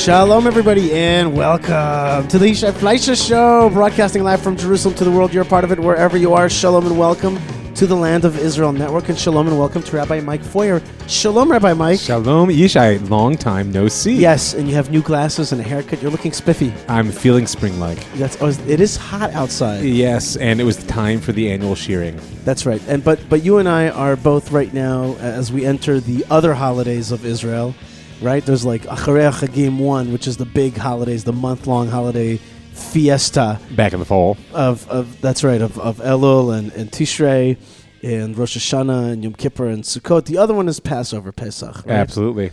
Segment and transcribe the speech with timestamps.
[0.00, 5.10] Shalom, everybody, and welcome to the Yishai Fleisher Show, broadcasting live from Jerusalem to the
[5.10, 5.34] world.
[5.34, 6.48] You're a part of it wherever you are.
[6.48, 7.38] Shalom and welcome
[7.74, 10.82] to the Land of Israel Network, and shalom and welcome to Rabbi Mike Feuer.
[11.06, 12.00] Shalom, Rabbi Mike.
[12.00, 13.10] Shalom, Yishai.
[13.10, 14.14] Long time no see.
[14.14, 16.00] Yes, and you have new glasses and a haircut.
[16.00, 16.72] You're looking spiffy.
[16.88, 18.10] I'm feeling spring-like.
[18.14, 19.84] That's oh, it is hot outside.
[19.84, 22.18] Yes, and it was time for the annual shearing.
[22.46, 22.80] That's right.
[22.88, 26.54] And but but you and I are both right now as we enter the other
[26.54, 27.74] holidays of Israel.
[28.20, 28.44] Right?
[28.44, 32.38] There's like Acharei Chagim one, which is the big holidays, the month long holiday
[32.72, 34.36] fiesta Back in the fall.
[34.54, 37.58] of, of that's right of, of Elul and, and Tishrei
[38.02, 40.24] and Rosh Hashanah and Yom Kippur and Sukkot.
[40.24, 41.84] The other one is Passover, Pesach.
[41.84, 41.90] Right?
[41.90, 42.52] Absolutely.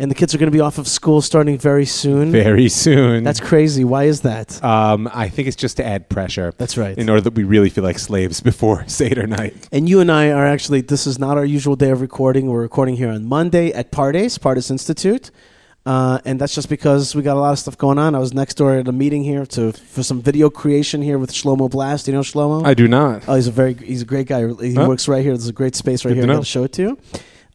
[0.00, 2.30] And the kids are going to be off of school starting very soon.
[2.30, 3.24] Very soon.
[3.24, 3.82] That's crazy.
[3.82, 4.62] Why is that?
[4.64, 6.52] um, I think it's just to add pressure.
[6.56, 6.96] That's right.
[6.96, 9.68] In order that we really feel like slaves before Seder night.
[9.72, 12.46] And you and I are actually, this is not our usual day of recording.
[12.46, 15.32] We're recording here on Monday at Pardes, Pardes Institute.
[15.84, 18.14] Uh, and that's just because we got a lot of stuff going on.
[18.14, 21.32] I was next door at a meeting here to for some video creation here with
[21.32, 22.06] Shlomo Blast.
[22.06, 22.64] You know Shlomo?
[22.66, 23.24] I do not.
[23.26, 24.46] oh, he's a very he's a great guy.
[24.60, 24.86] He Huh?
[24.86, 25.32] works right here.
[25.32, 26.26] There's a great space right Good here.
[26.26, 26.38] to I know.
[26.40, 26.98] got to show it to you.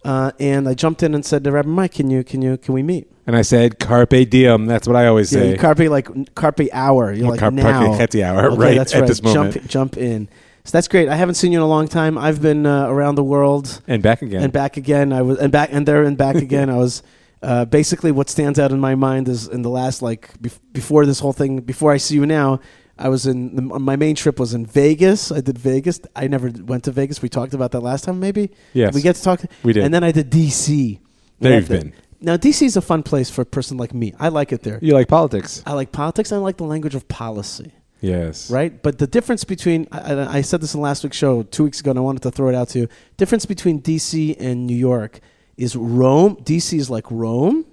[0.04, 2.74] Uh, and I jumped in and said to Rabbi Mike, "Can you can you can
[2.74, 4.66] we meet?" And I said, carpe diem.
[4.66, 5.58] That's what I always Yeah, say.
[5.58, 7.14] carpe like carpe hour.
[7.14, 7.98] You're like carpe now.
[7.98, 9.08] chetzi hour, Okay, right that's at right.
[9.08, 9.54] this moment.
[9.56, 10.28] Jump jump in.
[10.66, 11.08] So that's great.
[11.08, 12.18] I haven't seen you in a long time.
[12.18, 14.44] I've been uh, around the world and back again.
[14.44, 15.14] and back again.
[15.14, 16.70] I was and back and there and back again.
[16.70, 17.02] I was
[17.42, 21.06] uh, basically what stands out in my mind is in the last like bef- before
[21.06, 21.62] this whole thing.
[21.62, 22.60] Before I see you now,
[22.98, 25.32] I was in the, my main trip was in Vegas.
[25.32, 26.00] I did Vegas.
[26.16, 27.22] I never went to Vegas.
[27.22, 28.52] We talked about that last time, maybe.
[28.74, 28.94] yes.
[28.94, 29.42] We get to talk.
[29.64, 29.84] We did.
[29.84, 31.00] And then I did DC.
[31.40, 31.94] There you've been.
[32.22, 34.14] Now DC is a fun place for a person like me.
[34.20, 34.80] I like it there.
[34.82, 35.62] You like politics?
[35.66, 36.32] I like politics.
[36.32, 38.52] And I like the language of policy Yes.
[38.52, 38.82] right?
[38.84, 41.80] But the difference between I, I I said this in last week's show two weeks
[41.80, 42.88] ago, and I wanted to throw it out to you.
[43.18, 45.20] Difference between DC and New York
[45.58, 46.36] is Rome.
[46.38, 47.66] DC is like Rome,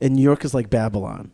[0.00, 1.30] and New York is like Babylon.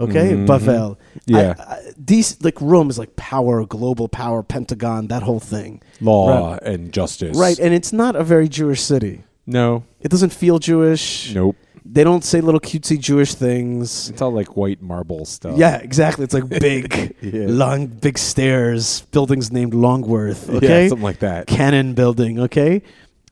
[0.00, 0.46] Okay, Mhm.
[0.46, 0.96] Bavel.
[1.26, 1.54] Yeah.
[1.58, 5.82] I, I, DC like Rome is like power, global power, Pentagon, that whole thing.
[6.00, 7.36] Law and justice.
[7.36, 9.24] Right, and it's not a very Jewish city.
[9.46, 9.82] No.
[10.00, 11.34] It doesn't feel Jewish.
[11.34, 11.56] Nope.
[11.90, 14.10] They don't say little cutesy Jewish things.
[14.10, 15.56] It's all like white marble stuff.
[15.56, 16.24] Yeah, exactly.
[16.24, 17.46] It's like big, Yeah.
[17.48, 20.48] long, big stairs, buildings named Longworth.
[20.50, 21.46] Yeah, Okay, something like that.
[21.46, 22.40] Cannon Building.
[22.40, 22.82] Okay,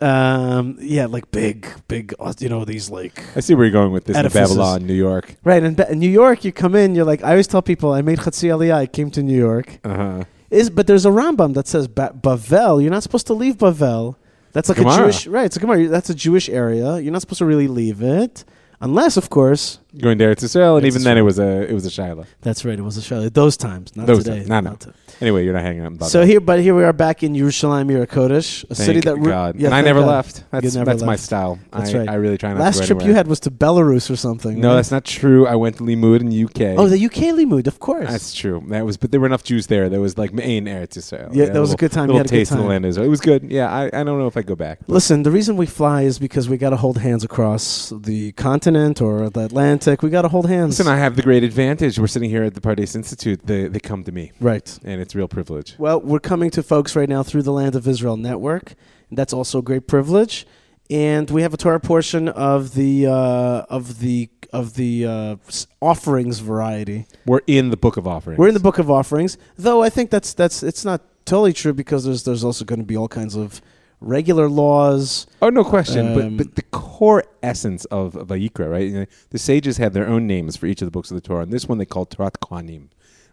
[0.00, 2.14] um, yeah, like big, big.
[2.20, 4.50] uh, You know these like I see where you're going with this Edifices.
[4.52, 5.34] in Babylon, New York.
[5.44, 6.44] right in, in New York.
[6.44, 8.74] You come in, you're like I always tell people I made Chatzi Aliyah.
[8.74, 9.78] I came to New York.
[9.84, 10.24] Uh-huh.
[10.50, 12.80] Is but there's a Rambam that says ba- Bavel.
[12.82, 14.16] You're not supposed to leave Bavel.
[14.52, 15.44] That's like a Jewish right.
[15.46, 15.88] It's a Gemara.
[15.88, 16.98] That's a Jewish area.
[16.98, 18.44] You're not supposed to really leave it
[18.80, 21.72] unless, of course, Going there to Israel, and Eretz even then it was a it
[21.72, 22.26] was a Shiloh.
[22.42, 22.78] that's right.
[22.78, 23.28] It was a Shiloh.
[23.28, 24.38] Those times, not Those today.
[24.38, 24.48] times.
[24.48, 24.70] No, no.
[24.70, 26.00] Not to- Anyway, you're not hanging out in.
[26.00, 29.16] So here, but here we are back in Yerushalayim, Yir Kodesh, a Thank city that
[29.16, 29.56] re- God.
[29.58, 30.08] Yeah, and I never God.
[30.08, 30.44] left.
[30.50, 31.58] That's never that's my style.
[31.72, 32.08] That's I, right.
[32.10, 34.60] I really try not Last trip you had was to Belarus or something.
[34.60, 34.74] No, right?
[34.76, 35.46] that's not true.
[35.46, 36.78] I went to Limmud in UK.
[36.78, 38.10] Oh, the UK Limmud, of course.
[38.10, 38.62] That's true.
[38.68, 39.88] That was, but there were enough Jews there.
[39.88, 41.30] There was like main Eretz Israel.
[41.32, 42.08] Yeah, that was a good time.
[42.08, 43.06] Little had a good taste of the land Israel.
[43.06, 43.50] It was good.
[43.50, 44.80] Yeah, I, I don't know if I go back.
[44.86, 49.00] Listen, the reason we fly is because we got to hold hands across the continent
[49.00, 49.85] or the Atlantic.
[49.86, 50.78] We got to hold hands.
[50.78, 51.98] Listen, I have the great advantage.
[51.98, 53.46] We're sitting here at the Pardes Institute.
[53.46, 54.78] They they come to me, right.
[54.84, 55.76] and it's real privilege.
[55.78, 58.74] Well, we're coming to folks right now through the Land of Israel network.
[59.12, 60.46] That's also a great privilege.
[60.90, 65.36] And we have a Torah portion of the uh, of the of the uh,
[65.80, 67.06] offerings variety.
[67.24, 68.38] We're in the Book of Offerings.
[68.38, 71.72] We're in the book of offerings, though I think that's that's it's not totally true
[71.72, 73.60] because there's there's also going to be all kinds of
[74.00, 75.26] regular laws.
[75.42, 76.08] Oh, no question.
[76.08, 78.86] Um, but but the core essence of Vayikra, right?
[78.86, 81.20] You know, the sages have their own names for each of the books of the
[81.20, 82.88] Torah, and this one they call Torat Kohanim.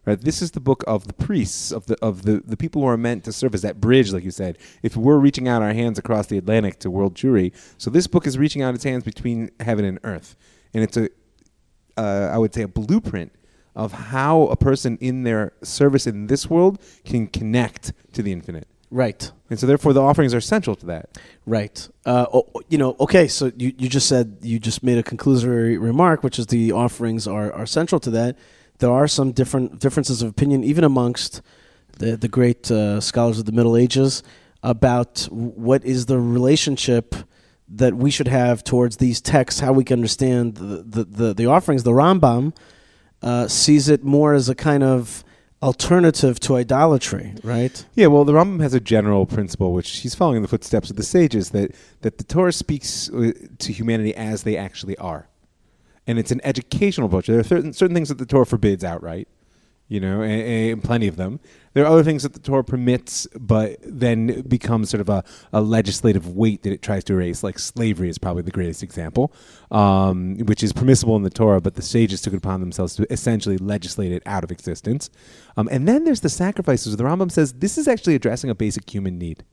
[0.05, 0.19] Right?
[0.19, 2.97] This is the book of the priests, of the of the, the people who are
[2.97, 4.57] meant to serve as that bridge, like you said.
[4.81, 8.27] If we're reaching out our hands across the Atlantic to world Jewry, so this book
[8.27, 10.35] is reaching out its hands between heaven and earth,
[10.73, 11.07] and it's a,
[11.97, 13.31] uh, I would say, a blueprint
[13.75, 18.67] of how a person in their service in this world can connect to the infinite.
[18.93, 19.31] Right.
[19.49, 21.17] And so, therefore, the offerings are central to that.
[21.47, 21.89] Right.
[22.05, 25.81] Uh, oh, you know, okay, so you, you just said, you just made a conclusory
[25.81, 28.37] remark, which is the offerings are, are central to that.
[28.77, 31.41] There are some different differences of opinion, even amongst
[31.97, 34.21] the, the great uh, scholars of the Middle Ages,
[34.61, 37.15] about what is the relationship
[37.67, 41.45] that we should have towards these texts, how we can understand the, the, the, the
[41.47, 41.81] offerings.
[41.81, 42.55] The Rambam
[43.23, 45.23] uh, sees it more as a kind of
[45.63, 47.85] alternative to idolatry, right?
[47.95, 50.97] Yeah, well, the Rambam has a general principle, which he's following in the footsteps of
[50.97, 55.29] the sages, that, that the Torah speaks uh, to humanity as they actually are.
[56.05, 57.27] And it's an educational approach.
[57.27, 59.27] There are certain, certain things that the Torah forbids outright.
[59.87, 61.39] you know, and, and plenty of them.
[61.73, 65.61] There are other things that the Torah permits, but then becomes sort of a, a
[65.61, 67.43] legislative weight that it tries to erase.
[67.43, 69.33] Like slavery is probably the greatest example,
[69.71, 73.11] um, which is permissible in the Torah, but the sages took it upon themselves to
[73.11, 75.09] essentially legislate it out of existence.
[75.57, 76.95] Um, and then there's the sacrifices.
[76.95, 79.43] The Rambam says this is actually addressing a basic human need.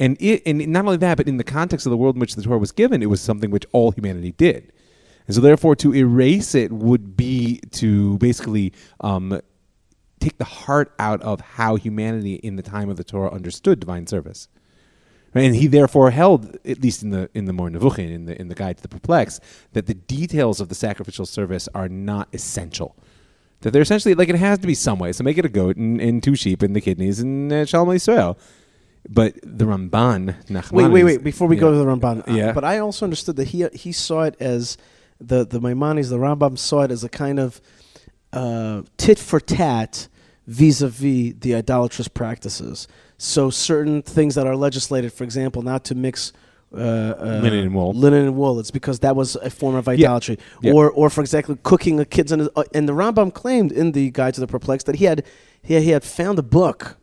[0.00, 2.36] And it, and not only that, but in the context of the world in which
[2.36, 4.72] the Torah was given, it was something which all humanity did.
[5.26, 9.40] And so, therefore, to erase it would be to basically um,
[10.18, 14.06] take the heart out of how humanity in the time of the Torah understood divine
[14.06, 14.48] service.
[15.34, 18.48] And he therefore held, at least in the in the Moreh Nevuchim, in the in
[18.48, 19.42] the guide to the perplexed,
[19.74, 22.96] that the details of the sacrificial service are not essential.
[23.60, 25.12] That they're essentially like it has to be some way.
[25.12, 27.88] So make it a goat and, and two sheep and the kidneys and uh, Shalom
[27.88, 28.38] Yisrael.
[29.08, 31.24] But the Ramban, Nachmanides, Wait, wait, wait.
[31.24, 32.52] Before we go to the Ramban, uh, Yeah.
[32.52, 34.76] but I also understood that he he saw it as
[35.20, 37.60] the the Maimonides, the Rambam saw it as a kind of
[38.32, 40.08] uh, tit for tat
[40.46, 42.88] vis-a-vis the idolatrous practices.
[43.18, 46.32] So certain things that are legislated, for example, not to mix.
[46.72, 47.92] Uh, uh, Linen and wool.
[47.92, 48.58] Linen and wool.
[48.60, 50.72] It's because that was a form of idolatry, Yeah.
[50.72, 52.32] or, or for example, cooking a kid's.
[52.32, 55.24] In uh, and the Rambam claimed in the Guide to the Perplexed that he had,
[55.62, 56.96] he, he had found a book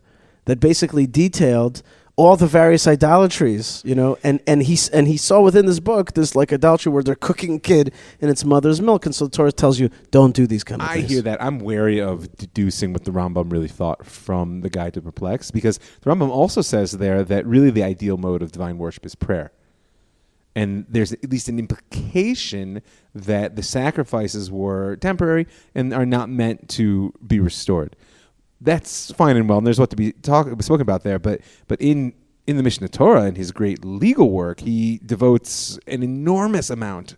[0.45, 1.81] that basically detailed
[2.18, 6.14] all the various idolatries, you know, and and he and he saw within this book
[6.14, 9.52] this like idolatry where they're cooking kid in its mother's milk, and so the Torah
[9.52, 11.06] tells you don't do these kind of I things.
[11.06, 11.44] I hear that.
[11.44, 15.78] I'm wary of deducing what the Rambam really thought from the Guide to Perplex because
[15.78, 19.52] the Rambam also says there that really the ideal mode of divine worship is prayer.
[20.58, 22.82] And there's at least an implication
[23.14, 27.98] that the sacrifices were temporary and are not meant to be restored.
[28.62, 31.19] That's fine and well, and there's what to be talk, spoken about there.
[31.19, 32.13] But but in
[32.48, 37.16] in the Mishnah Torah, and his great legal work, he devotes an enormous amount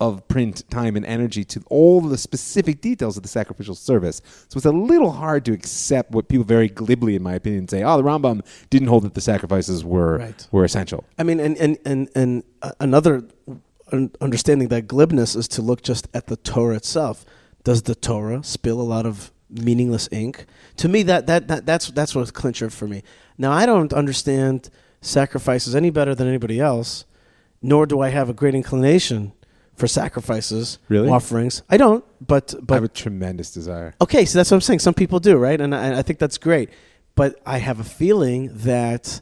[0.00, 4.20] of print time and energy to all the specific details of the sacrificial service.
[4.48, 7.82] So it's a little hard to accept what people very glibly, in my opinion, say.
[7.82, 10.48] Oh, the Rambam didn't hold that the sacrifices were Right.
[10.52, 11.04] were essential.
[11.18, 12.42] I mean, and and and and
[12.80, 13.24] another
[14.20, 17.24] understanding that glibness is to look just at the Torah itself.
[17.62, 20.46] Does the Torah spill a lot of meaningless ink?
[20.76, 23.02] To me, that that, that that's that's what's clincher for me.
[23.38, 24.70] Now, I don't understand
[25.00, 27.04] sacrifices any better than anybody else,
[27.62, 29.32] nor do I have a great inclination
[29.76, 31.08] for sacrifices, Really?
[31.08, 31.62] offerings.
[31.68, 33.94] I don't, but but I have a tremendous desire.
[34.00, 34.78] Okay, so that's what I'm saying.
[34.80, 35.60] Some people do, right?
[35.60, 36.70] And I, I think that's great.
[37.16, 39.20] But I have a feeling that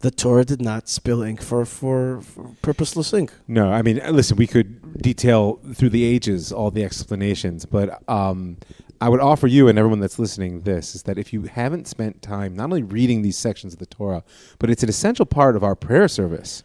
[0.00, 3.32] the Torah did not spill ink for, for, for purposeless ink.
[3.46, 8.56] No, I mean, listen, we could detail through the ages all the explanations, but um,
[9.02, 12.20] I would offer you and everyone that's listening this is that if you haven't spent
[12.20, 14.22] time not only reading these sections of the Torah,
[14.58, 16.64] but it's an essential part of our prayer service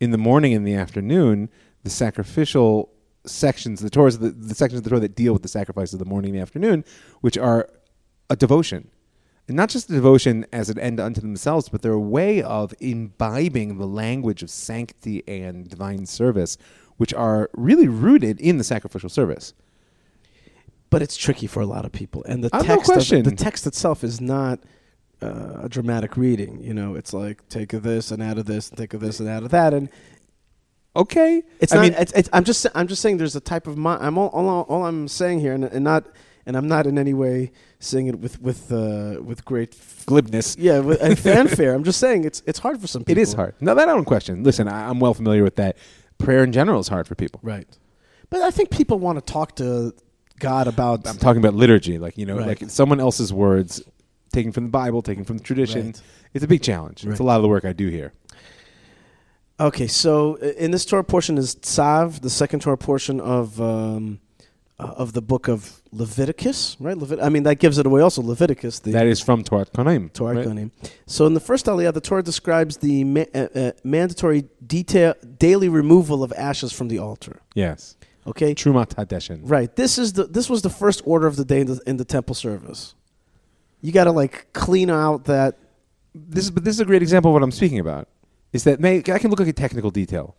[0.00, 1.50] in the morning and the afternoon,
[1.82, 2.90] the sacrificial
[3.26, 5.98] sections, the Torahs, the, the sections of the Torah that deal with the sacrifice of
[5.98, 6.82] the morning and the afternoon,
[7.20, 7.68] which are
[8.30, 8.90] a devotion.
[9.46, 12.74] And not just a devotion as an end unto themselves, but they're a way of
[12.80, 16.56] imbibing the language of sanctity and divine service,
[16.96, 19.52] which are really rooted in the sacrificial service.
[20.90, 22.22] But it's tricky for a lot of people.
[22.24, 24.60] And the Uh, no text, of- the text itself is not
[25.20, 26.60] uh, a dramatic reading.
[26.62, 29.18] You know, it's like take of this and out of this, and take of this
[29.20, 29.74] and out of that.
[29.74, 29.88] And
[30.94, 31.82] Okay, It's I not.
[31.82, 32.66] mean, it's, it's, I'm just.
[32.74, 33.18] I'm just saying.
[33.18, 34.02] There's a type of mind.
[34.02, 34.28] I'm all.
[34.30, 36.06] All, all I'm saying here, and, and not.
[36.46, 37.50] And I'm not in any way
[37.80, 39.74] saying it with with uh, with great.
[39.74, 40.56] f- glibness.
[40.58, 41.74] Yeah, with, and fanfare.
[41.74, 43.22] I'm just saying it's it's hard for some It people.
[43.24, 43.54] is hard.
[43.60, 44.42] No, that I don't question.
[44.42, 45.76] Listen, I, I'm well familiar with that.
[46.18, 47.40] Prayer in general is hard for people.
[47.42, 47.66] Right.
[48.30, 49.92] But I think people want to talk to
[50.38, 51.06] God about.
[51.06, 52.60] I'm talking about liturgy, like you know, Right.
[52.60, 53.82] like someone else's words,
[54.32, 55.86] taken from the Bible, taken from the tradition.
[55.86, 56.02] Right.
[56.34, 57.04] It's a big challenge.
[57.04, 57.12] Right.
[57.12, 58.12] It's a lot of the work I do here.
[59.58, 64.20] Okay, so uh, in this Torah portion is Tzav, the second Torah portion of um,
[64.78, 66.94] uh, of the book of Leviticus, right?
[66.94, 68.02] Levit- I mean, that gives it away.
[68.02, 70.12] Also, Leviticus, the that is from Torah Kohanim.
[70.12, 70.46] Torah right?
[70.46, 70.70] Kohanim.
[71.06, 75.70] So in the first Aliyah, the Torah describes the ma- uh, uh, mandatory detail daily
[75.70, 77.40] removal of ashes from the altar.
[77.54, 77.95] Yes,
[78.26, 79.40] Okay, Trumat Hadeshin.
[79.44, 79.74] right.
[79.74, 82.04] This is the this was the first order of the day in the, in the
[82.04, 82.94] temple service.
[83.80, 85.58] You got to like clean out that.
[86.14, 88.08] This is, but this is a great example of what I'm speaking about.
[88.52, 90.34] Is that may, I can look like a technical detail.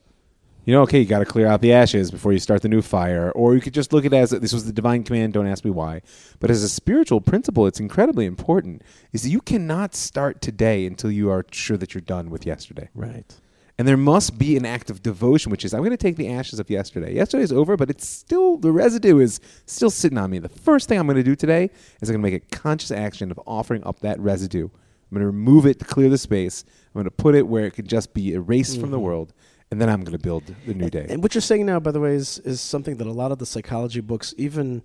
[0.65, 2.81] You know, okay, you got to clear out the ashes before you start the new
[2.81, 5.31] fire, or you could just look at it as this was the divine command.
[5.31, 6.01] Don't ask me why.
[6.41, 8.81] But as a spiritual principle, it's incredibly important.
[9.13, 12.89] Is that you cannot start today until you are sure that you're done with yesterday.
[12.93, 13.33] Right.
[13.79, 16.29] And there must be an act of devotion, which is I'm going to take the
[16.29, 17.13] ashes of yesterday.
[17.13, 20.39] Yesterday's over, but it's still the residue is still sitting on me.
[20.39, 21.69] The first thing I'm going to do today
[22.01, 24.63] is I'm going to make a conscious action of offering up that residue.
[24.65, 26.65] I'm going to remove it to clear the space.
[26.87, 29.03] I'm going to put it where it can just be erased from the Mhm.
[29.03, 29.33] world,
[29.69, 31.05] and then I'm going to build the new day.
[31.07, 33.37] And what you're saying now, by the way, is is something that a lot of
[33.37, 34.81] the psychology books, even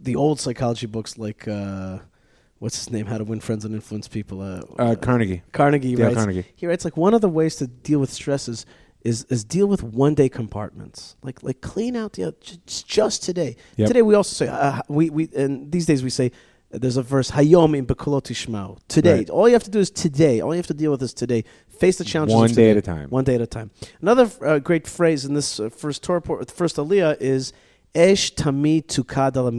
[0.00, 2.00] the old psychology books like uh,
[2.62, 3.06] what's his name?
[3.06, 4.40] How to Win Friends and Influence People.
[4.40, 5.42] Uh, Uh, Carnegie.
[5.52, 6.16] Carnegie Dale writes.
[6.16, 6.44] Carnegie.
[6.54, 8.64] He writes like one of the ways to deal with stresses
[9.04, 11.16] is is, deal with one day compartments.
[11.22, 13.56] Like like clean out the just, just today.
[13.76, 13.88] Yep.
[13.88, 16.30] Today we also say uh, we we and these days we say
[16.70, 18.78] there's a verse Hayom in Shmao.
[18.86, 19.30] Today, Right.
[19.30, 20.40] all you have to do is today.
[20.40, 21.44] All you have to deal with is today.
[21.68, 22.36] Face the challenges.
[22.36, 23.10] One day at a time.
[23.10, 23.72] One day at a time.
[24.00, 27.52] Another uh, great phrase in this uh, first Torah, first Aliyah is
[27.94, 29.50] Esh tamid tukad al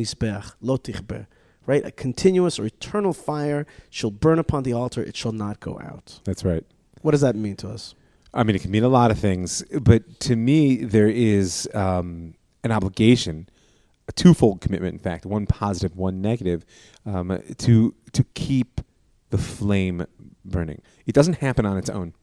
[0.62, 1.28] lo tichber.
[1.66, 5.80] Right, a continuous or eternal fire shall burn upon the altar; it shall not go
[5.82, 6.20] out.
[6.26, 6.66] That's right.
[7.02, 7.96] What does that mean to us?
[8.34, 12.34] I mean, it can mean a lot of things, but to me, there is um,
[12.64, 13.48] an obligation,
[14.08, 16.66] a twofold commitment, in fact, one positive, one negative,
[17.06, 18.82] um, to to keep
[19.30, 20.06] the flame
[20.44, 20.82] burning.
[21.06, 22.14] It doesn't happen on its own,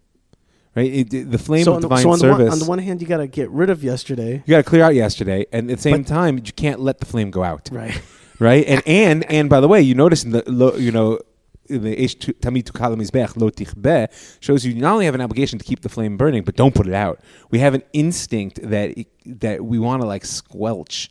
[0.76, 0.92] right?
[0.92, 2.44] It, it- the flame so of on the, divine so on the, service.
[2.44, 4.68] one, on the one hand, you got to get rid of yesterday, you got to
[4.68, 7.70] clear out yesterday, and at the same time, you can't let the flame go out,
[7.72, 8.00] right?
[8.40, 8.66] right?
[8.66, 10.42] And and and by the way, you notice in the
[10.78, 11.20] you know.
[11.68, 14.06] in The Tu- Tamid tu kala mizbech lo
[14.40, 16.88] shows you not only have an obligation to keep the flame burning, but don't put
[16.88, 17.20] it out.
[17.52, 18.88] We have an instinct that
[19.24, 21.10] that we want to like squelch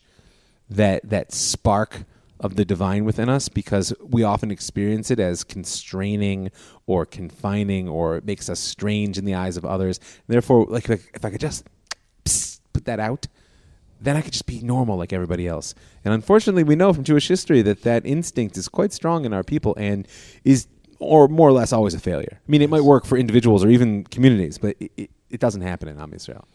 [0.70, 2.04] that that spark
[2.40, 6.52] of the divine within us because we often experience it as constraining
[6.88, 10.00] or confining or it makes us strange in the eyes of others.
[10.28, 11.66] Therefore, like, if I could just
[12.74, 13.28] put that out,
[14.02, 15.76] then I could just be normal like everybody else.
[16.06, 19.44] And unfortunately, we know from Jewish history that that instinct is quite strong in our
[19.44, 20.08] people and
[20.44, 20.68] is,
[21.00, 22.40] or more or less, always a failure.
[22.48, 25.62] I mean, it might work for individuals or even communities, but it, it, it doesn't
[25.62, 26.46] happen in Am Yisrael.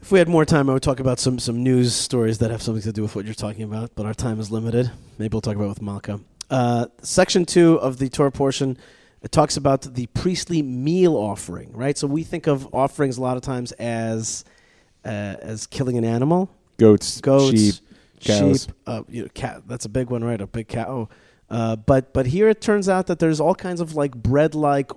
[0.00, 2.62] If we had more time, I would talk about some some news stories that have
[2.62, 3.96] something to do with what you're talking about.
[3.96, 4.92] But our time is limited.
[5.18, 6.20] Maybe we'll talk about it with Malkah.
[6.48, 8.78] Uh, section two of the Torah portion
[9.22, 11.72] it talks about the priestly meal offering.
[11.72, 11.98] Right.
[11.98, 14.44] So we think of offerings a lot of times as
[15.10, 17.74] as killing an animal, Goats, goats, sheep,
[18.20, 18.64] cows.
[18.64, 19.62] sheep, uh, you know, cat.
[19.66, 20.40] That's a big one, right?
[20.40, 21.08] A big cow.
[21.50, 24.90] Uh, but but here it turns out that there's all kinds of like bread like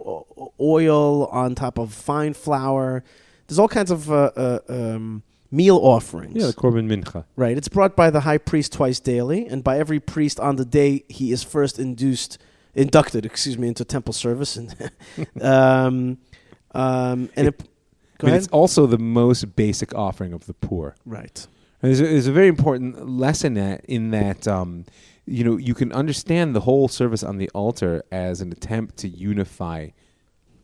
[0.59, 3.03] oil on top of fine flour.
[3.47, 6.35] There's all kinds of uh, uh, um, meal offerings.
[6.35, 7.25] Yeah, the Korban Mincha.
[7.35, 7.57] Right.
[7.57, 11.03] It's brought by the high priest twice daily, and by every priest on the day
[11.07, 12.37] he is first induced,
[12.75, 14.57] inducted, excuse me, into temple service.
[14.57, 14.91] And
[15.41, 16.17] um,
[16.73, 17.63] um, and it,
[18.21, 18.43] go I mean, ahead.
[18.43, 20.95] it's also the most basic offering of the poor.
[21.05, 21.47] Right.
[21.81, 24.85] And There's a, there's a very important lesson that, in that, um,
[25.25, 29.07] you know, you can understand the whole service on the altar as an attempt to
[29.07, 29.89] unify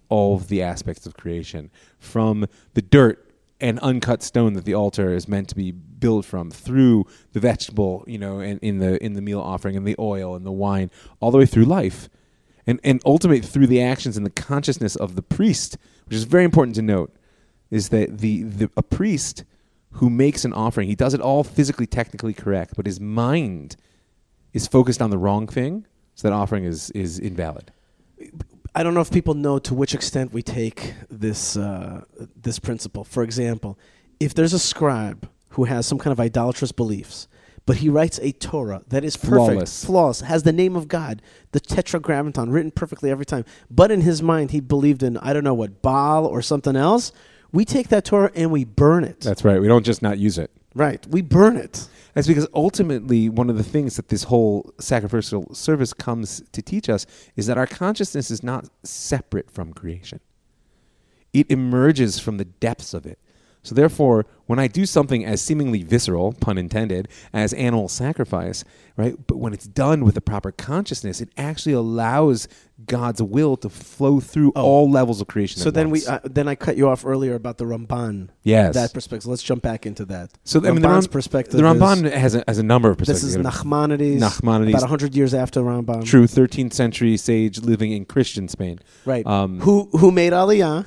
[0.10, 3.24] all of the aspects of creation from the dirt
[3.60, 8.04] and uncut stone that the altar is meant to be built from through the vegetable,
[8.08, 10.92] you know, and in the in the meal offering and the oil and the wine,
[11.20, 12.08] all the way through life.
[12.68, 16.44] And and ultimately through the actions and the consciousness of the priest, which is very
[16.44, 17.17] important to note,
[17.70, 19.44] is that the, the a priest
[19.94, 23.76] who makes an offering, he does it all physically technically correct, but his mind
[24.54, 27.72] is focused on the wrong thing, so that offering is is invalid.
[28.76, 32.04] I don't know if people know to which extent we take this uh,
[32.36, 33.04] this principle.
[33.04, 33.78] For example,
[34.20, 37.28] if there's a scribe who has some kind of idolatrous beliefs,
[37.66, 39.86] but he writes a Torah that is perfect, Flawless.
[39.86, 41.22] flawless, has the name of God,
[41.52, 45.44] the Tetragrammaton, written perfectly every time, but in his mind he believed in I don't
[45.44, 47.12] know what Baal or something else.
[47.58, 49.22] We take that Torah and we burn it.
[49.22, 49.60] That's right.
[49.60, 50.52] We don't just not use it.
[50.76, 51.04] right.
[51.08, 51.90] We burn it.
[52.14, 56.88] That's because ultimately one of the things that this whole sacrificial service comes to teach
[56.88, 60.20] us is that our consciousness is not separate from creation.
[61.34, 63.18] It emerges from the depths of it.
[63.64, 68.64] So therefore, when I do something as seemingly visceral, pun intended, as animal sacrifice,
[68.98, 69.16] right?
[69.28, 72.48] But when it's done with the proper consciousness, it actually allows
[72.86, 74.64] God's will to flow through Oh.
[74.64, 75.62] all levels of creation.
[75.62, 78.30] So then we uh, then I cut you off earlier about the Ramban.
[78.44, 78.76] yes.
[78.76, 79.28] That perspective.
[79.28, 80.30] Let's jump back into that.
[80.44, 81.60] so I mean, the, Ramban's Ram- perspective.
[81.60, 83.24] the is- Ramban has a, has a number of perspectives.
[83.24, 84.70] This is Nachmanides, Nachmanides.
[84.70, 86.06] about 100 years after Ramban.
[86.06, 88.80] True, 13th century sage living in Christian Spain.
[89.06, 89.26] Right.
[89.26, 90.86] Um, who who made Aliyah?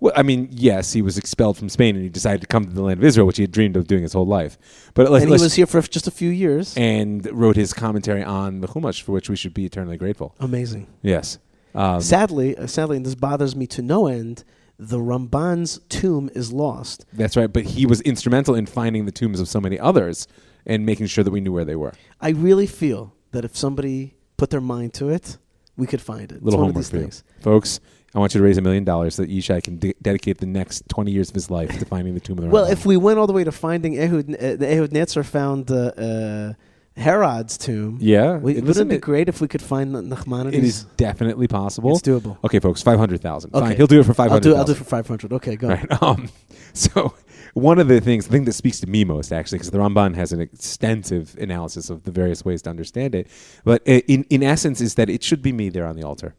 [0.00, 2.70] Well, I mean, yes, he was expelled from Spain and he decided to come to
[2.72, 4.56] the land of Israel, which he had dreamed of doing his whole life.
[4.94, 6.74] But let's, and he was here for just a few years.
[6.76, 10.34] and wrote his commentary on the Chumash, for which we should be eternally grateful.
[10.40, 10.86] Amazing.
[11.02, 11.38] Yes.
[11.74, 14.42] Um, sadly, uh, sadly, and this bothers me to no end,
[14.78, 17.04] the Ramban's tomb is lost.
[17.12, 17.52] that's right.
[17.52, 20.26] But he was instrumental in finding the tombs of so many others
[20.64, 21.92] and making sure that we knew where they were.
[22.20, 25.36] I really feel that if somebody put their mind to it,
[25.76, 26.36] we could find it.
[26.36, 27.02] It's Little of homework these for you.
[27.02, 27.24] things.
[27.40, 27.80] Folks,
[28.14, 30.46] I want you to raise a million dollars so that Yishai can de- dedicate the
[30.46, 32.52] next 20 years of his life to finding the tomb of the Ramban.
[32.52, 32.72] Well, Rambam.
[32.72, 35.74] if we went all the way to finding Ehud, uh, the Ehud Netzer found uh,
[35.96, 36.52] uh,
[36.96, 37.98] Herod's tomb.
[38.00, 38.36] Yeah.
[38.38, 40.54] We, Listen, wouldn't it be it- great if we could find the Nachmanides?
[40.54, 41.92] It is definitely possible.
[41.92, 42.36] It's doable.
[42.44, 43.50] Okay, folks, five hundred thousand.
[43.52, 43.76] Fine, Okay.
[43.76, 44.50] he'll do it for five I'll hundred.
[44.50, 44.56] do.
[44.56, 45.32] I'll do it for five hundred.
[45.34, 45.68] Okay, go.
[45.68, 45.86] Right.
[46.02, 46.28] Um,
[46.72, 47.14] so
[47.54, 50.14] one of the things, the thing that speaks to me most, actually, because the Ramban
[50.16, 53.28] has an extensive analysis of the various ways to understand it,
[53.64, 56.34] but i- in in essence, is that it should be me there on the altar.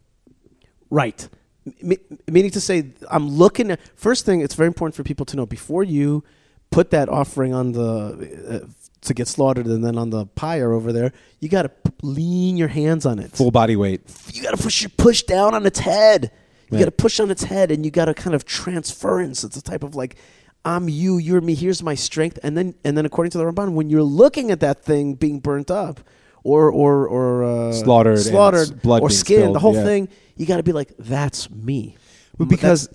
[0.90, 1.30] Right.
[1.66, 3.80] M- m- meaning to say, I'm looking at.
[3.96, 6.24] First thing, it's very important for people to know before you
[6.72, 8.68] put that offering on the uh,
[9.02, 12.58] to get slaughtered, and then on the pyre over there, you got to p- lean
[12.58, 13.32] your hands on it.
[13.32, 14.02] Full body weight.
[14.34, 16.32] You got to push your push down on its head.
[16.70, 16.80] You Right.
[16.80, 19.44] got to push on its head, and you got to kind of transference.
[19.44, 20.16] It's a type of like.
[20.64, 21.56] I'm you, you're me.
[21.56, 24.60] Here's my strength, and then and then according to the Ramban, when you're looking at
[24.60, 26.02] that thing being burnt up,
[26.44, 29.84] or or or uh, Slaughtered slaughtered, blood or skinned, the whole yeah.
[29.84, 31.98] thing, you got to be like, that's me.
[32.38, 32.90] But because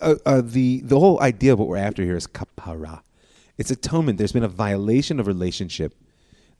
[0.00, 3.02] uh, uh, the the whole idea of what we're after here is kapara.
[3.58, 4.18] It's atonement.
[4.18, 5.94] There's been a violation of relationship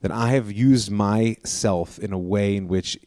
[0.01, 2.99] that I have used myself in a way in which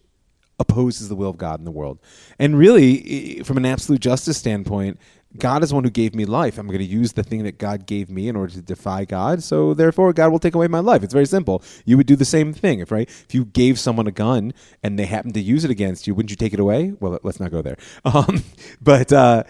[0.59, 1.99] opposes the will of God in the world.
[2.39, 4.99] And really, from an absolute justice standpoint,
[5.39, 6.59] God is one who gave me life.
[6.59, 9.43] I'm going to use the thing that God gave me in order to defy God.
[9.43, 11.03] So therefore, God will take away my life.
[11.03, 11.63] It's very simple.
[11.85, 13.09] You would do the same thing, if right?
[13.09, 14.53] If you gave someone a gun
[14.83, 16.93] and they happened to use it against you, wouldn't you take it away?
[17.01, 17.77] Well, let's not go there.
[18.05, 18.45] Um,
[18.81, 19.43] but uh,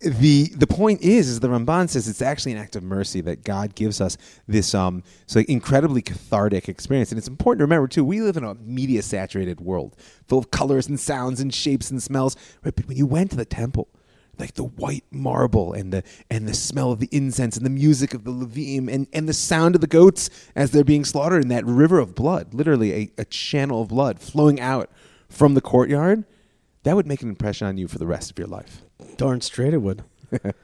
[0.00, 3.44] the the point is, is the Ramban says it's actually an act of mercy that
[3.44, 8.04] God gives us this um so incredibly cathartic experience, and it's important to remember too.
[8.04, 9.96] We live in a media saturated world
[10.28, 12.36] full of colors and sounds and shapes and smells.
[12.62, 13.88] Right, but when you went to the temple,
[14.38, 18.14] like the white marble and the and the smell of the incense and the music
[18.14, 21.48] of the levim and and the sound of the goats as they're being slaughtered in
[21.48, 24.90] that river of blood, literally a, a channel of blood flowing out
[25.28, 26.24] from the courtyard,
[26.84, 28.82] that would make an impression on you for the rest of your life.
[29.16, 30.04] Darn straight it would.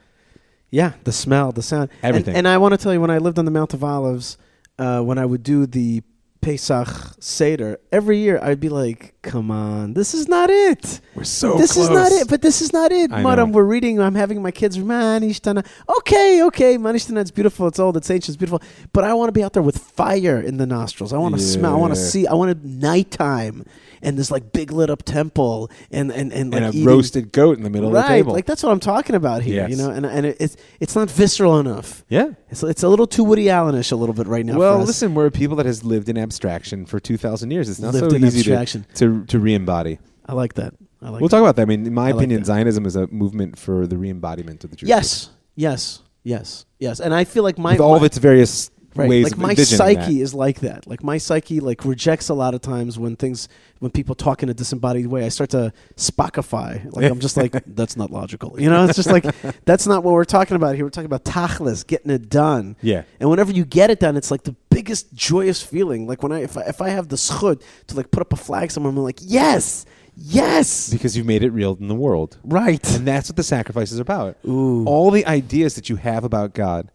[0.71, 2.35] yeah, the smell, the sound, And- Everything.
[2.35, 4.37] And, I want to tell you, when I lived on the Mount of Olives,
[4.79, 6.01] uh, when I would do the
[6.43, 6.87] Pesach
[7.19, 10.99] Seder every year, I'd be like, "Come on, this is not it.
[11.15, 12.27] We're so this is not it.
[12.27, 13.51] But this is not it, I Madam.
[13.51, 13.55] know.
[13.55, 13.99] We're reading.
[14.01, 14.77] I'm having my kids.
[14.77, 15.65] Manishtana.
[15.99, 16.77] Okay, okay.
[16.77, 17.21] Manishtana.
[17.21, 17.67] It's beautiful.
[17.67, 17.95] It's old.
[17.97, 18.29] It's ancient.
[18.29, 18.61] It's beautiful.
[18.91, 21.13] But I want to be out there with fire in the nostrils.
[21.13, 21.73] I want to smell.
[21.73, 22.27] I want to see.
[22.27, 23.65] I want to nighttime
[24.03, 27.31] and this like big lit up temple and and and like and a eating- roasted
[27.31, 28.33] goat in the middle of the right, table.
[28.33, 29.55] like that's what I'm talking about here.
[29.67, 29.71] Yes.
[29.71, 32.03] You know, and and it, it's it's not visceral enough.
[32.09, 32.31] yeah.
[32.49, 34.57] It's it's a little too Woody Allenish a little bit right now.
[34.57, 34.87] well, for us.
[34.87, 37.69] listen, we're a people that has lived in abstraction for two thousand years.
[37.69, 38.85] It's not Lived so easy abstraction.
[38.95, 39.99] to to, to re-embody.
[40.25, 40.73] I like that.
[41.01, 41.21] I like.
[41.21, 41.35] we'll that.
[41.37, 41.63] talk about that.
[41.63, 42.45] I mean, in my I opinion, that.
[42.47, 46.99] Zionism is a movement for the re-embodiment of the Jewish Yes, yes, yes, yes.
[46.99, 49.95] And I feel like my with all of its various right, ways like my psyche
[49.95, 50.09] that.
[50.21, 50.87] is like that.
[50.87, 53.47] Like my psyche like rejects a lot of times when things
[53.79, 55.25] when people talk in a disembodied way.
[55.25, 56.93] I start to spockify.
[56.93, 58.59] Like I'm just like that's not logical.
[58.59, 59.25] You know, it's just like
[59.65, 60.85] that's not what we're talking about here.
[60.85, 62.75] We're talking about tachlis, getting it done.
[62.81, 63.03] Yeah.
[63.19, 66.07] And whenever you get it done, it's like the biggest joyous feeling.
[66.07, 68.37] Like when I if I, if I have the schud to like put up a
[68.37, 72.37] flag somewhere, I'm like, yes, yes, because you've made it real in the world.
[72.43, 72.83] right.
[72.95, 74.37] And that's what the sacrifice is about.
[74.45, 74.85] Ooh.
[74.85, 76.89] All the ideas that you have about God,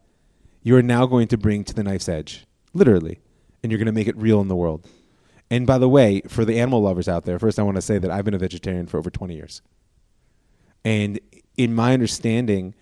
[0.68, 3.18] you are now going to bring to the knife's edge, literally,
[3.62, 4.86] and you're going to make it real in the world.
[5.50, 7.96] And by the way, for the animal lovers out there, first I want to say
[7.96, 9.62] that I've been a vegetarian for over 20 years.
[10.84, 11.20] And
[11.56, 12.74] in my understanding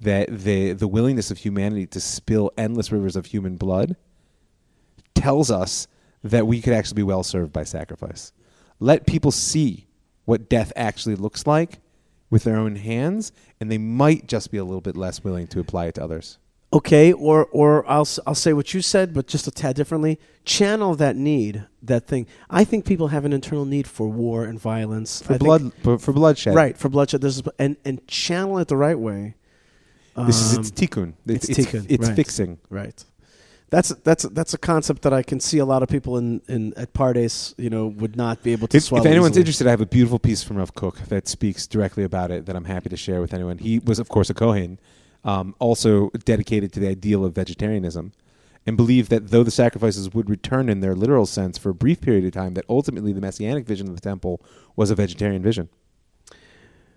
[0.00, 3.94] that the the willingness of humanity to spill endless rivers of human blood
[5.14, 5.86] tells us
[6.22, 8.32] that we could actually be well served by sacrifice.
[8.80, 9.86] Let people see
[10.24, 11.80] what death actually looks like
[12.30, 15.60] with their own hands, and they might just be a little bit less willing to
[15.60, 16.38] apply it to others.
[16.74, 20.18] Okay, or or I'll I'll say what you said, but just a tad differently.
[20.44, 22.26] Channel that need, that thing.
[22.50, 25.72] I think people have an internal need for war and violence For I think- blood,
[25.84, 26.54] for, for bloodshed.
[26.54, 26.76] right?
[26.76, 27.20] For bloodshed.
[27.20, 29.34] There's and and channel it the right way.
[30.26, 31.12] This is Um, it's tikkun.
[31.26, 32.16] It's, it's it's, tikkun, it's right.
[32.16, 32.58] fixing.
[32.70, 33.04] right.
[33.70, 36.72] That's that's that's a concept that I can see a lot of people in, in
[36.76, 39.04] at Pardes, you know, would not be able to If, swallow.
[39.04, 39.40] if anyone's easily.
[39.42, 42.54] interested, I have a beautiful piece from Rav Kook that speaks directly about it that
[42.56, 43.58] I'm happy to share with anyone.
[43.58, 44.78] He was, of course, a Kohen,
[45.24, 48.12] um, also dedicated to the ideal of vegetarianism,
[48.66, 52.00] and believed that though the sacrifices would return in their literal sense for a brief
[52.00, 54.40] period of time, that ultimately the messianic vision of the temple
[54.76, 55.68] was a vegetarian vision.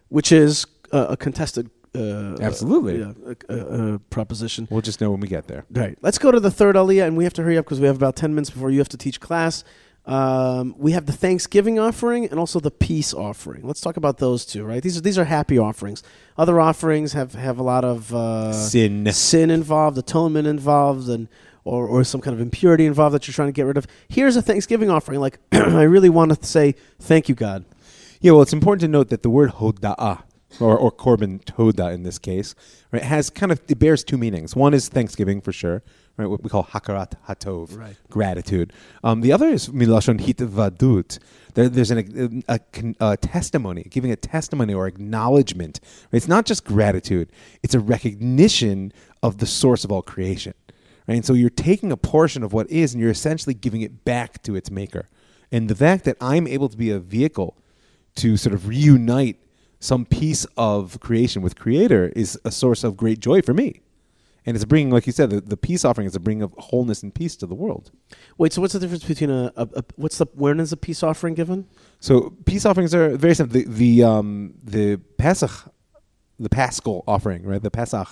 [0.09, 3.03] which is uh, a contested, uh, Absolutely.
[3.49, 4.67] uh, proposition.
[4.71, 5.65] We'll just know when we get there.
[5.69, 5.97] Right.
[6.01, 7.97] Let's go to the third aliyah, and we have to hurry up because we have
[7.97, 9.65] about 10 minutes before you have to teach class.
[10.07, 13.67] Um, we have the Thanksgiving offering and also the peace offering.
[13.67, 14.81] Let's talk about those two, right?
[14.81, 16.01] These are, these are happy offerings.
[16.37, 19.11] Other offerings have, have a lot of uh, Sin.
[19.11, 21.27] sin involved, atonement involved, and
[21.65, 23.85] or, or some kind of impurity involved that you're trying to get rid of.
[24.07, 25.19] Here's a Thanksgiving offering.
[25.19, 27.65] Like, I really want to say, thank you, God.
[28.21, 30.23] Yeah, well, it's important to note that the word hoda'ah,
[30.61, 32.55] or, or korban toda in this case,
[32.93, 34.55] right, has kind of, it bears two meanings.
[34.55, 35.83] One is Thanksgiving for sure,
[36.17, 36.25] right?
[36.27, 37.95] What we call hakarat hatov, Right.
[38.09, 38.73] gratitude.
[39.03, 41.19] Um, the other is milashon hitvadut.
[41.53, 42.59] There, there's an, a,
[42.99, 45.79] a, a testimony, giving a testimony or acknowledgement.
[46.11, 47.31] It's not just gratitude;
[47.63, 48.91] it's a recognition
[49.23, 50.53] of the source of all creation.
[51.07, 51.15] Right?
[51.15, 54.41] And so you're taking a portion of what is, and you're essentially giving it back
[54.43, 55.07] to its maker.
[55.51, 57.57] And the fact that I'm able to be a vehicle
[58.15, 59.37] to sort of reunite
[59.79, 63.81] some piece of creation with creator is a source of great joy for me
[64.47, 67.03] and it's bringing like you said the, the peace offering is a bringing of wholeness
[67.03, 67.91] and peace to the world
[68.39, 71.03] Wait, so what's the difference between a, a, a what's the when is a peace
[71.03, 71.67] offering given?
[71.99, 75.51] so peace offerings are very simple the, the um the pesach
[76.39, 78.07] the paschal offering right the pesach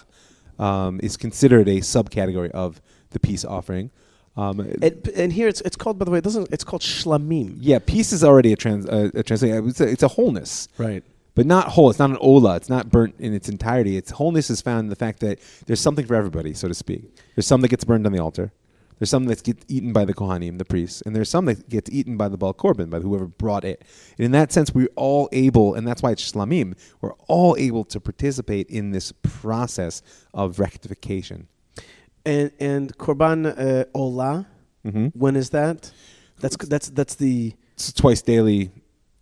[0.60, 3.90] um, is considered a subcategory of the peace offering
[4.38, 7.58] um, It, and here it's it's called by the way it doesn't it's called shlamim.
[7.60, 10.68] yeah peace is already a trans uh, a translation I would say it's a wholeness
[10.78, 11.04] Right.
[11.36, 11.90] But not whole.
[11.90, 12.56] It's not an ola.
[12.56, 13.98] It's not burnt in its entirety.
[13.98, 17.04] Its wholeness is found in the fact that there's something for everybody, so to speak.
[17.36, 18.52] There's some that gets burned on the altar.
[18.98, 21.92] There's some that gets eaten by the kohanim, the priests, and there's some that gets
[21.92, 23.84] eaten by the bal korban, by whoever brought it.
[24.18, 26.76] And in that sense, we're all able, and that's why it's shlamim.
[27.02, 30.02] We're all able to participate in this process
[30.34, 31.50] of rectification.
[32.26, 34.48] And and korban uh, olah.
[34.86, 35.08] Mm-hmm.
[35.08, 35.92] When is that?
[36.40, 38.72] That's that's that's the It's twice daily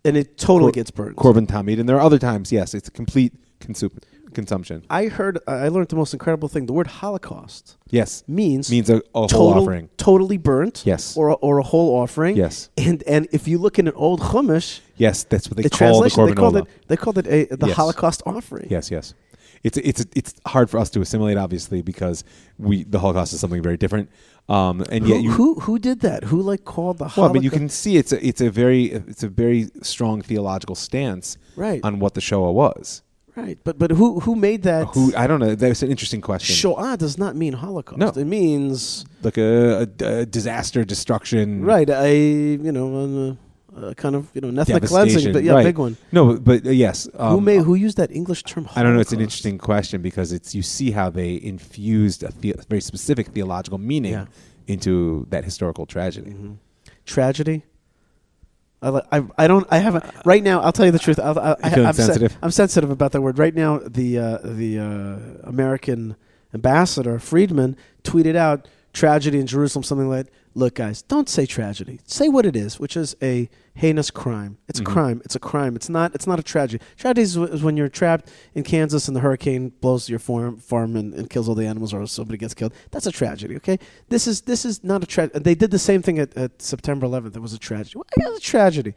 [0.04, 1.16] and it totally Kor- gets burned.
[1.16, 4.02] korban tamid, and there are other times, yes, it's a complete consup-
[4.34, 4.82] consumption.
[4.90, 6.66] I heard I learned the most incredible thing.
[6.66, 9.88] The word Holocaust Yes, means means a, a whole total, offering.
[9.96, 10.82] totally burnt.
[10.84, 11.16] Yes.
[11.16, 12.36] Or a, or a whole offering.
[12.36, 12.68] Yes.
[12.76, 16.02] And and if you look in an old chumash, Yes, that's what they the call
[16.02, 17.76] the translation they korban called it they called it a, the Yes.
[17.76, 18.66] Holocaust offering.
[18.70, 19.14] Yes, yes.
[19.62, 22.22] It's it's it's hard for us to assimilate, obviously, because
[22.58, 24.10] we the Holocaust is something very different.
[24.48, 26.24] Um, and Who, yet you, who who did that?
[26.24, 28.84] Who like called the well, I mean, you can see it's a it's a very
[28.92, 33.02] it's a very strong theological stance right on what the Shoah was.
[33.36, 33.58] right.
[33.64, 34.88] But but who who made that?
[34.88, 35.54] Who I don't know.
[35.54, 36.54] That's an interesting question.
[36.54, 37.98] Shoah does not mean Holocaust.
[37.98, 38.08] No.
[38.08, 41.88] It means Like a, a, a disaster, destruction, right.
[41.88, 43.38] I you know
[43.76, 45.64] a, a kind of you know ethnic cleansing, but yeah, right.
[45.64, 45.96] big one.
[46.12, 47.08] No, but uh, yes.
[47.18, 48.68] Um, who made who used that English term?
[48.76, 49.00] I don't know.
[49.00, 53.28] It's an interesting question because it's you see how they infused a the, very specific
[53.28, 54.26] theological meaning Yeah.
[54.66, 56.30] into that historical tragedy.
[56.32, 56.56] Mhm.
[57.06, 57.64] Tragedy.
[58.82, 60.60] I, li- I I don't I haven't right now.
[60.60, 61.18] I'll tell you the truth.
[61.18, 62.36] I, I, I'm sen- sensitive?
[62.42, 63.78] I'm sensitive about that word right now.
[63.78, 66.16] The uh, the uh, American
[66.52, 69.82] ambassador Friedman tweeted out tragedy in Jerusalem.
[69.82, 72.00] Something like, "Look, guys, don't say tragedy.
[72.06, 74.56] Say what it is, which is a heinous crime.
[74.68, 74.88] It's Mhm.
[74.88, 75.22] a crime.
[75.24, 75.76] It's a crime.
[75.76, 76.14] It's not.
[76.14, 76.82] It's not a tragedy.
[76.96, 80.96] Tragedy is, is when you're trapped in Kansas and the hurricane blows your farm farm
[80.96, 82.72] and, and kills all the animals, or somebody gets killed.
[82.92, 83.56] That's a tragedy.
[83.56, 83.78] Okay,
[84.08, 85.40] this is this is not a tragedy.
[85.40, 87.36] They did the same thing at, at September 11th.
[87.36, 88.00] It was a tragedy.
[88.16, 88.94] It a tragedy?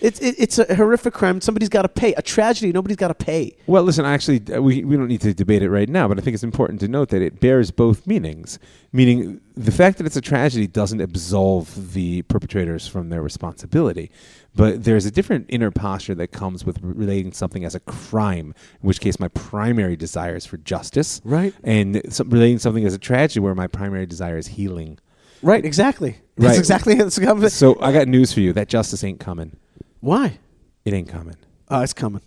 [0.00, 1.40] It's it, it's a horrific crime.
[1.40, 2.12] Somebody's got to pay.
[2.14, 2.72] A tragedy.
[2.72, 3.56] Nobody's got to pay.
[3.66, 6.20] Well, listen, actually, uh, we, we don't need to debate it right now, but I
[6.20, 8.58] think it's important to note that it bears both meanings.
[8.92, 14.10] Meaning, the fact that it's a tragedy doesn't absolve the perpetrators from their responsibility.
[14.56, 18.86] But there's a different inner posture that comes with relating something as a crime, in
[18.86, 21.52] which case my primary desire is for justice, Right.
[21.64, 24.98] and some, relating something as a tragedy where my primary desire is healing.
[25.42, 25.64] Right.
[25.64, 26.18] Exactly.
[26.36, 26.58] That's Right.
[26.58, 26.94] exactly.
[26.94, 28.52] That's exactly So I got news for you.
[28.52, 29.56] That justice ain't coming.
[30.04, 30.38] Why?
[30.84, 31.36] It ain't coming.
[31.68, 32.20] Oh, it's coming.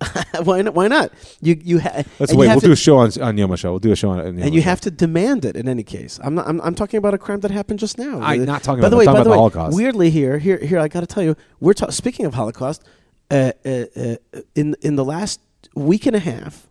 [0.44, 0.74] why not?
[0.74, 1.12] Why not?
[1.42, 2.48] You you ha- Let's and you wait.
[2.48, 3.70] We'll to- do a show on on Yom Show.
[3.70, 4.70] We'll do a show on, on Yom and you Show.
[4.70, 6.18] have to demand it in any case.
[6.22, 6.48] I'm not.
[6.48, 8.20] I'm, I'm talking about a crime that happened just now.
[8.20, 9.76] I'm not talking by about the way, by the way, the Holocaust.
[9.76, 10.78] weirdly here, here, here.
[10.78, 12.82] I got to tell you, we're ta- speaking of Holocaust.
[13.30, 14.16] Uh, uh, uh,
[14.54, 15.40] in in the last
[15.74, 16.66] week and a half,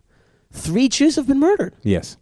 [0.52, 1.74] three Jews have been murdered.
[1.82, 2.16] Yes.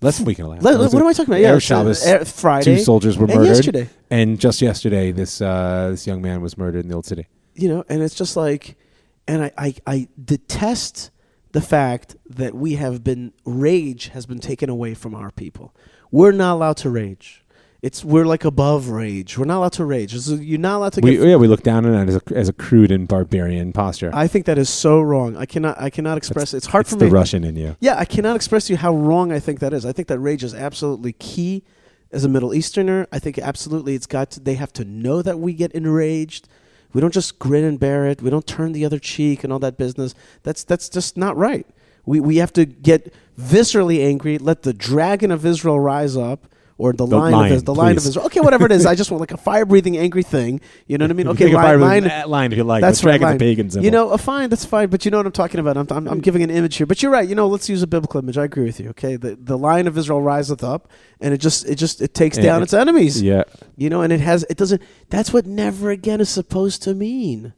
[0.00, 0.62] Less than a week and a half.
[0.62, 1.40] Le- what am I talking about?
[1.42, 2.76] Yeah, it's, uh, Shabbos, uh, Friday.
[2.76, 3.48] Two soldiers were and murdered.
[3.48, 3.88] yesterday.
[4.10, 7.26] And just yesterday, this uh, this young man was murdered in the old city.
[7.54, 8.76] You know and it's just like
[9.28, 11.10] and I, I i detest
[11.52, 15.74] the fact that we have been rage has been taken away from our people.
[16.10, 17.44] We're not allowed to rage.
[17.82, 19.36] It's we're like above rage.
[19.36, 20.14] We're not allowed to rage.
[20.14, 22.22] It's- you're not allowed to We, get yeah, we look down on it as a,
[22.34, 24.10] as a crude and barbarian posture.
[24.14, 25.36] i think that is so wrong.
[25.36, 27.76] I cannot i cannot express it's hard it's for the me Russian in you.
[27.80, 29.84] yeah i cannot express to you how wrong i think that is.
[29.84, 31.64] I think that rage is absolutely key
[32.12, 33.06] as a middle easterner.
[33.12, 36.46] I think absolutely it's got to, they have to know that we get enraged
[36.92, 38.22] we don't just grin and bear it.
[38.22, 40.14] We don't turn the other cheek and all that business.
[40.42, 41.66] That's that's just not right.
[42.04, 44.38] We we have to get viscerally angry.
[44.38, 46.46] Let the dragon of israel rise up
[46.82, 48.08] or the, The lion, lion, of Israel, the lion of please.
[48.08, 48.26] Israel.
[48.26, 48.84] Okay, whatever it is.
[48.86, 50.60] I just want like a fire breathing angry thing.
[50.86, 51.28] You know what I mean?
[51.34, 52.80] Okay, can lion, fire with lion, that line if you like.
[52.80, 53.20] that's right.
[53.20, 53.38] line.
[53.38, 53.84] pagan symbol.
[53.84, 54.88] You know, uh, fine, that's fine.
[54.88, 55.76] But you know what I'm talking about.
[55.76, 56.86] I'm, I'm, I'm giving an image here.
[56.86, 57.28] But you're right.
[57.28, 58.36] You know, let's use a biblical image.
[58.36, 58.90] I agree with you.
[58.90, 60.88] Okay, the the lion of Israel riseth up,
[61.20, 63.22] and it just it just it takes And down it- its enemies.
[63.22, 63.44] yeah.
[63.76, 64.82] You know, and it has it doesn't.
[65.08, 67.52] That's what never again is supposed to mean.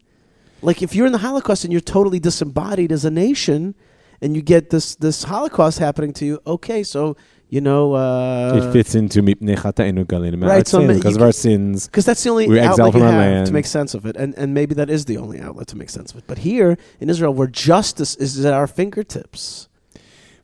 [0.63, 3.75] Like if you're in the Holocaust and you're totally disembodied as a nation,
[4.23, 7.17] and you get this this Holocaust happening to you, okay, so
[7.51, 11.87] you know, uh, it fits into mipnei chata'enu galinu Right, so because of our sins.
[11.87, 13.47] because that's the only We're outlet from you have land.
[13.47, 15.91] to make sense of it, and and maybe that is the only outlet to make
[15.91, 16.25] sense of it.
[16.27, 19.69] But here in Israel, where justice is at our fingertips,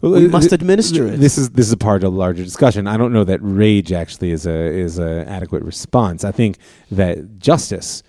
[0.03, 1.19] Well, we must administer it.
[1.19, 2.87] This is this is a part of a larger discussion.
[2.87, 6.25] I don't know that rage actually is a is a adequate response.
[6.25, 6.59] I think
[6.91, 8.03] that justice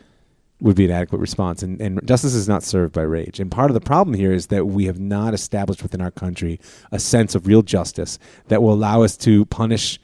[0.61, 3.39] would be an adequate response, and, and justice is not served by rage.
[3.39, 6.59] And part of the problem here is that we have not established within our country
[6.91, 9.99] a sense of real justice that will allow us to punish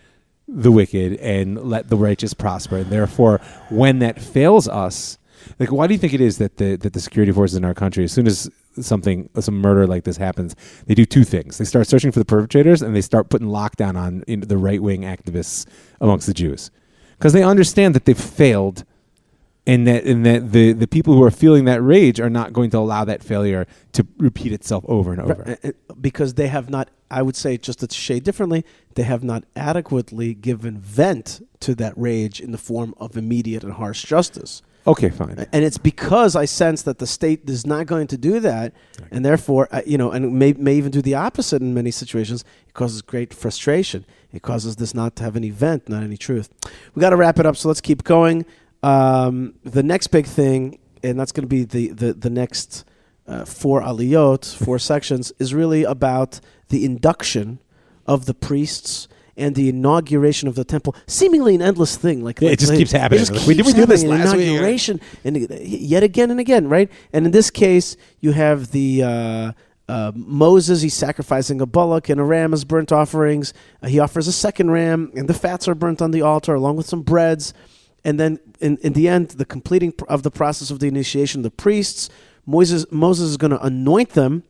[0.48, 2.78] the wicked and let the righteous prosper.
[2.78, 3.40] And therefore,
[3.70, 5.20] when that fails us,
[5.60, 7.74] like why do you think it is that the that the security forces in our
[7.74, 10.56] country, as soon as something some murder like this happens,
[10.88, 11.58] they do two things.
[11.58, 15.02] They start searching for the perpetrators and they start putting lockdown on the right wing
[15.02, 15.66] activists
[16.02, 16.72] amongst the Jews.
[17.18, 18.84] Because they understand that they've failed
[19.68, 22.70] and that and that the, the people who are feeling that rage are not going
[22.72, 25.58] to allow that failure to repeat itself over and over.
[26.00, 26.90] Because they have not.
[27.12, 31.94] I would say just to shade differently, they have not adequately given vent to that
[31.96, 34.62] rage in the form of immediate and harsh justice.
[34.86, 35.46] Okay, fine.
[35.52, 38.74] and it's because I sense that the state is not going to do that,
[39.12, 42.46] and therefore, uh, you know, and may may even do the opposite in many situations.
[42.68, 44.06] It causes great frustration.
[44.32, 46.50] It causes this not to have any vent, not any truth.
[46.96, 48.46] We got to wrap it up, so let's keep going.
[48.88, 52.86] Um, the next big thing, and that's going to be the the the next
[53.28, 57.60] uh, four aliyot, four sections, is really about the induction
[58.06, 59.08] of the priests.
[59.40, 62.80] And the inauguration of the temple, seemingly an endless thing, like Yeah, it just like-
[62.80, 63.20] keeps happening.
[63.20, 64.48] just Like, we- did we keeps do this last week?
[64.48, 66.90] inauguration and yet again and again, right?
[67.14, 69.52] And in this case, you have the uh,
[69.88, 70.82] uh, Moses.
[70.82, 73.54] He's sacrificing a bullock and a ram as burnt offerings.
[73.84, 76.78] Uh, he offers a second ram, and the fats are burnt on the altar along
[76.78, 77.54] with some breads.
[78.08, 81.52] And then, in, in the end, the completing of the process of the initiation, the
[81.52, 82.10] priests,
[82.46, 84.44] Moses, Moses is going to anoint them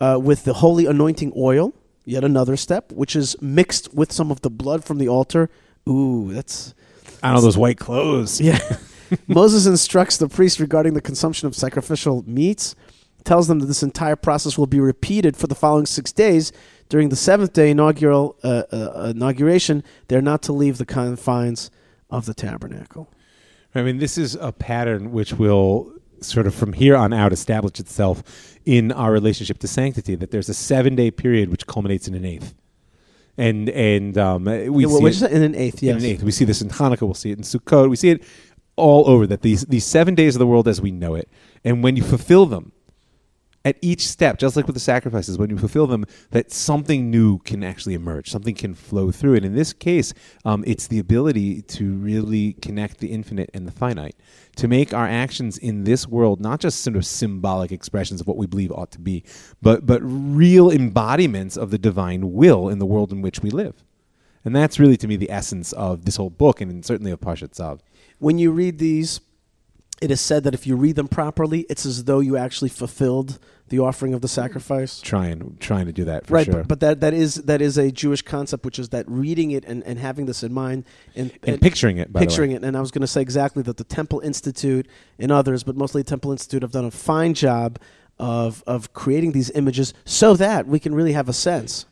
[0.00, 1.74] uh, with the holy anointing oil.
[2.04, 5.50] Yet another step, which is mixed with some of the blood from the altar.
[5.88, 6.72] Ooh, that's
[7.20, 8.40] I know those white clothes.
[8.40, 8.60] yeah.
[9.26, 12.76] Moses instructs the priest regarding the consumption of sacrificial meats,
[13.24, 16.52] tells them that this entire process will be repeated for the following six days.
[16.88, 21.72] During the seventh day inaugural uh, uh, inauguration, they're not to leave the confines
[22.10, 23.10] of the tabernacle.
[23.74, 27.78] I mean, this is a pattern which will sort of from here on out establish
[27.78, 28.22] itself
[28.64, 30.14] in our relationship to sanctity.
[30.14, 32.54] That there's a seven day period which culminates in an eighth,
[33.36, 35.92] and and um, we Yeah, see well, it is in an eighth, yes.
[35.92, 36.22] in an eighth.
[36.22, 37.02] We see this in Hanukkah.
[37.02, 37.90] We'll see it in Sukkot.
[37.90, 38.22] We see it
[38.76, 39.26] all over.
[39.26, 41.28] That these these seven days of the world as we know it,
[41.64, 42.72] and when you fulfill them.
[43.64, 47.38] At each step, just like with the sacrifices, when you fulfill them, that something new
[47.40, 49.44] can actually emerge, something can flow through it.
[49.44, 54.14] In this case, um, it's the ability to really connect the infinite and the finite,
[54.56, 58.36] to make our actions in this world not just sort of symbolic expressions of what
[58.36, 59.24] we believe ought to be,
[59.60, 63.84] but but real embodiments of the divine will in the world in which we live.
[64.44, 67.50] And that's really, to me, the essence of this whole book, and certainly of Pashat
[67.50, 67.80] Tzav.
[68.18, 69.20] When you read these,
[70.00, 73.38] it is said that if you read them properly, it's as though you actually fulfilled
[73.68, 75.00] the offering of the sacrifice.
[75.00, 76.54] Trying, trying to do that for right, sure.
[76.54, 79.64] but, but that, that is that is a Jewish concept, which is that reading it
[79.64, 80.84] and, and having this in mind
[81.14, 82.62] and, and picturing it, by picturing the way.
[82.62, 82.64] it.
[82.64, 84.86] And I was going to say exactly that the Temple Institute
[85.18, 87.78] and others, but mostly Temple Institute, have done a fine job
[88.18, 91.86] of of creating these images so that we can really have a sense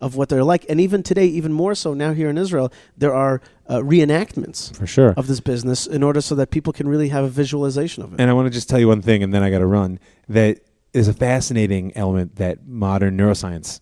[0.00, 0.64] of what they're like.
[0.68, 4.86] And even today, even more so now here in Israel, there are uh, reenactments for
[4.86, 5.14] sure.
[5.16, 8.20] of this business in order so that people can really have a visualization of it.
[8.20, 9.98] And I want to just tell you one thing, and then I got to run.
[10.28, 10.60] That
[10.92, 13.80] is a fascinating element that modern neuroscience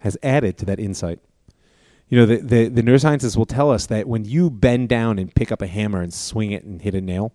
[0.00, 1.20] has added to that insight.
[2.08, 5.34] You know, the, the, the neuroscientists will tell us that when you bend down and
[5.34, 7.32] pick up a hammer and swing it and hit a nail,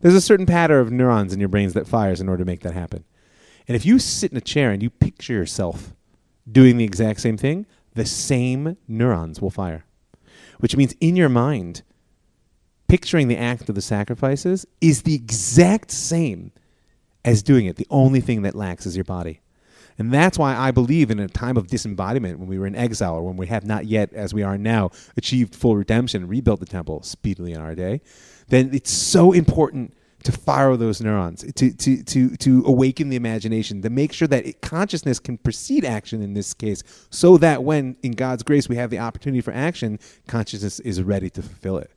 [0.00, 2.60] there's a certain pattern of neurons in your brains that fires in order to make
[2.60, 3.04] that happen.
[3.66, 5.92] And if you sit in a chair and you picture yourself
[6.50, 9.84] doing the exact same thing, the same neurons will fire.
[10.58, 11.82] Which means in your mind,
[12.88, 16.52] picturing the act of the sacrifices is the exact same
[17.24, 17.76] as doing it.
[17.76, 19.40] The only thing that lacks is your body.
[19.98, 23.14] And that's why I believe in a time of disembodiment, when we were in exile,
[23.14, 26.66] or when we have not yet, as we are now, achieved full redemption, rebuilt the
[26.66, 28.02] temple speedily in our day,
[28.48, 29.94] then it's so important
[30.26, 34.44] to fire those neurons, to, to, to, to awaken the imagination, to make sure that
[34.44, 38.74] it, consciousness can precede action in this case, so that when, in God's grace, we
[38.74, 41.92] have the opportunity for action, consciousness is ready to fulfill it.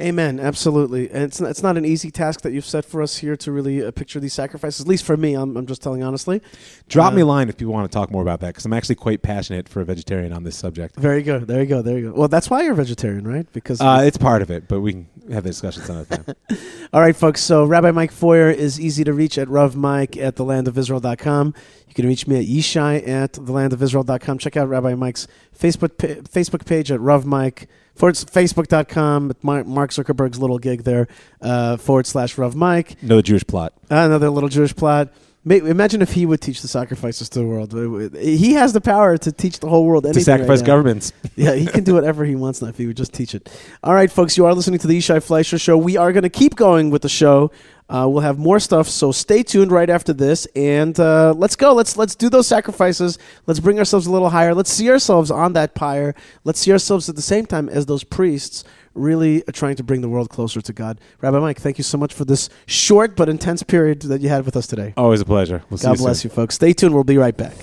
[0.00, 0.40] Amen.
[0.40, 1.10] Absolutely.
[1.10, 3.52] And it's not, it's not an easy task that you've set for us here to
[3.52, 4.80] really uh, picture these sacrifices.
[4.80, 6.40] At least for me, I'm, I'm just telling honestly.
[6.88, 8.72] Drop Uh, me a line if you want to talk more about that because I'm
[8.72, 10.96] actually quite passionate for a vegetarian on this subject.
[10.96, 11.46] Very good.
[11.46, 11.82] There you go.
[11.82, 12.16] There you go.
[12.18, 13.46] Well, that's why you're a vegetarian, right?
[13.52, 16.58] Because Uh, it's part of it, but we can have the discussions on that time.
[16.94, 17.42] All right, folks.
[17.42, 21.54] So Rabbi Mike Feuer is easy to reach at Rav Mike at thelandofisrael.com.
[21.88, 24.38] You can reach me at Yishai at thelandofisrael.com.
[24.38, 25.28] Check out Rabbi Mike's
[25.58, 29.32] Facebook pa- Facebook page at Rav Mike forward facebook.com.
[29.42, 31.08] Mark Zuckerberg's little gig there
[31.40, 32.96] uh, forward slash Rav Mike.
[33.02, 33.72] Another Jewish plot.
[33.90, 35.12] Another little Jewish plot.
[35.44, 37.72] Imagine if he would teach the sacrifices to the world.
[38.16, 41.12] He has the power to teach the whole world To sacrifice right governments.
[41.34, 43.50] Yeah, he can do whatever he wants now if he would just teach it.
[43.82, 45.76] All right, folks, you are listening to the Yishai Fleisher Show.
[45.76, 47.50] We are going to keep going with the show.
[47.88, 51.74] Uh, we'll have more stuff, so stay tuned right after this, and uh, let's go.
[51.74, 53.18] Let's let's do those sacrifices.
[53.46, 54.54] Let's bring ourselves a little higher.
[54.54, 56.14] Let's see ourselves on that pyre.
[56.44, 60.08] Let's see ourselves at the same time as those priests, really trying to bring the
[60.08, 61.00] world closer to God.
[61.20, 64.44] Rabbi Mike, thank you so much for this short but intense period that you had
[64.44, 64.94] with us today.
[64.96, 65.62] Always a pleasure.
[65.70, 66.30] We'll God you bless soon.
[66.30, 66.54] you, folks.
[66.56, 66.94] Stay tuned.
[66.94, 67.54] We'll be right back.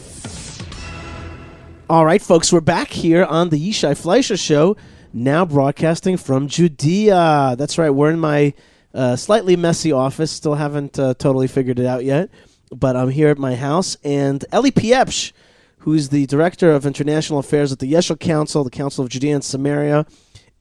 [1.89, 4.77] All right, folks, we're back here on the Yishai Fleisher Show,
[5.11, 7.55] now broadcasting from Judea.
[7.57, 7.89] That's right.
[7.89, 8.53] We're in my
[8.93, 10.31] uh, slightly messy office.
[10.31, 12.29] Still haven't uh, totally figured it out yet,
[12.69, 13.97] but I'm here at my house.
[14.03, 15.31] And Eli Pieprz,
[15.79, 19.43] who's the director of international affairs at the Yesha Council, the Council of Judea and
[19.43, 20.05] Samaria,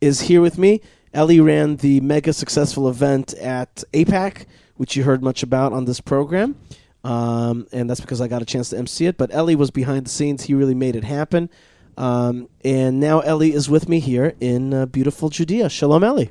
[0.01, 0.81] is here with me.
[1.15, 6.01] Ellie ran the mega successful event at AIPAC, which you heard much about on this
[6.01, 6.57] program.
[7.05, 9.17] Um, and that's because I got a chance to MC it.
[9.17, 10.45] But Ellie was behind the scenes.
[10.45, 11.49] He really made it happen.
[11.97, 15.69] Um, and now Ellie is with me here in uh, beautiful Judea.
[15.69, 16.31] Shalom, Ellie.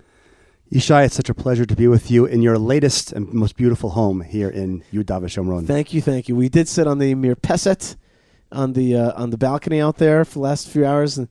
[0.71, 3.91] Yishai, it's such a pleasure to be with you in your latest and most beautiful
[3.91, 5.65] home here in Yudav Shomron.
[5.65, 6.35] Thank you, thank you.
[6.35, 7.95] We did sit on the Mirpeset
[8.51, 11.27] on the uh, on the balcony out there for the last few hours, and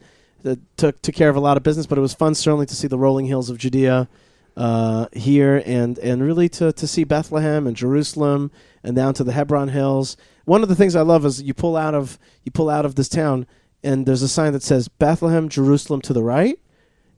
[0.46, 1.86] that took took care of a lot of business.
[1.86, 4.08] But it was fun, certainly, to see the rolling hills of Judea
[4.56, 8.50] uh, here, and and really to to see Bethlehem and Jerusalem,
[8.82, 10.16] and down to the Hebron hills.
[10.44, 12.94] One of the things I love is you pull out of you pull out of
[12.94, 13.46] this town,
[13.82, 16.58] and there's a sign that says Bethlehem, Jerusalem to the right,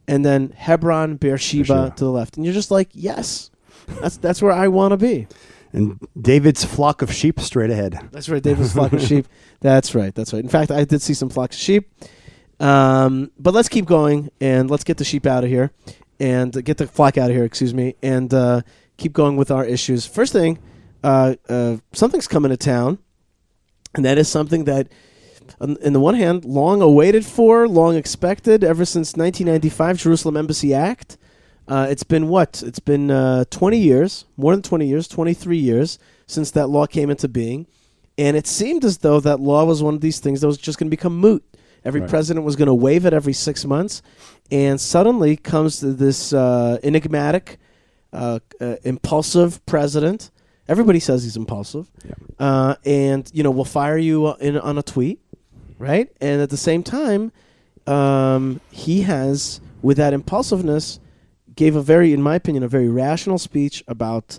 [0.09, 1.95] and then Hebron, Beersheba, Beersheba.
[1.97, 3.51] to the left, and you're just like, yes,
[4.01, 5.29] that's that's where I want to be.
[5.71, 8.09] And David's flock of sheep straight ahead.
[8.11, 9.29] That's right, David's flock of sheep.
[9.61, 10.43] That's right, that's right.
[10.43, 11.91] In fact, I did see some flocks of sheep.
[12.61, 15.71] Um, but let's keep going and let's get the sheep out of here
[16.21, 18.63] and get the flock out of here, excuse me, and uh,
[18.97, 20.07] keep going with our issues.
[20.07, 20.59] First thing,
[21.03, 22.99] uh, uh, something's coming to town,
[23.95, 24.89] and that is something that,
[25.61, 30.75] on, in the one hand, long awaited for, long expected, ever since 1995 Jerusalem Embassy
[30.75, 31.17] Act.
[31.69, 32.63] Uh, it's been what?
[32.63, 37.11] It's been uh, 20 years, more than 20 years, 23 years since that law came
[37.11, 37.67] into being.
[38.17, 40.79] And it seemed as though that law was one of these things that was just
[40.79, 41.45] going to become moot.
[41.89, 42.11] Every Right.
[42.11, 44.03] president was going to waive it every six months.
[44.51, 47.59] And suddenly comes this uh, enigmatic,
[48.13, 50.31] uh, uh, impulsive president.
[50.69, 51.91] Everybody says he's impulsive.
[52.05, 52.47] Yeah.
[52.47, 55.19] Uh, and, you know, we'll fire you uh, in, on a tweet,
[55.79, 56.09] right?
[56.21, 57.33] And at the same time,
[57.87, 61.01] um, he has, with that impulsiveness,
[61.57, 64.39] gave a very, in my opinion, a very rational speech about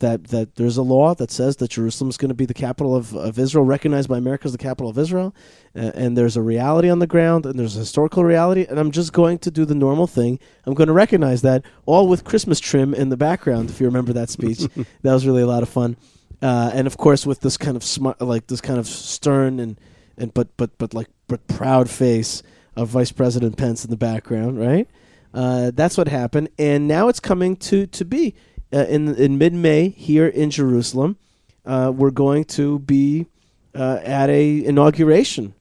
[0.00, 2.96] that that there's a law that says that Jerusalem is going to be the capital
[2.96, 5.34] of, of Israel, recognized by America as the capital of Israel,
[5.76, 8.90] uh, and there's a reality on the ground, and there's a historical reality, and I'm
[8.90, 10.38] just going to do the normal thing.
[10.64, 13.70] I'm going to recognize that, all with Christmas trim in the background.
[13.70, 14.58] If you remember that speech,
[15.02, 15.96] that was really a lot of fun,
[16.42, 19.78] uh, and of course with this kind of smart, like this kind of stern and
[20.18, 22.42] and but but but like but proud face
[22.76, 24.88] of Vice President Pence in the background, right?
[25.32, 28.34] Uh, that's what happened, and now it's coming to to be
[28.72, 31.16] uh, in in mid May here in Jerusalem.
[31.64, 33.26] Uh, we're going to be
[33.74, 35.54] uh, at a inauguration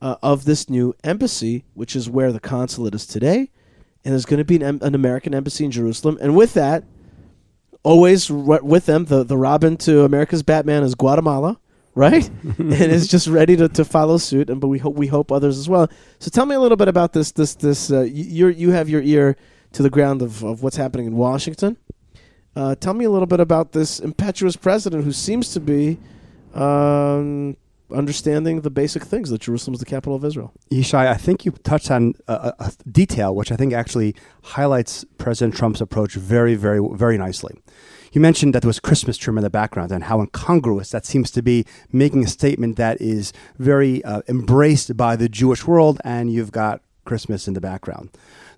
[0.00, 3.50] uh, of this new embassy, which is where the consulate is today,
[4.04, 6.84] and there's going to be an, an American embassy in Jerusalem, and with that,
[7.82, 11.58] always r- with them, the the Robin to America's Batman is Guatemala.
[11.94, 12.26] Right,
[12.58, 15.58] and is just ready to, to follow suit, and but we hope we hope others
[15.58, 15.90] as well.
[16.20, 17.92] So tell me a little bit about this this this.
[17.92, 19.36] Uh, you you have your ear
[19.72, 21.76] to the ground of, of what's happening in Washington.
[22.54, 25.98] Uh, tell me a little bit about this impetuous president who seems to be
[26.54, 27.56] um,
[27.90, 30.52] understanding the basic things that Jerusalem is the capital of Israel.
[30.70, 35.54] Yishai, I think you touched on a, a, detail which I think actually highlights President
[35.54, 37.58] Trump's approach very, very, very nicely.
[38.12, 41.30] You mentioned that there was Christmas trim in the background and how incongruous that seems
[41.30, 46.30] to be, making a statement that is very uh, embraced by the Jewish world, and
[46.30, 48.10] you've got Christmas in the background.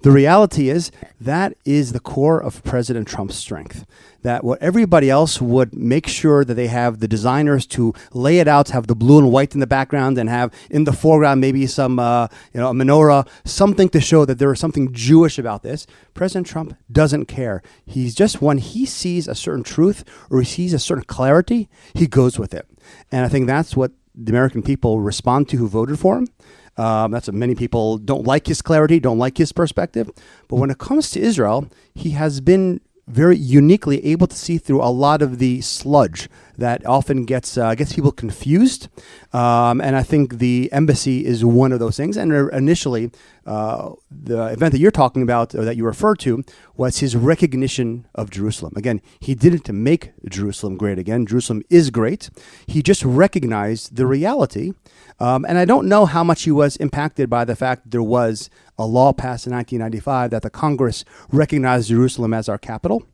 [0.04, 3.86] The reality is that is the core of President Trump's strength.
[4.20, 8.46] That what everybody else would make sure that they have the designers to lay it
[8.46, 11.66] out, have the blue and white in the background, and have in the foreground maybe
[11.66, 15.62] some uh, you know a menorah, something to show that there is something Jewish about
[15.62, 15.86] this.
[16.12, 17.62] President Trump doesn't care.
[17.86, 22.06] He's just when he sees a certain truth or he sees a certain clarity, he
[22.06, 22.66] goes with it.
[23.10, 26.28] And I think that's what the American people respond to who voted for him.
[26.76, 30.10] Um, that's what many people don't like his clarity, don't like his perspective.
[30.48, 34.82] But when it comes to Israel, he has been very uniquely able to see through
[34.82, 38.88] a lot of the sludge that often gets uh, gets people confused.
[39.32, 42.16] Um, and I think the embassy is one of those things.
[42.16, 43.10] And initially,
[43.46, 46.44] uh, the event that you're talking about, or that you referred to,
[46.76, 48.72] was his recognition of Jerusalem.
[48.76, 51.26] Again, he didn't make Jerusalem great again.
[51.26, 52.30] Jerusalem is great.
[52.66, 54.72] He just recognized the reality.
[55.20, 58.50] Um, and I don't know how much he was impacted by the fact there was
[58.78, 63.06] a law passed in 1995 that the Congress recognized Jerusalem as our capital.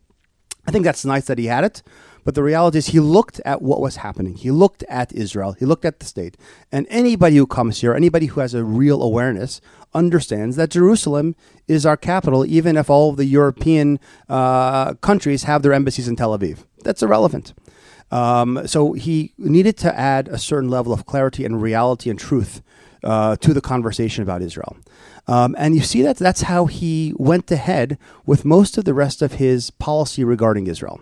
[0.67, 1.81] I think that's nice that he had it.
[2.23, 4.35] But the reality is, he looked at what was happening.
[4.35, 5.53] He looked at Israel.
[5.53, 6.37] He looked at the state.
[6.71, 9.59] And anybody who comes here, anybody who has a real awareness,
[9.93, 11.35] understands that Jerusalem
[11.67, 13.99] is our capital, even if all of the European
[14.29, 16.59] uh, countries have their embassies in Tel Aviv.
[16.83, 17.53] That's irrelevant.
[18.11, 22.61] Um, so he needed to add a certain level of clarity and reality and truth
[23.03, 24.77] uh, to the conversation about Israel.
[25.27, 29.21] Um, and you see that that's how he went ahead with most of the rest
[29.21, 30.99] of his policy regarding Israel.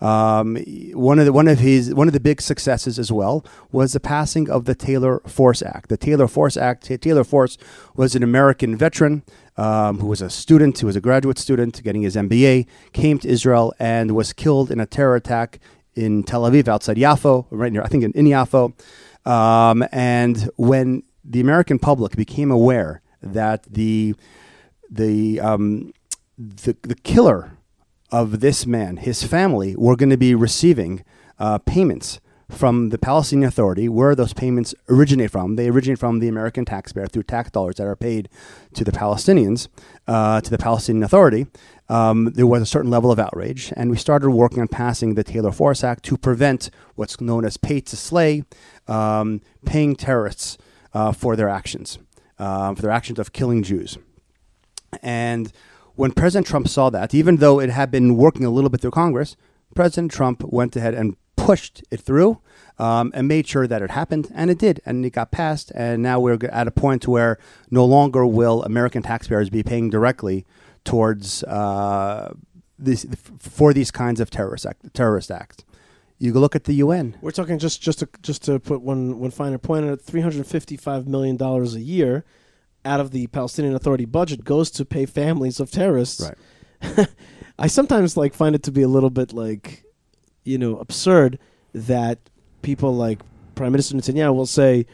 [0.00, 0.56] Um,
[0.92, 4.00] one of the one of his one of the big successes as well was the
[4.00, 5.88] passing of the Taylor Force Act.
[5.88, 6.84] The Taylor Force Act.
[7.00, 7.58] Taylor Force
[7.96, 9.24] was an American veteran
[9.56, 13.28] um, who was a student, who was a graduate student, getting his MBA, came to
[13.28, 15.58] Israel and was killed in a terror attack
[15.96, 18.72] in Tel Aviv, outside Yafo, right near I think in, in Yafo.
[19.28, 24.14] Um, and when the American public became aware that the
[24.90, 25.92] the um,
[26.38, 27.58] the, the killer
[28.10, 31.04] of this man, his family, were going to be receiving
[31.38, 33.88] uh, payments from the Palestinian Authority.
[33.88, 35.56] Where those payments originate from?
[35.56, 38.28] They originate from the American taxpayer through tax dollars that are paid
[38.74, 39.68] to the Palestinians,
[40.06, 41.46] uh, to the Palestinian Authority.
[41.90, 45.24] Um, there was a certain level of outrage, and we started working on passing the
[45.24, 48.44] Taylor Force Act to prevent what's known as pay to slay,
[48.86, 50.58] um, paying terrorists
[50.94, 51.98] uh, for their actions,
[52.38, 53.98] uh, for their actions of killing Jews.
[55.02, 55.52] And
[55.96, 58.92] when President Trump saw that, even though it had been working a little bit through
[58.92, 59.36] Congress,
[59.74, 62.40] President Trump went ahead and pushed it through
[62.78, 65.72] um, and made sure that it happened, and it did, and it got passed.
[65.74, 67.38] And now we're at a point where
[67.70, 70.46] no longer will American taxpayers be paying directly
[70.84, 72.32] towards uh,
[72.78, 73.06] this
[73.38, 75.64] for these kinds of terrorist act, terrorist acts.
[76.18, 77.16] You go look at the UN.
[77.20, 80.00] We're talking just just to just to put one one finer point on it.
[80.00, 82.24] Three hundred fifty five million dollars a year
[82.84, 86.30] out of the Palestinian Authority budget goes to pay families of terrorists.
[86.82, 87.08] Right.
[87.58, 89.84] I sometimes like find it to be a little bit like,
[90.44, 91.38] you know, absurd
[91.74, 92.18] that
[92.62, 93.20] people like
[93.54, 94.86] Prime Minister Netanyahu will say,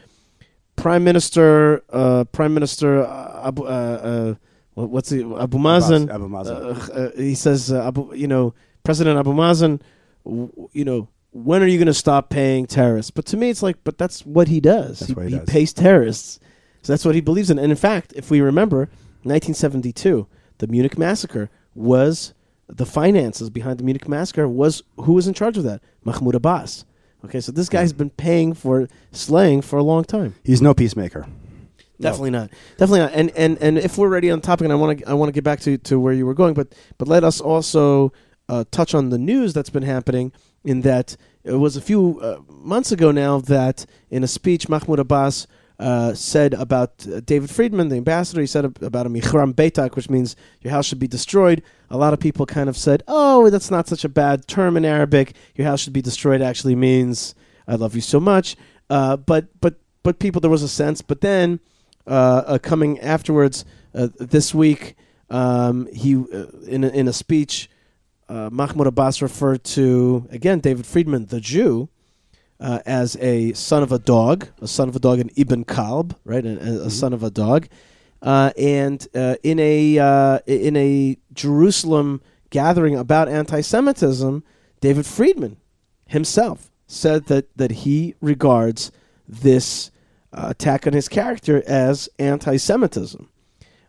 [0.75, 4.35] Prime Minister, uh, Prime Minister uh, Abu, uh, uh
[4.73, 6.09] what's the Abu Mazen?
[6.13, 6.49] Abu Mazen.
[6.49, 8.53] Uh, uh, he says, Abu, you know,
[8.83, 9.79] President Abu Mazen,
[10.25, 13.11] you know, when are you going to stop paying terrorists?
[13.11, 14.99] But to me, it's like, but that's what he does.
[14.99, 15.49] That's he, what he, he does.
[15.49, 16.39] pays terrorists.
[16.81, 17.59] So that's what he believes in.
[17.59, 18.87] And in fact, if we remember,
[19.23, 20.27] 1972,
[20.59, 22.33] the Munich massacre was
[22.69, 25.81] the finances behind the Munich massacre was who was in charge of that?
[26.05, 26.85] Mahmoud Abbas.
[27.25, 30.35] Okay, so this guy's been paying for slaying for a long time.
[30.43, 31.27] He's no peacemaker.
[31.99, 32.41] Definitely no.
[32.41, 32.51] not.
[32.77, 33.11] Definitely not.
[33.13, 35.33] And and and if we're ready on topic, and I want to I want to
[35.33, 38.13] get back to, to where you were going, but but let us also
[38.47, 40.31] uh, touch on the news that's been happening
[40.65, 44.99] in that it was a few uh, months ago now that in a speech Mahmoud
[44.99, 45.47] Abbas
[45.77, 50.09] uh, said about uh, David Friedman, the ambassador, he said about a Michram Beitak, which
[50.09, 51.61] means your house should be destroyed.
[51.89, 54.85] A lot of people kind of said, oh, that's not such a bad term in
[54.85, 55.35] Arabic.
[55.53, 57.35] Your house should be destroyed actually means
[57.67, 58.55] I love you so much.
[58.89, 61.01] Uh, but, but, but people, there was a sense.
[61.01, 61.59] But then
[62.07, 64.95] uh, uh, coming afterwards this week,
[65.29, 66.11] um, he
[66.67, 67.69] in, a, in a speech,
[68.27, 71.89] uh, Mahmoud Abbas referred to again David Friedman, the Jew,
[72.59, 76.15] uh, as a son of a dog, a son of a dog, an ibn kalb,
[76.23, 76.89] right, a, a mm-hmm.
[76.89, 77.67] son of a dog,
[78.21, 84.43] uh, and uh, in a uh, in a Jerusalem gathering about anti-Semitism,
[84.79, 85.57] David Friedman
[86.07, 88.91] himself said that that he regards
[89.27, 89.91] this
[90.31, 93.29] uh, attack on his character as anti-Semitism,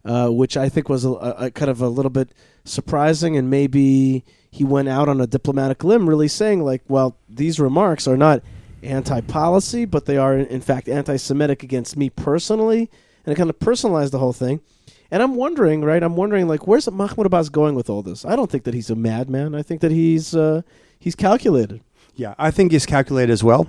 [0.04, 2.30] which I think was a, a kind of a little bit
[2.66, 7.58] surprising and maybe he went out on a diplomatic limb really saying like well these
[7.60, 8.42] remarks are not
[8.82, 12.90] anti-policy but they are in fact anti-semitic against me personally
[13.24, 14.60] and it kind of personalized the whole thing
[15.10, 16.02] And I'm wondering, right?
[16.02, 18.24] I'm wondering, like, where's Mahmoud Abbas going with all this?
[18.24, 19.54] I don't think that he's a madman.
[19.54, 20.62] I think that he's uh,
[20.98, 21.80] he's calculated.
[22.16, 23.68] Yeah, I think he's calculated as well.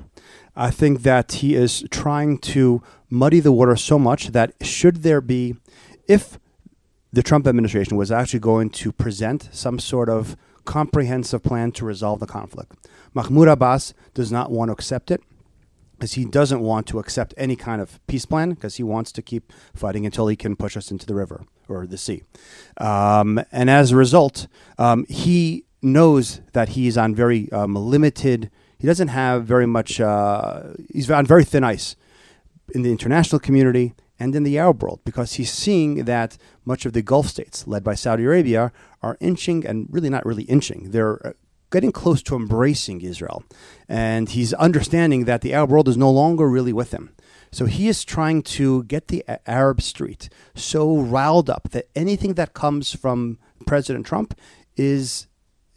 [0.55, 5.21] I think that he is trying to muddy the water so much that should there
[5.21, 5.55] be,
[6.07, 6.39] if
[7.18, 12.20] the Trump administration was actually going to present some sort of comprehensive plan to resolve
[12.20, 12.76] the conflict,
[13.15, 15.24] Mahmoud Abbas does not want to accept it
[15.93, 19.24] because he doesn't want to accept any kind of peace plan because he wants to
[19.24, 22.22] keep fighting until he can push us into the river or the sea.
[22.80, 24.45] Um, and as a result,
[24.78, 30.65] um, he knows that he's on very um, limited, he doesn't have very much, uh,
[30.93, 31.95] he's on very thin ice
[32.76, 36.93] in the international community and in the Arab world because he's seeing that much of
[36.93, 40.91] the Gulf states, led by Saudi Arabia, are inching and really not really inching.
[40.91, 41.34] They're uh,
[41.72, 43.43] getting close to embracing Israel.
[43.88, 47.11] And he's understanding that the Arab world is no longer really with him.
[47.51, 52.53] So he is trying to get the Arab street so riled up that anything that
[52.53, 54.38] comes from President Trump
[54.76, 55.26] is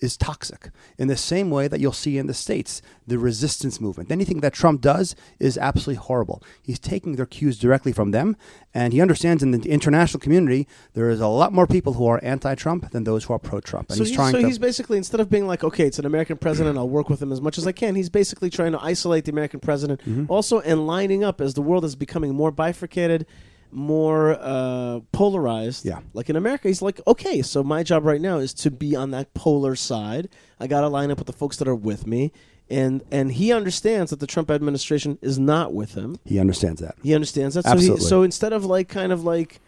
[0.01, 4.11] is toxic in the same way that you'll see in the States, the resistance movement.
[4.11, 6.43] Anything that Trump does is absolutely horrible.
[6.63, 8.37] He's taking their cues directly from them,
[8.73, 12.21] and he understands in the international community there is a lot more people who are
[12.23, 13.91] anti Trump than those who are pro Trump.
[13.91, 16.37] And so he's, trying so he's basically, instead of being like, okay, it's an American
[16.37, 19.25] president, I'll work with him as much as I can, he's basically trying to isolate
[19.25, 20.27] the American president Mm-hmm.
[20.29, 23.27] also and lining up as the world is becoming more bifurcated.
[23.73, 26.01] More uh, polarized, Yeah.
[26.13, 29.11] Like in America, he's like, okay, so my job right now is to be on
[29.13, 30.29] that polar side.
[30.59, 32.33] I got to line up with the folks that are with me,
[32.69, 36.19] and and he understands that the Trump administration is not with him.
[36.25, 36.97] he understands that.
[37.03, 37.65] He understands that.
[37.65, 38.01] So, Absolutely.
[38.03, 39.61] he, so instead of like kind of like,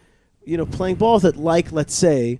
[0.45, 2.39] you know, playing ball with it, like let's say,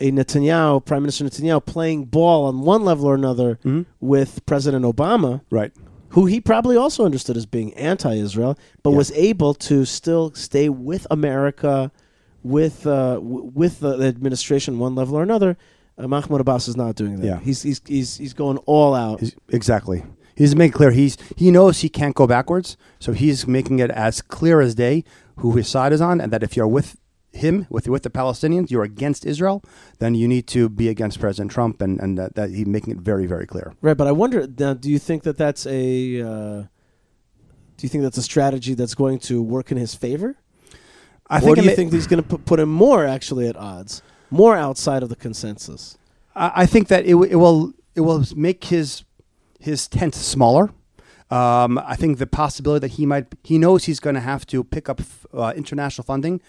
[0.00, 3.82] a Netanyahu, Prime Minister Netanyahu, playing ball on one level or another Mm-hmm.
[4.00, 5.72] with President Obama, Right.
[6.10, 8.96] Who he probably also understood as being anti-Israel, but Yeah.
[8.96, 11.90] was able to still stay with America,
[12.42, 15.56] with uh, w- with the administration one level or another.
[15.98, 17.26] Uh, Mahmoud Abbas is not doing that.
[17.26, 17.40] Yeah.
[17.40, 19.20] He's he's he's he's going all out.
[19.20, 20.02] He's, exactly.
[20.34, 24.22] He's making clear he's he knows he can't go backwards, so he's making it as
[24.22, 25.04] clear as day
[25.36, 26.96] who his side is on, and that if you're with
[27.32, 29.62] him, with with the Palestinians, you're against Israel,
[29.98, 32.98] then you need to be against President Trump, and and that, that he's making it
[32.98, 33.72] very very clear.
[33.80, 34.46] Right, but I wonder.
[34.58, 36.22] Now, do you think that that's a?
[36.22, 36.62] Uh,
[37.76, 40.36] do you think that's a strategy that's going to work in his favor,
[41.28, 43.48] I or think do you ma- think he's going to put, put him more actually
[43.48, 45.96] at odds, more outside of the consensus?
[46.34, 49.04] I I think that it, w- it will it will make his
[49.58, 50.70] his tent smaller.
[51.30, 54.64] Um, I think the possibility that he might he knows he's going to have to
[54.64, 55.00] pick up
[55.32, 56.40] uh, international funding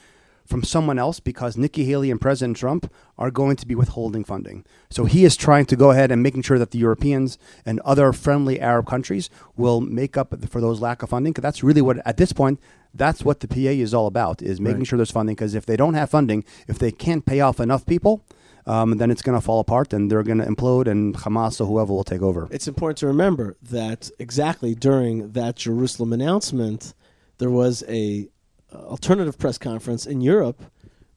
[0.51, 4.65] from someone else because Nikki Haley and President Trump are going to be withholding funding.
[4.89, 8.11] So he is trying to go ahead and making sure that the Europeans and other
[8.13, 11.31] friendly Arab countries will make up for those lack of funding.
[11.31, 12.59] Because that's really what at this point
[12.93, 14.87] that's what the PA is all about is making Right.
[14.87, 15.35] sure there's funding.
[15.35, 18.21] Because if they don't have funding, if they can't pay off enough people,
[18.67, 21.65] um, then it's going to fall apart and they're going to implode and Hamas or
[21.65, 22.47] whoever will take over.
[22.51, 26.93] It's important to remember that exactly during that Jerusalem announcement,
[27.37, 28.27] there was a
[28.73, 30.61] alternative press conference in Europe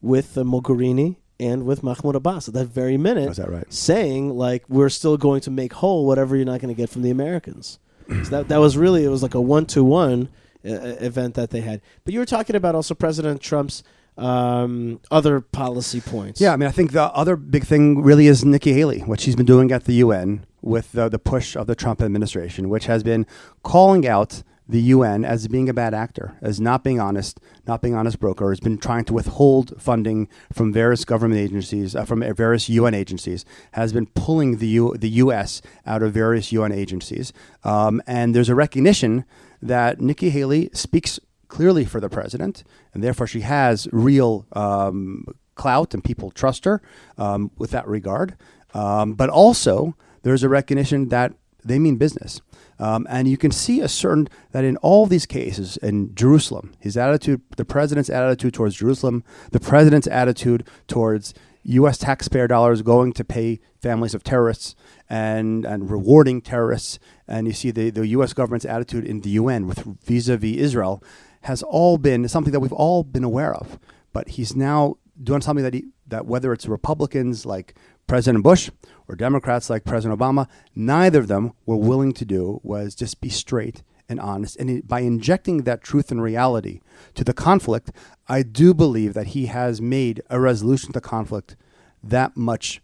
[0.00, 3.30] with uh, Mogherini and with Mahmoud Abbas at that very minute.
[3.30, 3.72] Is that right?
[3.72, 7.02] saying like we're still going to make whole whatever you're not going to get from
[7.02, 7.78] the Americans.
[8.08, 10.28] so that that was really it was like a one to one
[10.64, 11.80] event that they had.
[12.04, 13.82] But you were talking about also President Trump's
[14.16, 16.40] um, other policy points.
[16.40, 19.36] Yeah, I mean, I think the other big thing really is Nikki Haley, what she's
[19.36, 23.02] been doing at the UN with the, the push of the Trump administration, which has
[23.02, 23.26] been
[23.62, 27.94] calling out the UN as being a bad actor, as not being honest, not being
[27.94, 32.68] honest broker, has been trying to withhold funding from various government agencies, uh, from various
[32.68, 35.60] UN agencies, has been pulling the U- the U.S.
[35.86, 39.24] out of various UN agencies, um, and there's a recognition
[39.60, 45.94] that Nikki Haley speaks clearly for the president, and therefore she has real um, clout
[45.94, 46.82] and people trust her
[47.18, 48.36] um, with that regard.
[48.72, 51.34] Um, but also, there's a recognition that
[51.64, 52.40] they mean business.
[52.78, 56.96] Um, and you can see a certain that in all these cases in Jerusalem, his
[56.96, 59.22] attitude, the president's attitude towards Jerusalem,
[59.52, 61.98] the president's attitude towards U.S.
[61.98, 64.74] taxpayer dollars going to pay families of terrorists
[65.08, 68.32] and, and rewarding terrorists, and you see the, the U.S.
[68.32, 71.02] government's attitude in the UN with vis-a-vis Israel
[71.42, 73.78] has all been something that we've all been aware of.
[74.12, 77.74] But he's now doing something that he, that whether it's Republicans like
[78.06, 78.70] President Bush
[79.08, 83.28] or Democrats like President Obama, neither of them were willing to do was just be
[83.28, 84.56] straight and honest.
[84.56, 86.80] And by injecting that truth and reality
[87.14, 87.90] to the conflict,
[88.28, 91.56] I do believe that he has made a resolution to the conflict
[92.02, 92.82] that much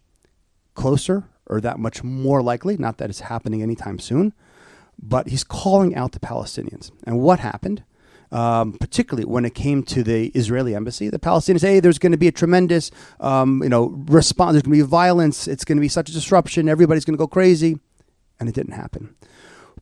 [0.73, 2.77] closer or that much more likely.
[2.77, 4.33] Not that it's happening anytime soon,
[5.01, 6.91] but he's calling out the Palestinians.
[7.05, 7.83] And what happened?
[8.31, 11.09] Um, particularly when it came to the Israeli embassy.
[11.09, 14.53] The Palestinians, hey, there's going to be a tremendous, um, you know, response.
[14.53, 15.47] There's going to be violence.
[15.47, 16.69] It's going to be such a disruption.
[16.69, 17.79] Everybody's going to go crazy,
[18.39, 19.15] and it didn't happen.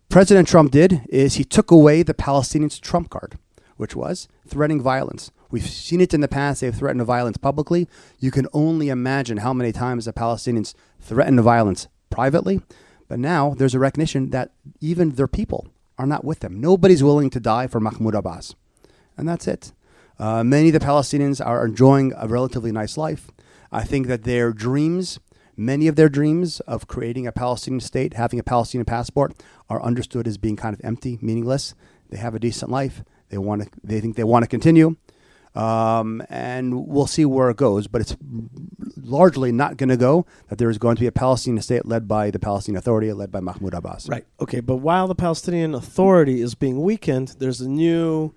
[0.10, 3.38] President Trump did is he took away the Palestinians' trump card,
[3.78, 5.32] which was threatening violence.
[5.52, 6.62] We've seen it in the past.
[6.62, 7.88] They've threatened violence publicly.
[8.20, 12.62] You can only imagine how many times the Palestinians threatened violence privately.
[13.08, 15.68] But now there's a recognition that even their people
[16.00, 16.60] are not with them.
[16.60, 18.56] Nobody's willing to die for Mahmoud Abbas.
[19.18, 19.74] And that's it.
[20.18, 23.30] Uh, many of the Palestinians are enjoying a relatively nice life.
[23.72, 25.20] I think that their dreams,
[25.56, 29.34] many of their dreams of creating a Palestinian state, having a Palestinian passport,
[29.70, 31.76] are understood as being kind of empty, meaningless.
[32.10, 33.04] They have a decent life.
[33.30, 33.70] They want to.
[33.84, 34.96] They think they want to continue.
[35.56, 38.16] Um, and we'll see where it goes, but it's
[38.98, 42.08] largely not going to go that there is going to be a Palestinian state led
[42.08, 44.08] by the Palestinian Authority, led by Mahmoud Abbas.
[44.08, 44.26] Right.
[44.40, 44.60] Okay.
[44.60, 48.34] But while the Palestinian Authority is being weakened, there's a new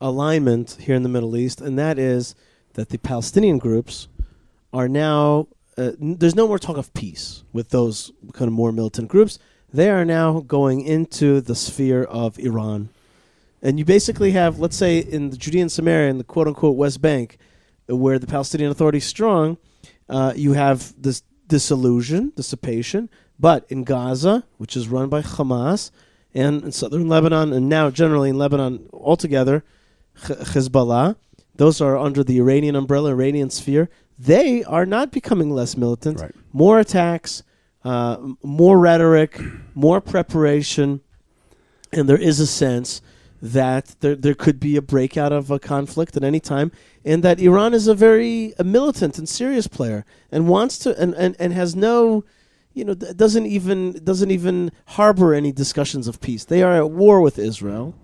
[0.00, 2.34] alignment here in the Middle East, and that is
[2.74, 4.08] that the Palestinian groups
[4.72, 5.48] are now.
[5.76, 9.38] Uh, there's no more talk of peace with those kind of more militant groups.
[9.72, 12.90] They are now going into the sphere of Iran.
[13.62, 17.00] And you basically have, let's say, in the Judean Samaria, in the quote unquote West
[17.00, 17.38] Bank,
[17.86, 19.56] where the Palestinian Authority is strong,
[20.08, 23.08] uh, you have this disillusion, dissipation.
[23.38, 25.90] But in Gaza, which is run by Hamas,
[26.34, 29.64] and in southern Lebanon, and now generally in Lebanon altogether,
[30.16, 31.16] Hezbollah,
[31.54, 33.88] those are under the Iranian umbrella, Iranian sphere.
[34.18, 36.20] They are not becoming less militant.
[36.20, 36.34] Right.
[36.52, 37.42] More attacks,
[37.84, 39.38] uh, more rhetoric,
[39.74, 41.00] more preparation,
[41.92, 43.02] and there is a sense
[43.42, 46.70] that there there could be a breakout of a conflict at any time,
[47.04, 51.12] and that Iran is a very a militant and serious player and wants to and,
[51.14, 52.24] and, and has no,
[52.72, 56.44] you know, doesn't even doesn't even harbor any discussions of peace.
[56.44, 57.96] They are at war with Israel,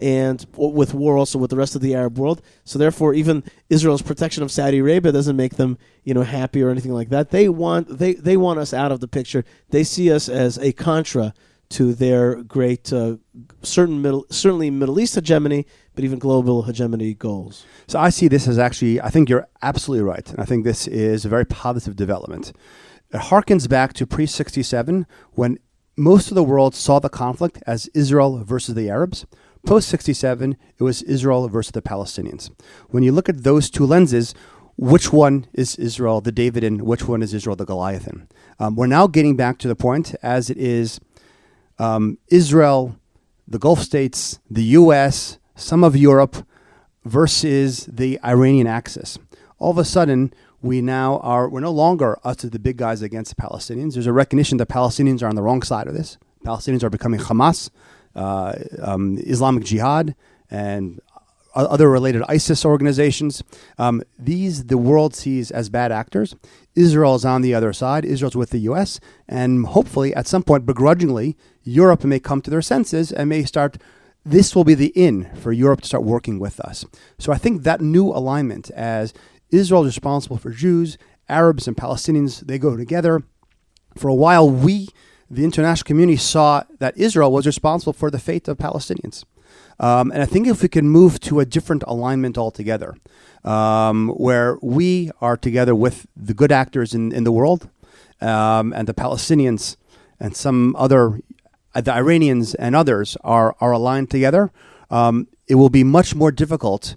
[0.00, 2.42] and with war also with the rest of the Arab world.
[2.64, 6.70] So therefore, even Israel's protection of Saudi Arabia doesn't make them you know happy or
[6.70, 7.30] anything like that.
[7.30, 9.44] They want they they want us out of the picture.
[9.68, 11.32] They see us as a contra
[11.70, 13.16] to their great uh,
[13.62, 17.64] certain middle certainly Middle East hegemony, but even global hegemony goals.
[17.86, 20.28] So I see this as actually, I think you're absolutely right.
[20.30, 22.52] And I think this is a very positive development.
[23.12, 25.58] It harkens back to pre 67 when
[25.96, 29.26] most of the world saw the conflict as Israel versus the Arabs.
[29.66, 32.50] Post 67, it was Israel versus the Palestinians.
[32.88, 34.34] When you look at those two lenses,
[34.76, 38.28] which one is Israel the David and Which one is Israel the Goliathan?
[38.58, 41.00] Um, we're now getting back to the point as it is
[41.80, 42.96] um, Israel,
[43.48, 46.46] the Gulf states, the U.S., some of Europe
[47.04, 49.18] versus the Iranian axis.
[49.58, 53.00] All of a sudden, we now are we're no longer us as the big guys
[53.00, 53.94] against the Palestinians.
[53.94, 56.18] There's a recognition that Palestinians are on the wrong side of this.
[56.44, 57.70] Palestinians are becoming Hamas,
[58.14, 60.14] uh, um, Islamic Jihad,
[60.50, 61.00] and
[61.54, 63.42] other related ISIS organizations.
[63.78, 66.34] Um, these the world sees as bad actors.
[66.74, 68.04] Israel is on the other side.
[68.04, 69.00] Israel's with the U.S.
[69.28, 73.78] and hopefully at some point, begrudgingly, Europe may come to their senses and may start.
[74.24, 76.84] This will be the in for Europe to start working with us.
[77.18, 79.14] So I think that new alignment, as
[79.50, 80.98] Israel is responsible for Jews,
[81.28, 83.22] Arabs, and Palestinians, they go together.
[83.96, 84.88] For a while, we,
[85.30, 89.24] the international community, saw that Israel was responsible for the fate of Palestinians.
[89.80, 92.94] Um, and I think if we can move to a different alignment altogether,
[93.44, 97.70] um, where we are together with the good actors in, in the world
[98.20, 99.76] um, and the Palestinians
[100.20, 101.20] and some other,
[101.74, 104.52] uh, the Iranians and others are, are aligned together,
[104.90, 106.94] um, it will be much more difficult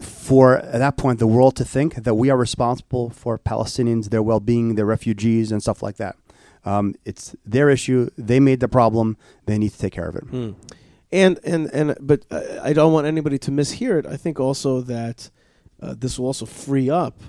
[0.00, 4.22] for at that point the world to think that we are responsible for Palestinians, their
[4.22, 6.16] well-being, their refugees, and stuff like that.
[6.64, 8.08] Um, it's their issue.
[8.16, 9.16] They made the problem.
[9.46, 10.24] They need to take care of it.
[10.24, 10.52] Hmm.
[11.12, 12.24] And and and but
[12.62, 14.06] I don't want anybody to mishear it.
[14.06, 15.30] I think also that
[15.82, 17.20] uh, this will also free up.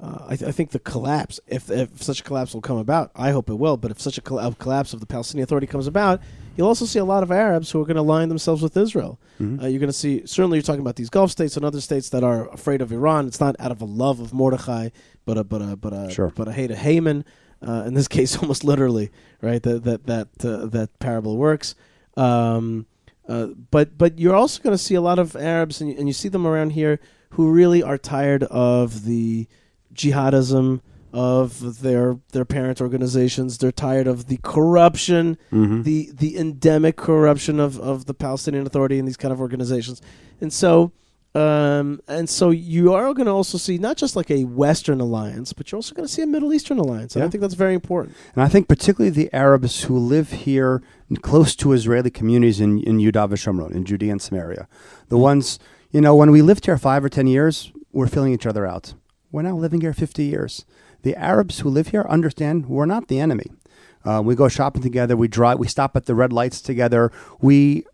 [0.00, 3.12] Uh, I, th- I think the collapse, if, if such a collapse will come about,
[3.14, 3.76] I hope it will.
[3.76, 6.20] But if such a coll- collapse of the Palestinian Authority comes about,
[6.56, 9.20] you'll also see a lot of Arabs who are going to align themselves with Israel.
[9.40, 9.62] Mhm.
[9.62, 12.08] Uh, you're going to see certainly you're talking about these Gulf states and other states
[12.08, 13.28] that are afraid of Iran.
[13.28, 14.88] It's not out of a love of Mordechai,
[15.24, 16.32] but a but a but a Sure.
[16.34, 17.24] but a hate of Haman.
[17.64, 19.62] Uh, in this case, almost literally, right?
[19.62, 21.76] That that that uh, that parable works.
[22.16, 22.86] Um,
[23.32, 26.06] uh, but but you're also going to see a lot of Arabs, and you, and
[26.10, 26.94] you see them around here
[27.34, 29.46] who really are tired of the
[29.94, 30.80] jihadism
[31.12, 33.58] of their their parent organizations.
[33.58, 35.84] They're tired of the corruption, Mhm.
[35.84, 40.00] the the endemic corruption of, of the Palestinian Authority and these kind of organizations.
[40.40, 40.92] And so
[41.34, 45.52] Um, and so you are going to also see not just like a Western alliance,
[45.52, 47.16] but you're also going to see a Middle Eastern alliance.
[47.16, 48.16] And I think that's very important.
[48.34, 50.82] And I think particularly the Arabs who live here
[51.22, 54.68] close to Israeli communities in, in Yudav Shomron, in Judea and Samaria.
[55.08, 55.58] The ones,
[55.90, 58.94] you know, when we lived here five or ten years, we're filling each other out.
[59.30, 60.66] We're now living here 50 years.
[61.02, 63.50] The Arabs who live here understand we're not the enemy.
[64.04, 65.16] Uh, we go shopping together.
[65.16, 65.58] We drive.
[65.58, 67.10] We stop at the red lights together.
[67.40, 67.84] We,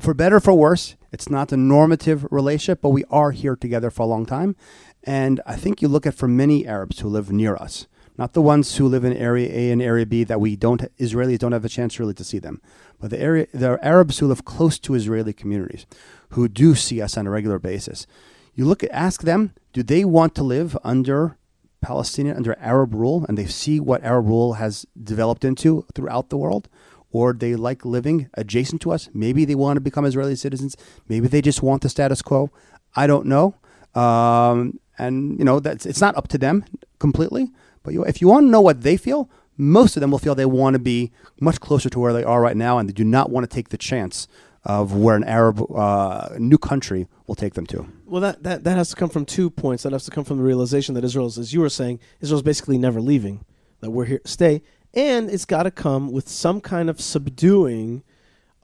[0.00, 3.90] for better or for worse, it's not a normative relationship, but we are here together
[3.90, 4.56] for a long time.
[5.04, 7.86] And I think you look at for many Arabs who live near us,
[8.18, 11.38] not the ones who live in area A and area B that we don't Israelis
[11.38, 12.60] don't have a chance really to see them,
[13.00, 15.86] but the area the Arabs who live close to Israeli communities,
[16.30, 18.06] who do see us on a regular basis.
[18.54, 21.38] You look at ask them, do they want to live under
[21.80, 26.38] Palestinian under Arab rule, and they see what Arab rule has developed into throughout the
[26.38, 26.68] world,
[27.14, 29.08] or they like living adjacent to us.
[29.14, 30.76] Maybe they want to become Israeli citizens.
[31.08, 32.50] Maybe they just want the status quo.
[32.96, 33.54] I don't know.
[33.94, 36.64] Um, and you know that's it's not up to them
[36.98, 37.52] completely.
[37.84, 40.34] But you, if you want to know what they feel, most of them will feel
[40.34, 43.04] they want to be much closer to where they are right now, and they do
[43.04, 44.26] not want to take the chance
[44.64, 47.86] of where an Arab uh, new country will take them to.
[48.06, 49.82] Well, that, that, that has to come from two points.
[49.82, 52.42] That has to come from the realization that Israel is, as you were saying, Israel's
[52.42, 53.44] basically never leaving,
[53.80, 54.62] that we're here stay.
[54.94, 58.02] And it's got to come with some kind of subduing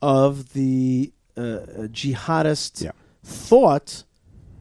[0.01, 2.93] of the uh, uh, jihadist Yeah.
[3.25, 4.05] thought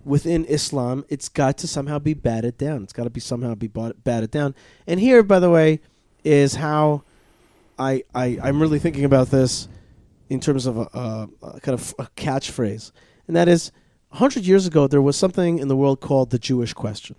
[0.03, 1.05] within Islam.
[1.09, 2.83] It's got to somehow be batted down.
[2.83, 4.55] It's got to be somehow be bought, batted down.
[4.87, 5.79] And here, by the way,
[6.23, 7.03] is how
[7.77, 9.67] I, I I'm really thinking about this
[10.29, 12.91] in terms of a, a, a kind of a catchphrase,
[13.27, 13.71] and that is,
[14.11, 17.15] hundred years ago there was something in the world called the Jewish question.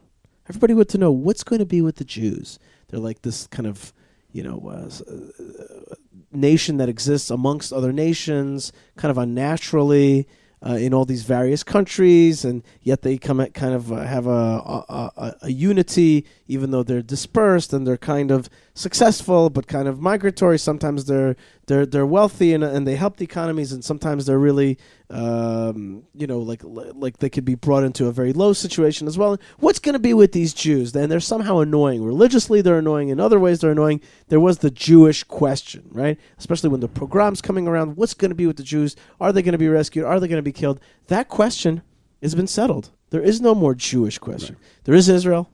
[0.49, 2.59] Everybody wanted to know what's going to be with the Jews.
[2.89, 3.93] They're like this kind of,
[4.33, 5.95] you know, uh, uh,
[6.33, 10.27] nation that exists amongst other nations, kind of unnaturally.
[10.63, 14.27] Uh, in all these various countries, and yet they come at kind of uh, have
[14.27, 18.51] a, a, a, a unity, even though they're dispersed and they're kind of
[18.81, 20.59] successful, but kind of migratory.
[20.59, 24.79] Sometimes they're they're they're wealthy and and they help the economies, and sometimes they're really,
[25.11, 29.17] um, you know, like like they could be brought into a very low situation as
[29.17, 29.39] well.
[29.59, 30.93] What's going to be with these Jews?
[30.93, 32.03] Then they're somehow annoying.
[32.03, 33.11] Religiously, they're annoying.
[33.11, 34.01] In other ways, they're annoying.
[34.29, 36.19] There was the Jewish question, right?
[36.39, 37.97] Especially when the pogroms coming around.
[37.97, 38.97] What's going to be with the Jews?
[39.21, 40.05] Are they going to be rescued?
[40.05, 40.81] Are they going to be killed?
[41.09, 41.83] That question
[42.23, 42.91] has been settled.
[43.11, 44.57] There is no more Jewish question.
[44.85, 45.51] There is Israel.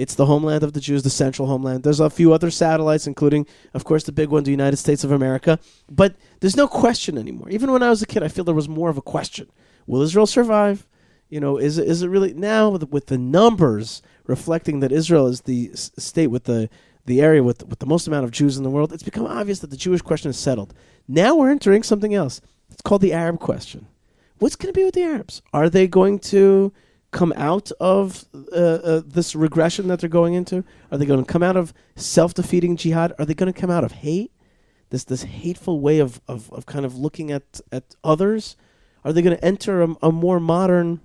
[0.00, 1.82] It's the homeland of the Jews, the central homeland.
[1.82, 5.12] There's a few other satellites, including, of course, the big one, the United States of
[5.12, 5.58] America.
[5.90, 7.50] But there's no question anymore.
[7.50, 9.48] Even when I was a kid, I feel there was more of a question:
[9.86, 10.86] Will Israel survive?
[11.28, 15.42] You know, is is it really now with, with the numbers reflecting that Israel is
[15.42, 16.70] the state with the
[17.04, 18.94] the area with with the most amount of Jews in the world?
[18.94, 20.72] It's become obvious that the Jewish question is settled.
[21.08, 22.40] Now we're entering something else.
[22.70, 23.86] It's called the Arab question.
[24.38, 25.42] What's going to be with the Arabs?
[25.52, 26.72] Are they going to
[27.10, 30.64] come out of uh, uh, this regression that they're going into?
[30.90, 33.12] Are they going to come out of self-defeating jihad?
[33.18, 34.32] Are they going to come out of hate?
[34.90, 38.56] This this hateful way of, of, of kind of looking at, at others?
[39.04, 41.00] Are they going to enter a, a more modern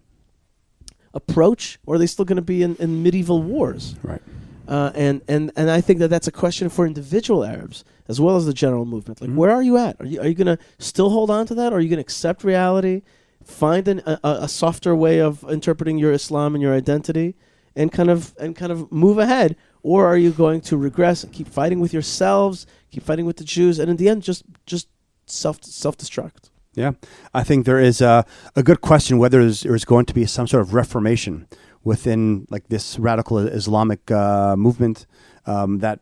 [1.13, 3.95] approach, or are they still going to be in, in medieval wars?
[4.03, 4.21] Right.
[4.67, 8.35] Uh, and, and, and I think that that's a question for individual Arabs as well
[8.35, 9.21] as the general movement.
[9.21, 9.35] Like, Mhm.
[9.35, 9.95] where are you at?
[9.99, 11.71] Are you, are you going to still hold on to that?
[11.71, 13.03] Or are you going to accept reality,
[13.45, 17.35] find an, a, a softer way of interpreting your Islam and your identity,
[17.75, 19.55] and kind of and kind of move ahead?
[19.83, 23.43] Or are you going to regress and keep fighting with yourselves, keep fighting with the
[23.43, 24.87] Jews, and in the end, just just
[25.27, 26.49] self self destruct?
[26.73, 26.91] Yeah,
[27.33, 28.25] I think there is a,
[28.55, 31.47] a good question whether there's, there's going to be some sort of reformation
[31.85, 35.05] within like this radical Islamic uh, movement
[35.45, 36.01] um, that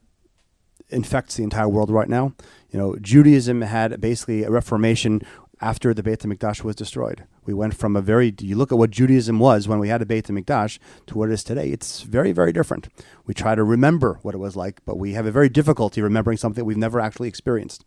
[0.90, 2.34] infects the entire world right now.
[2.72, 5.22] You know, Judaism had basically a reformation
[5.64, 7.24] after the Beit HaMikdash was destroyed.
[7.46, 10.06] We went from a very, you look at what Judaism was when we had a
[10.06, 11.70] Beit HaMikdash to what it is today.
[11.70, 12.90] It's very, very different.
[13.26, 16.38] We try to remember what it was like, but we have a very difficulty remembering
[16.38, 17.86] something we've never actually experienced.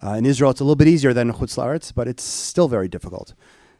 [0.00, 2.86] Uh, in Israel, it's a little bit easier than Chutz La'aretz, but it's still very
[2.86, 3.34] difficult.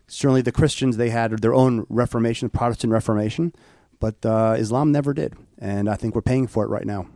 [0.08, 3.52] Certainly, the Christians they had their own Reformation, Protestant Reformation,
[4.00, 7.06] but uh, Islam never did, and I think we're paying for it right now.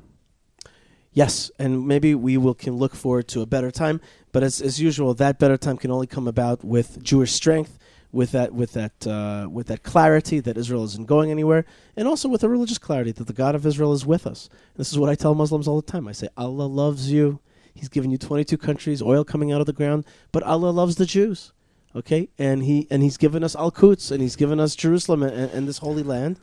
[1.12, 4.00] Yes, and maybe we will can look forward to a better time.
[4.32, 7.78] But as as usual, that better time can only come about with Jewish strength,
[8.12, 11.64] with that with that uh, with that clarity that Israel isn't going anywhere,
[11.96, 14.48] and also with a religious clarity that the God of Israel is with us.
[14.76, 16.06] This is what I tell Muslims all the time.
[16.06, 17.40] I say Allah loves you.
[17.74, 21.06] He's given you 22 countries, oil coming out of the ground, but Allah loves the
[21.06, 21.52] Jews.
[21.96, 25.50] Okay, and he and he's given us Al Quds and he's given us Jerusalem and,
[25.50, 26.38] and this holy land,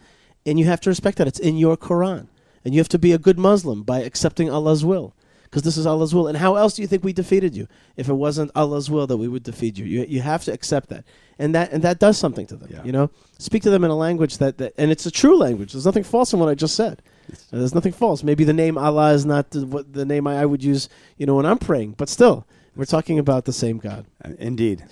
[0.46, 1.28] and you have to respect that.
[1.28, 2.28] It's in your Quran.
[2.66, 5.14] And you have to be a good Muslim by accepting Allah's will.
[5.50, 6.28] because this is Allah's will.
[6.28, 9.18] And how else do you think we defeated you if it wasn't Allah's will that
[9.18, 9.86] we would defeat you?
[9.86, 11.06] You you have to accept that,
[11.40, 12.70] and that and that does something to them.
[12.72, 12.84] Yeah.
[12.84, 15.72] You know, speak to them in a language that, that and it's a true language.
[15.74, 17.02] There's nothing false in what I just said.
[17.32, 18.24] Uh, There's nothing false.
[18.24, 20.90] Maybe the name Allah is not the, what the name I, I would use.
[21.18, 22.46] You know, when I'm praying, but still,
[22.76, 24.06] we're talking about the same God.
[24.24, 24.86] Uh, Indeed.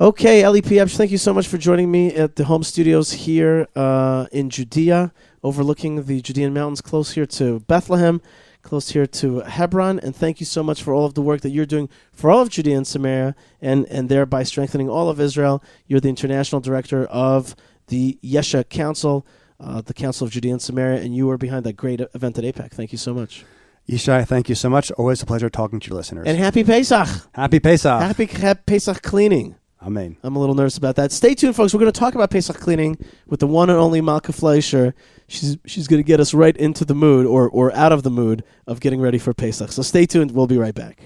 [0.00, 0.42] Okay.
[0.42, 4.50] Epsch, thank you so much for joining me at the home studios here uh, in
[4.50, 5.12] Judea,
[5.42, 8.20] overlooking the Judean mountains, close here to Bethlehem,
[8.62, 9.98] close here to Hebron.
[10.00, 12.42] And thank you so much for all of the work that you're doing for all
[12.42, 15.62] of Judea and Samaria, and, and thereby strengthening all of Israel.
[15.86, 17.54] You're the international director of
[17.88, 19.26] the Yesha Council,
[19.60, 22.44] uh, the Council of Judea and Samaria, and you are behind that great event at
[22.44, 22.70] AIPAC.
[22.72, 23.44] Thank you so much.
[23.88, 24.90] Yishai, thank you so much.
[24.92, 26.26] Always a pleasure talking to your listeners.
[26.28, 27.08] And happy Pesach!
[27.32, 28.02] Happy Pesach.
[28.02, 28.26] Happy
[28.66, 29.56] Pesach cleaning.
[29.80, 30.16] Amen.
[30.24, 31.12] I'm a little nervous about that.
[31.12, 31.72] Stay tuned, folks.
[31.72, 32.98] We're going to talk about Pesach cleaning
[33.28, 34.92] with the one and only Malkah Fleisher.
[35.28, 38.10] She's she's going to get us right into the mood or or out of the
[38.10, 39.70] mood of getting ready for Pesach.
[39.70, 40.32] So stay tuned.
[40.32, 41.02] We'll be right back.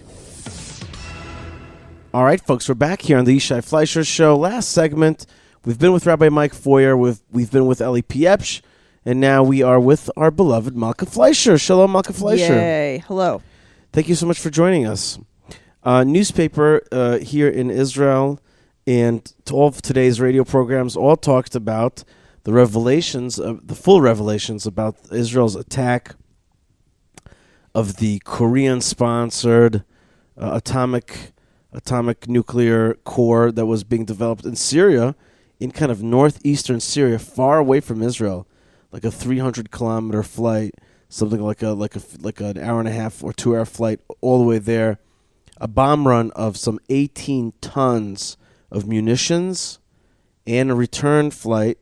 [2.14, 4.36] All right, folks, we're back here on the Yishai Fleisher Show.
[4.36, 5.26] Last segment,
[5.64, 6.98] we've been with Rabbi Mike Feuer.
[6.98, 8.62] We've we've been with Eli Pieprz,
[9.04, 11.58] and now we are with our beloved Malkah Fleisher.
[11.60, 12.54] Shalom, Malkah Fleisher.
[12.54, 13.04] Yay.
[13.06, 13.42] Hello.
[13.92, 15.18] Thank you so much for joining us.
[15.84, 18.40] Uh, newspaper uh, here in Israel
[18.86, 22.04] and all of today's radio programs all talked about
[22.44, 26.16] the revelations of the full revelations about Israel's attack
[27.74, 29.84] of the Korean-sponsored
[30.36, 31.32] uh, atomic
[31.72, 35.14] atomic nuclear core that was being developed in Syria,
[35.58, 38.46] in kind of northeastern Syria, far away from Israel,
[38.90, 40.74] like a 300 kilometer flight,
[41.08, 44.00] something like a like a like an hour and a half or two hour flight
[44.20, 44.98] all the way there.
[45.58, 48.36] A bomb run of some 18 tons
[48.72, 49.78] of munitions
[50.46, 51.78] and a return flight.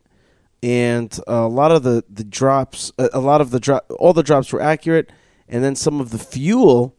[0.62, 4.53] And a lot of the the drops a, lot of the drop all the drops
[4.53, 5.11] were accurate.
[5.49, 6.95] And then some of the fuel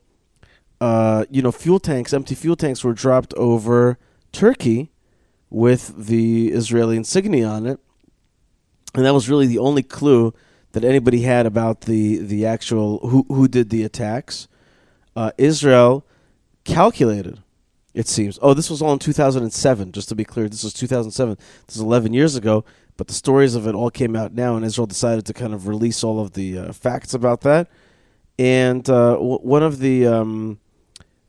[0.79, 3.99] uh, you know fuel tanks empty fuel tanks were dropped over
[4.31, 4.91] Turkey
[5.51, 7.79] with the Israeli insignia on it.
[8.95, 10.33] And that was really the only clue
[10.71, 14.47] that anybody had about the the actual who who did the attacks.
[15.15, 16.03] Uh, Israel
[16.63, 17.43] calculated
[17.93, 18.39] it seems.
[18.41, 19.91] Oh, this was all in 2007.
[19.91, 21.37] Just to be clear, this was 2007.
[21.67, 22.63] This is 11 years ago.
[22.97, 25.67] But the stories of it all came out now, and Israel decided to kind of
[25.67, 27.67] release all of the uh, facts about that.
[28.37, 30.59] And uh, w- one of the um,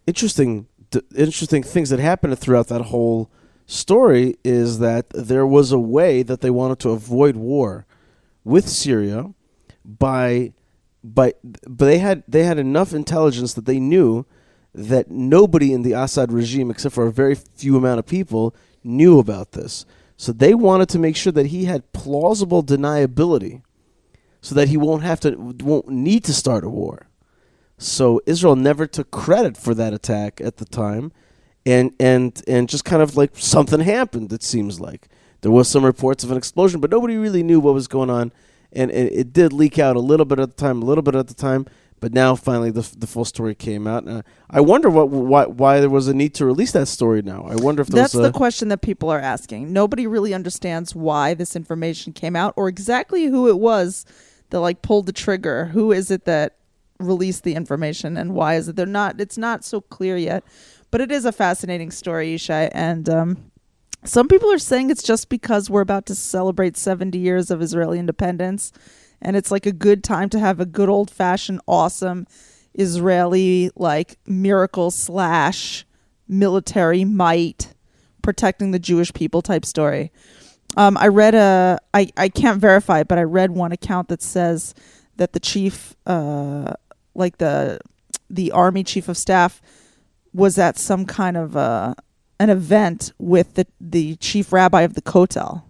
[0.06, 3.30] interesting, d- interesting things that happened throughout that whole
[3.66, 7.86] story is that there was a way that they wanted to avoid war
[8.44, 9.32] with Syria
[9.84, 10.52] by,
[11.02, 14.26] by, but they had they had enough intelligence that they knew
[14.74, 19.18] that nobody in the Assad regime, except for a very few amount of people, knew
[19.18, 19.84] about this.
[20.16, 23.62] So they wanted to make sure that he had plausible deniability,
[24.40, 27.08] so that he won't have to, won't need to start a war.
[27.78, 31.12] So Israel never took credit for that attack at the time,
[31.66, 34.32] and and and just kind of like something happened.
[34.32, 35.08] It seems like
[35.40, 38.32] there was some reports of an explosion, but nobody really knew what was going on,
[38.72, 41.26] and, it did leak out a little bit at the time, a little bit at
[41.26, 41.66] the time.
[42.02, 44.08] But now finally the the full story came out.
[44.08, 47.46] Uh, I wonder what why why there was a need to release that story now.
[47.48, 49.72] I wonder if there That's was a, the question that people are asking.
[49.72, 54.04] Nobody really understands why this information came out or exactly who it was
[54.50, 55.66] that like pulled the trigger.
[55.66, 56.56] Who is it that
[56.98, 60.42] released the information and why is it they're not it's not so clear yet.
[60.90, 63.52] But it is a fascinating story, Yishai, and um
[64.02, 68.00] some people are saying it's just because we're about to celebrate 70 years of Israeli
[68.00, 68.72] independence
[69.22, 72.26] and it's like a good time to have a good old fashioned awesome
[72.74, 75.86] Israeli like miracle slash
[76.28, 77.74] military might
[78.22, 80.12] protecting the Jewish people type story.
[80.76, 84.22] Um, I read a I, I can't verify it, but I read one account that
[84.22, 84.74] says
[85.16, 86.72] that the chief uh
[87.14, 87.78] like the
[88.30, 89.60] the army chief of staff
[90.32, 91.94] was at some kind of uh
[92.40, 95.62] an event with the the chief rabbi of the Kotel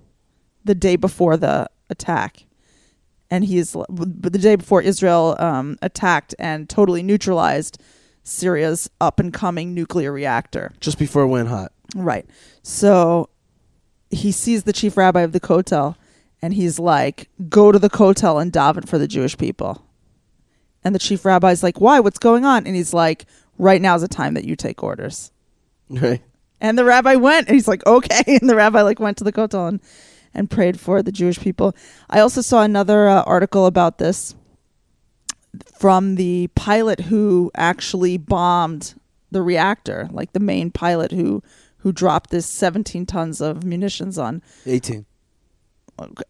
[0.64, 2.44] the day before the attack
[3.32, 7.80] and he's the day before Israel um, attacked and totally neutralized
[8.24, 10.70] Syria's up and coming nuclear reactor.
[10.80, 11.72] just before it went hot.
[11.96, 12.26] Right.
[12.62, 13.30] So
[14.10, 15.96] he sees the chief rabbi of the Kotel
[16.42, 19.82] and he's like, go to the Kotel and daven for the Jewish people.
[20.84, 22.00] And the chief rabbi's like, why?
[22.00, 22.66] What's going on?
[22.66, 23.24] And he's like,
[23.56, 25.32] right now is the time that you take orders.
[25.88, 26.20] Right.
[26.60, 28.22] And the rabbi went and he's like, okay.
[28.42, 29.80] And the rabbi like went to the Kotel and,
[30.34, 31.74] and prayed for the Jewish people.
[32.10, 34.34] I also saw another uh, article about this
[35.78, 38.94] from the pilot who actually bombed
[39.30, 41.42] the reactor, like the main pilot who
[41.78, 45.04] who dropped this 17 tons of munitions on 18.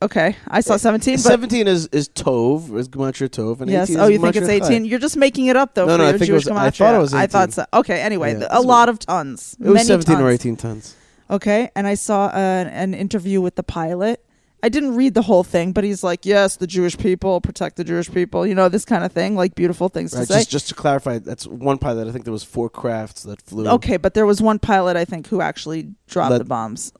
[0.02, 3.88] Okay, I saw 17, but 17 is is Tov, is Gematria Tov, and yes.
[3.90, 4.84] 18 Oh, you think it's 18?
[4.84, 5.86] You're just making it up though.
[5.86, 7.64] No, for no, I think it Jewish was- I thought it was I thought so.
[7.72, 8.00] Okay.
[8.00, 9.56] Anyway, Yeah, a lot of tons.
[9.60, 10.96] It was many 17 or 18 tons.
[11.32, 14.24] Okay, and I saw an, an interview with the pilot.
[14.62, 17.84] I didn't read the whole thing, but he's like, "Yes, the Jewish people protect the
[17.84, 20.38] Jewish people," you know, this kind of thing, like beautiful things Right, to say.
[20.40, 22.06] just just to clarify, that's one pilot.
[22.06, 23.66] I think there was four crafts that flew.
[23.66, 26.92] Okay, but there was one pilot I think who actually dropped Led- the bombs.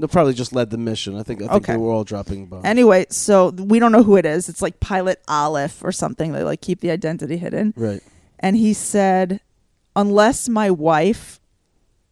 [0.00, 1.16] They probably just led the mission.
[1.16, 1.72] I think I think Okay.
[1.72, 2.64] they were all dropping bombs.
[2.64, 4.48] Anyway, so we don't know who it is.
[4.48, 6.30] It's like Pilot Aleph or something.
[6.30, 7.74] They like keep the identity hidden.
[7.76, 8.00] right.
[8.38, 9.40] And he said,
[9.96, 11.40] unless my wife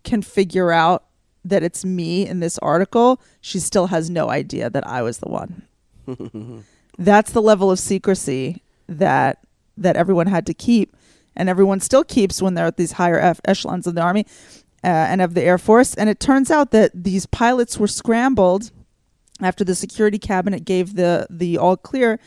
[0.03, 1.05] can figure out
[1.49, 5.29] that it's me in this article, she still has no idea that I was the
[5.29, 5.63] one.
[6.99, 9.39] That's the level of secrecy that
[9.77, 10.97] that everyone had to keep,
[11.37, 14.27] and everyone still keeps when they're at these higher F- echelons of the army
[14.83, 15.95] uh, and of the air force.
[15.95, 18.71] And it turns out that these pilots were scrambled
[19.41, 22.19] after the security cabinet gave the the all clear.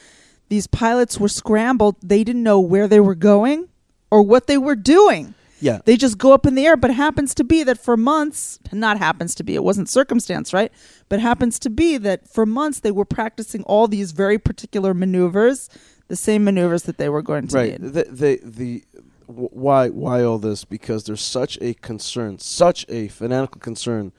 [0.49, 1.95] These pilots were scrambled.
[2.01, 3.69] They didn't know where they were going
[4.11, 5.33] or what they were doing.
[5.61, 5.79] Yeah.
[5.85, 8.97] They just go up in the air, but happens to be that for months, not
[8.97, 10.71] happens to be, it wasn't circumstance, right?
[11.09, 15.69] But happens to be that for months they were practicing all these very particular maneuvers,
[16.07, 17.81] the same maneuvers that they were going to right.
[17.81, 17.93] need.
[17.93, 18.83] The, the the
[19.27, 20.65] wh- why why all this?
[20.65, 24.11] Because there's such a concern, such a fanatical concern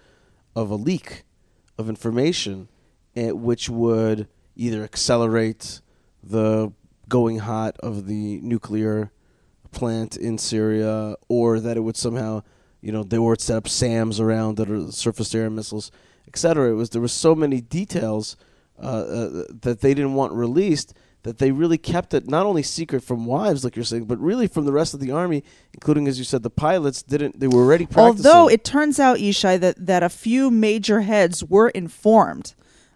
[0.54, 1.24] of a leak
[1.78, 2.68] of information,
[3.16, 5.80] eh, which would either accelerate
[6.22, 6.72] the
[7.08, 9.10] going hot of the nuclear
[9.72, 12.42] plant in Syria, or that it would somehow,
[12.80, 15.90] you know, they would set up SAMs around that are surface air missiles,
[16.26, 16.70] etc.
[16.70, 18.36] It was there were so many details
[18.78, 23.02] uh, uh, that they didn't want released that they really kept it not only secret
[23.02, 25.44] from wives, like you're saying, but really from the rest of the army,
[25.74, 27.38] including, as you said, the pilots didn't.
[27.38, 28.26] They were already practicing.
[28.26, 32.54] Although it turns out, Ishai, that, that a few major heads were informed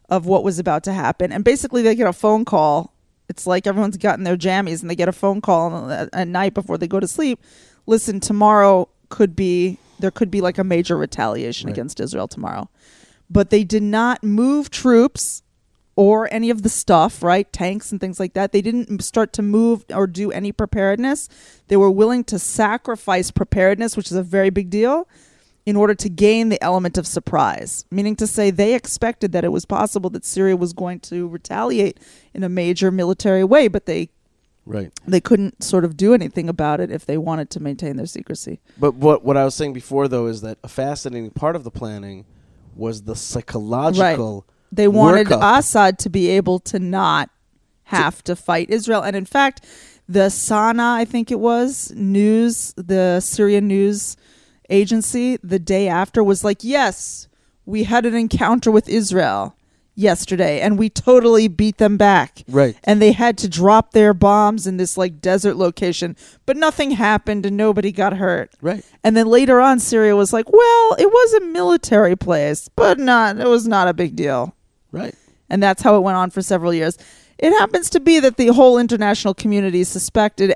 [0.09, 1.33] of what was about to happen.
[1.33, 2.94] And basically, they get a phone call.
[3.29, 6.77] It's like everyone's gotten their jammies and they get a phone call at, night before
[6.79, 7.41] they go to sleep.
[7.87, 11.73] Listen, tomorrow could be, there could be like a major retaliation Right.
[11.75, 12.69] against Israel tomorrow.
[13.31, 15.43] But they did not move troops
[15.97, 17.51] or any of the stuff, right?
[17.53, 18.53] Tanks and things like that.
[18.53, 21.29] They didn't start to move or do any preparedness.
[21.69, 25.09] They were willing to sacrifice preparedness, which is a very big deal,
[25.67, 27.85] in order to gain the element of surprise.
[27.91, 31.99] Meaning to say, they expected that it was possible that Syria was going to retaliate
[32.33, 34.11] in a major military way, but they
[34.67, 34.93] right.
[35.07, 38.61] they couldn't sort of do anything about it if they wanted to maintain their secrecy.
[38.79, 41.71] But what what I was saying before though is that a fascinating part of the
[41.71, 42.27] planning
[42.75, 44.45] was the psychological.
[44.47, 44.55] Right.
[44.73, 45.59] They wanted workup.
[45.59, 47.31] Assad to be able to not
[47.85, 49.03] have to fight Israel.
[49.03, 49.65] And in fact,
[50.09, 54.17] the Sana, I think it was, news, the Syrian news
[54.71, 57.29] agency, the day after was like, yes,
[57.67, 59.57] we had an encounter with Israel
[59.95, 62.43] yesterday and we totally beat them back.
[62.49, 62.77] Right.
[62.85, 67.47] And they had to drop their bombs in this like desert location, but nothing happened
[67.47, 68.53] and nobody got hurt.
[68.61, 68.85] Right.
[69.03, 73.39] And then later on, Syria was like, well, it was a military place, but not,
[73.39, 74.55] it was not a big deal.
[74.91, 75.15] Right.
[75.49, 76.99] And that's how it went on for several years.
[77.39, 80.55] It happens to be that the whole international community suspected,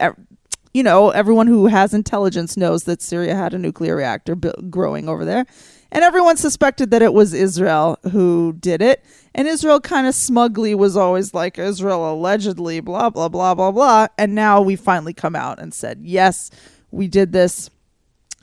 [0.79, 5.09] you know, everyone who has intelligence knows that Syria had a nuclear reactor bu- growing
[5.09, 5.45] over there.
[5.91, 9.05] And everyone suspected that it was Israel who did it.
[9.35, 14.07] And Israel kind of smugly was always like, Israel allegedly, blah, blah, blah, blah, blah.
[14.17, 16.49] And now we finally come out and said, yes,
[16.93, 17.71] we did this.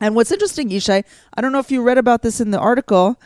[0.02, 1.06] And what's interesting, Yishai,
[1.36, 3.18] I don't know if you read about this in the article,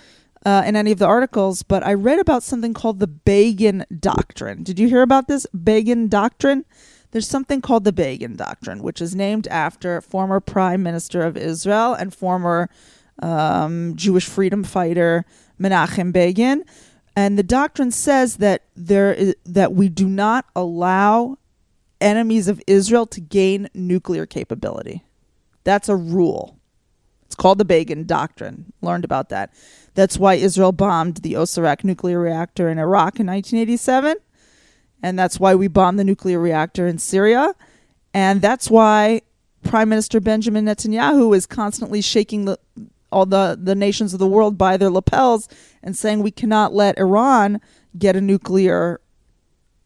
[0.46, 4.62] uh, in any of the articles, but I read about something called the Begin Doctrine.
[4.62, 6.64] Did you hear about this Begin Doctrine?
[7.12, 11.94] There's something called the Begin Doctrine, which is named after former Prime Minister of Israel
[11.94, 12.70] and former
[13.22, 15.26] um, Jewish freedom fighter
[15.60, 16.64] Menachem Begin.
[17.16, 21.38] And the doctrine says that there is, that we do not allow
[22.00, 25.04] enemies of Israel to gain nuclear capability.
[25.64, 26.58] That's a rule.
[27.26, 28.72] It's called the Begin Doctrine.
[28.82, 29.54] Learned about that.
[29.96, 34.16] That's why Israel bombed the Osirak nuclear reactor in Iraq in 1987.
[35.02, 37.54] And that's why we bombed the nuclear reactor in Syria.
[38.14, 39.22] And that's why
[39.64, 42.60] Prime Minister Benjamin Netanyahu is constantly shaking the,
[43.12, 45.48] all the, the nations of the world by their lapels
[45.84, 47.62] and saying we cannot let Iran
[47.98, 49.00] get a nuclear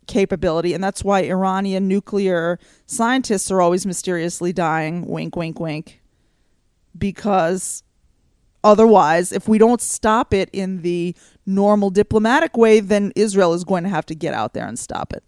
[0.07, 0.74] capability.
[0.74, 5.05] And that's why Iranian nuclear scientists are always mysteriously dying.
[5.05, 6.01] Wink, wink, wink.
[6.97, 7.84] Because
[8.64, 13.83] otherwise, if we don't stop it in the normal diplomatic way, then Israel is going
[13.83, 15.23] to have to get out there and stop it.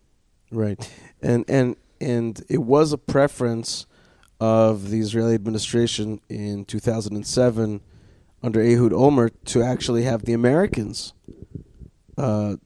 [0.51, 0.89] Right.
[1.21, 3.85] And and and it was a preference
[4.39, 7.81] of the Israeli administration in 2007
[8.43, 11.13] under Ehud Olmert to actually have the Americans
[12.17, 12.57] uh,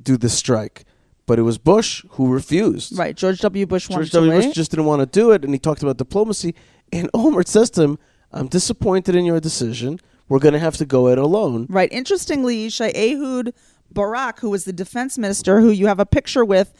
[0.00, 0.84] do the strike,
[1.26, 2.96] but it was Bush who refused.
[2.96, 3.16] Right.
[3.16, 3.66] George W.
[3.66, 4.32] Bush wanted George W.
[4.32, 6.54] Bush just didn't want to do it, and he talked about diplomacy.
[6.92, 7.98] And Olmert says to him,
[8.32, 9.98] "I'm disappointed in your decision.
[10.28, 11.90] We're going to have to go it alone." Right.
[11.92, 13.52] Interestingly, Yishai Ehud
[13.92, 16.72] Barak, who was the defense minister, who you have a picture with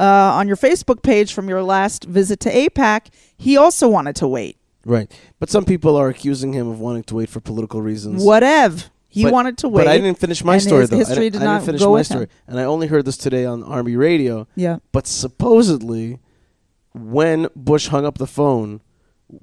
[0.00, 4.26] uh, on your Facebook page from your last visit to AIPAC, he also wanted to
[4.28, 4.56] wait.
[4.86, 5.10] Right.
[5.38, 8.22] But some people are accusing him of wanting to wait for political reasons.
[8.24, 8.82] Whatever.
[9.08, 9.84] He But- wanted to wait.
[9.84, 10.96] But I didn't finish my story his though.
[10.98, 12.16] history I did I not didn't finish go my with him.
[12.16, 14.46] story, and I only heard this today on Army radio.
[14.56, 14.78] Yeah.
[14.90, 16.18] But supposedly,
[16.92, 18.80] when Bush hung up the phone,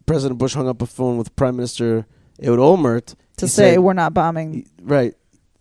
[0.06, 2.06] President Bush hung up the phone with Prime Minister
[2.44, 4.68] Ehud Olmert To say said- we're not bombing.
[4.82, 5.14] right.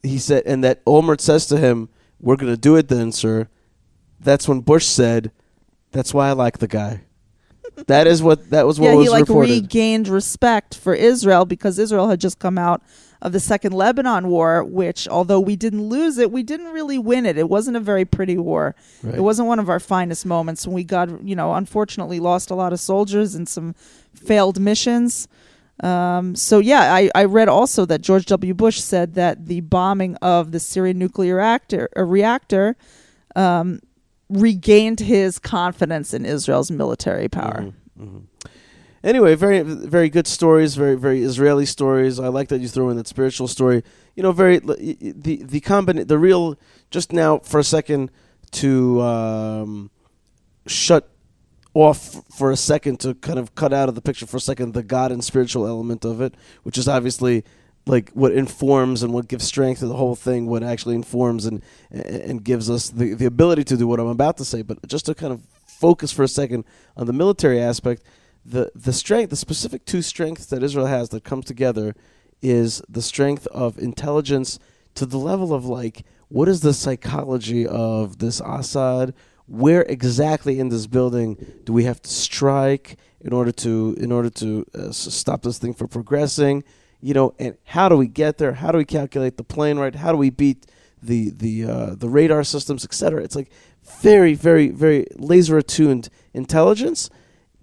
[0.02, 1.90] He said, and that Olmert says to him,
[2.20, 3.48] "We're going to do it then, sir."
[4.18, 5.30] That's when Bush said,
[5.92, 7.02] "That's why I like the guy."
[7.86, 9.50] that is what that was what yeah, was he like reported.
[9.50, 12.82] regained respect for Israel because Israel had just come out
[13.22, 17.26] of the second Lebanon war, which although we didn't lose it, we didn't really win
[17.26, 17.36] it.
[17.36, 18.74] It wasn't a very pretty war.
[19.02, 19.16] Right.
[19.16, 20.66] It wasn't one of our finest moments.
[20.66, 23.74] When we got, you know, unfortunately lost a lot of soldiers and some
[24.14, 25.28] failed missions.
[25.82, 28.54] Um, so yeah, I, I read also that George W.
[28.54, 32.76] Bush said that the bombing of the Syrian nuclear reactor, uh, reactor
[33.34, 33.80] um,
[34.28, 37.72] regained his confidence in Israel's military power.
[37.98, 38.22] Mhm, mhm.
[39.02, 42.20] Anyway, very very good stories, very very Israeli stories.
[42.20, 43.82] I like that you throw in that spiritual story.
[44.14, 46.58] You know, very the the combina- the real
[46.90, 48.10] just now for a second
[48.52, 49.90] to um,
[50.66, 51.09] shut
[51.74, 54.74] off for a second to kind of cut out of the picture for a second
[54.74, 57.44] the God and spiritual element of it, which is obviously
[57.86, 61.62] like what informs and what gives strength to the whole thing, what actually informs and
[61.90, 64.62] and gives us the the ability to do what I'm about to say.
[64.62, 66.64] But just to kind of focus for a second
[66.96, 68.02] on the military aspect,
[68.44, 71.94] the the strength, the specific two strengths that Israel has that comes together
[72.42, 74.58] is the strength of intelligence
[74.94, 79.14] to the level of like what is the psychology of this Assad?
[79.50, 84.30] Where exactly in this building do we have to strike in order to in order
[84.30, 86.62] to uh, stop this thing from progressing?
[87.00, 88.52] You know, and how do we get there?
[88.52, 89.94] How do we calculate the plane right?
[89.94, 90.66] How do we beat
[91.02, 93.24] the the uh, the radar systems, etc.?
[93.24, 93.50] It's like
[93.82, 97.10] very, very, very laser attuned intelligence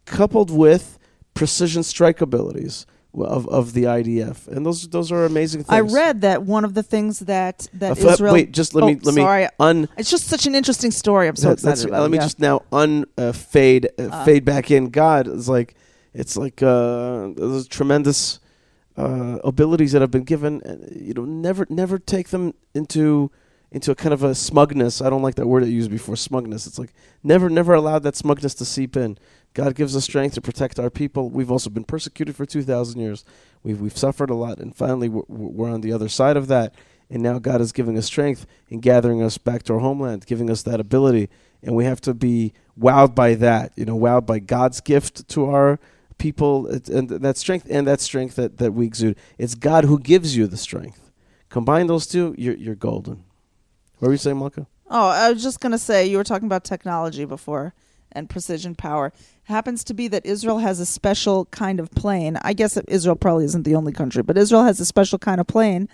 [0.04, 1.00] coupled with
[1.34, 2.86] precision strike abilities
[3.26, 5.74] of, of the IDF, and those those are amazing things.
[5.74, 8.34] I read that one of the things that Uh, that f- Israel.
[8.34, 9.44] wait, just let Oh, me let sorry.
[9.44, 9.90] me un.
[9.98, 11.28] It's just such an interesting story.
[11.28, 12.02] I'm so excited about.
[12.02, 12.24] let me yeah.
[12.24, 14.26] just now un uh, fade uh, Uh.
[14.26, 14.90] fade back in.
[14.90, 15.76] God is like
[16.14, 18.40] it's like uh, those tremendous
[18.98, 20.62] uh, abilities that have been given.
[20.66, 23.32] And, you know, never never take them into
[23.72, 25.02] into a kind of a smugness.
[25.02, 26.16] I don't like that word I used before.
[26.16, 26.66] Smugness.
[26.68, 26.94] It's like
[27.24, 29.18] never never allow that smugness to seep in.
[29.54, 31.30] God gives us strength to protect our people.
[31.30, 33.26] We've also been persecuted for two thousand years.
[33.64, 36.74] We've we've suffered a lot, and finally we're, we're on the other side of that.
[37.10, 40.50] And now God is giving us strength and gathering us back to our homeland, giving
[40.50, 41.30] us that ability,
[41.64, 43.72] and we have to be wowed by that.
[43.78, 45.80] You know, wowed by God's gift to our
[46.18, 49.16] people, and that strength, and that strength that, that we exude.
[49.38, 51.12] It's God who gives you the strength.
[51.50, 53.24] Combine those two, you're you're golden.
[54.00, 54.68] What were you saying, Malkah?
[54.90, 57.74] Oh, I was just gonna say you were talking about technology before
[58.18, 59.08] and precision power.
[59.08, 59.14] It
[59.46, 62.38] happens to be that Israel has a special kind of plane.
[62.42, 65.48] I guess Israel probably isn't the only country, but Israel has a special kind of
[65.48, 65.88] plane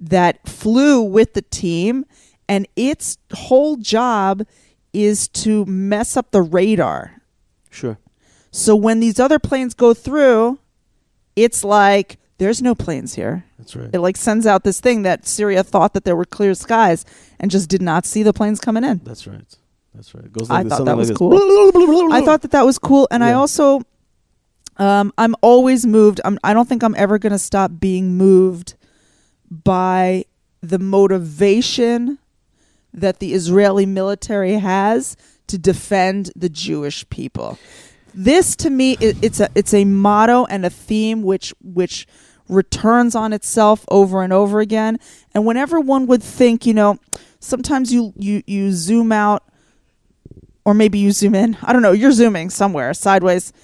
[0.00, 2.04] that flew with the team,
[2.48, 4.46] and its whole job
[4.92, 7.22] is to mess up the radar.
[7.70, 7.98] Sure.
[8.50, 10.58] So when these other planes go through,
[11.36, 13.44] it's like there's no planes here.
[13.58, 13.90] That's right.
[13.92, 17.04] It like sends out this thing that Syria thought that there were clear skies
[17.38, 19.00] and just did not see the planes coming in.
[19.04, 19.56] That's right.
[19.94, 20.24] That's right.
[20.24, 21.32] It goes I like this, thought that was like cool.
[22.12, 23.82] I thought that that was cool, and I also,
[24.76, 26.20] um, I'm always moved.
[26.24, 28.74] I'm, I don't think I'm ever going to stop being moved
[29.50, 30.24] by
[30.60, 32.18] the motivation
[32.92, 35.16] that the Israeli military has
[35.46, 37.58] to defend the Jewish people.
[38.14, 42.06] This to me, it, it's a it's a motto and a theme which which
[42.48, 44.98] returns on itself over and over again.
[45.34, 46.98] And whenever one would think, you know,
[47.40, 49.42] sometimes you you you zoom out
[50.68, 51.56] or maybe you zoom in.
[51.62, 51.92] I don't know.
[51.92, 53.54] You're zooming somewhere sideways.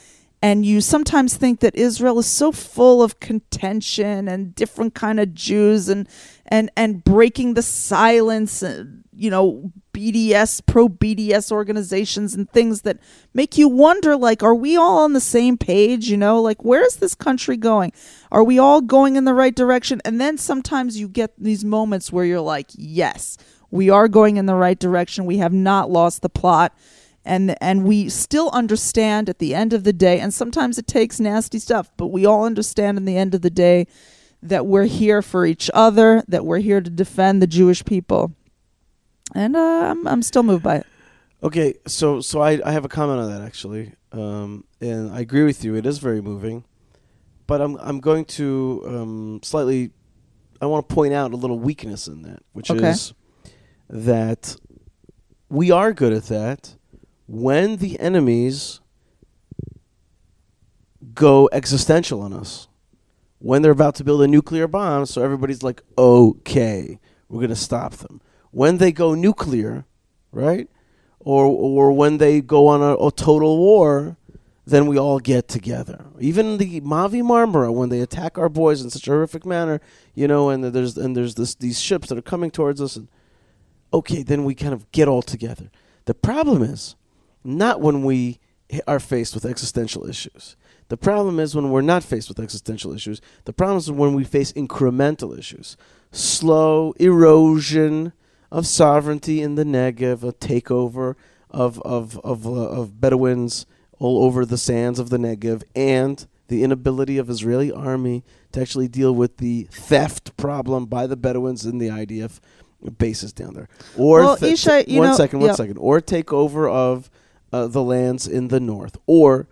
[0.41, 5.35] And you sometimes think that Israel is so full of contention and different kind of
[5.35, 6.09] Jews and
[6.47, 8.85] and and breaking the silence, uh,
[9.15, 13.01] you know, BDS pro BDS organizations and things that
[13.35, 16.41] make you wonder like are we all on the same page, you know?
[16.41, 17.93] Like where is this country going?
[18.33, 20.01] Are we all going in the right direction?
[20.07, 23.37] And then sometimes you get these moments where you're like, "Yes,
[23.75, 25.27] we are going in the right direction.
[25.27, 26.71] We have not lost the plot."
[27.27, 31.19] and and we still understand at the end of the day and sometimes it takes
[31.19, 33.87] nasty stuff but we all understand in the end of the day
[34.43, 38.31] that we're here for each other that we're here to defend the jewish people
[39.35, 40.87] and uh, I'm I'm still moved by it.
[41.43, 45.45] Okay, so so I, I have a comment on that actually, um, and I agree
[45.45, 45.75] with you.
[45.75, 46.65] It is very moving,
[47.47, 49.91] but I'm I'm going to um, slightly.
[50.61, 52.91] I want to point out a little weakness in that, which Okay.
[52.91, 53.13] is
[53.89, 54.57] that
[55.49, 56.77] we are good at that
[57.27, 58.81] when the enemies
[61.15, 62.69] go existential on us.
[63.39, 66.99] When they're about to build a nuclear bomb, so everybody's like, okay,
[67.29, 68.21] we're going to stop them.
[68.51, 69.85] When they go nuclear,
[70.33, 70.69] right?
[71.21, 74.17] Or, or when they go on a, a total war,
[74.67, 76.07] then we all get together.
[76.19, 79.81] Even the Mavi Marmara, when they attack our boys in such a horrific manner,
[80.15, 83.09] you know, and there's and there's this, these ships that are coming towards us, and
[83.95, 85.71] okay, then we kind of get all together.
[86.05, 86.97] The problem is
[87.45, 88.41] not when we
[88.87, 90.57] are faced with existential issues.
[90.89, 93.21] The problem is when we're not faced with existential issues.
[93.45, 95.77] The problem is when we face incremental issues,
[96.13, 98.13] slow erosion
[98.51, 101.15] of sovereignty in the Negev, a takeover
[101.51, 103.65] of of of, uh, of Bedouins
[103.99, 108.23] all over the sands of the Negev, and the inability of Israeli army
[108.53, 112.41] to actually deal with the theft problem by the Bedouins in the IDF
[112.99, 113.69] bases down there.
[113.97, 115.55] Or Well, th- Yishai, one know- second, one yeah.
[115.55, 115.79] second.
[115.79, 117.11] Or takeover of
[117.53, 119.49] uh, the lands in the north, or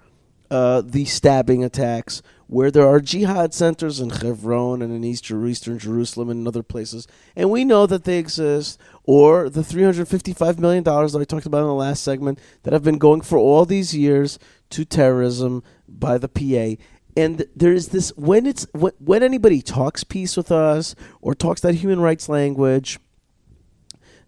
[0.50, 5.78] uh, the stabbing attacks where there are jihad centers in Hebron and in East Eastern
[5.78, 8.78] Jerusalem and in other places, and we know that they exist.
[9.04, 12.38] Or the three hundred fifty-five million dollars that I talked about in the last segment
[12.64, 14.38] that have been going for all these years
[14.70, 16.82] to terrorism by the PA.
[17.16, 21.60] And there is this when it's when, when anybody talks peace with us or talks
[21.62, 22.98] that human rights language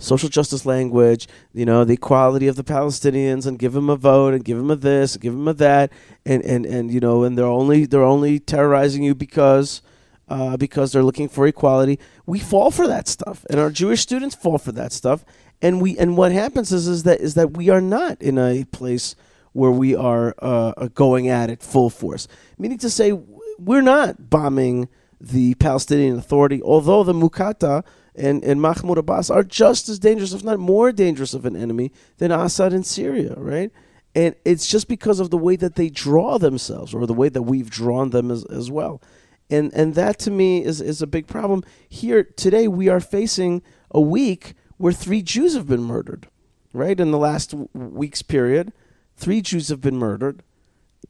[0.05, 4.35] social justice language, you know, the equality of the Palestinians and give them a vote
[4.35, 5.93] and give them a this, and give them a that,
[6.25, 9.83] and, and, and you know, and they're only they're only terrorizing you because
[10.29, 11.99] uh, because they're looking for equality.
[12.27, 15.25] We fall for that stuff, and our Jewish students fall for that stuff.
[15.61, 18.65] And we and what happens is is that is that we are not in a
[18.65, 19.17] place
[19.53, 22.27] where we are uh, going at it full force.
[22.59, 23.13] Meaning to say,
[23.59, 24.89] we're not bombing
[25.21, 27.85] the Palestinian Authority, although the Mukata
[28.15, 31.91] and, and Mahmoud Abbas are just as dangerous, if not more dangerous of an enemy
[32.19, 33.71] than Assad in Syria, right?
[34.15, 37.43] And it's just because of the way that they draw themselves, or the way that
[37.43, 39.03] we've drawn them as, as well.
[39.51, 41.65] And and that to me is, is a big problem.
[41.89, 46.29] Here today we are facing a week where three Jews have been murdered,
[46.73, 46.99] right?
[46.99, 48.73] In the last w- week's period,
[49.17, 50.43] three Jews have been murdered,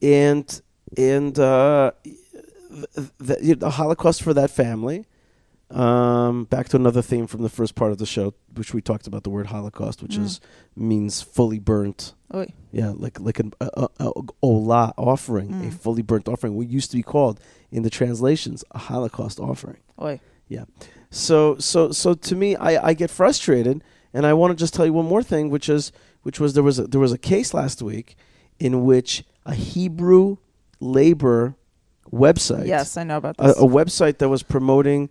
[0.01, 0.61] and
[0.97, 1.91] and uh,
[2.69, 5.05] the, the, the Holocaust for that family.
[5.71, 9.07] Um, back to another theme from the first part of the show, which we talked
[9.07, 10.23] about the word Holocaust, which Mm.
[10.25, 10.39] is
[10.75, 12.13] means fully burnt.
[12.33, 12.53] Oy.
[12.71, 14.11] Yeah, like like an a, a, a
[14.43, 15.73] olah offering, a Mm.
[15.73, 16.55] fully burnt offering.
[16.55, 17.39] What used to be called
[17.71, 19.77] in the translations a Holocaust offering.
[19.99, 20.19] Oy.
[20.47, 20.65] Yeah.
[21.09, 23.83] So so so to me, I, I get frustrated,
[24.13, 26.63] and I want to just tell you one more thing, which is which was there
[26.63, 28.15] was a, there was a case last week
[28.59, 30.37] in which a Hebrew
[30.79, 31.55] labor
[32.11, 35.09] website, Yes, I know about a, a website that was promoting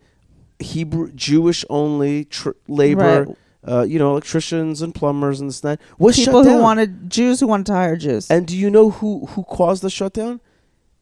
[0.59, 3.37] Hebrew Jewish only tr- labor, Right.
[3.67, 7.41] uh, you know, electricians and plumbers and this and that was People who wanted Jews
[7.41, 8.31] who wanted to hire Jews.
[8.31, 10.41] And do you know who who caused the shutdown?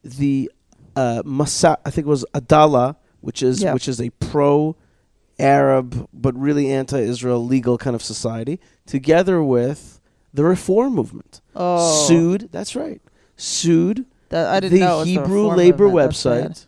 [0.05, 0.51] The
[0.97, 3.73] uh, Masa, I think it was Adalah, which is Yeah.
[3.74, 4.77] which is a pro
[5.39, 10.01] Arab but really anti-Israel legal kind of society, together with
[10.35, 12.49] the Reform movement, oh, sued.
[12.53, 13.01] That's right,
[13.37, 14.97] sued that, the know.
[14.97, 16.12] it was the Hebrew labor movement.
[16.12, 16.66] Website.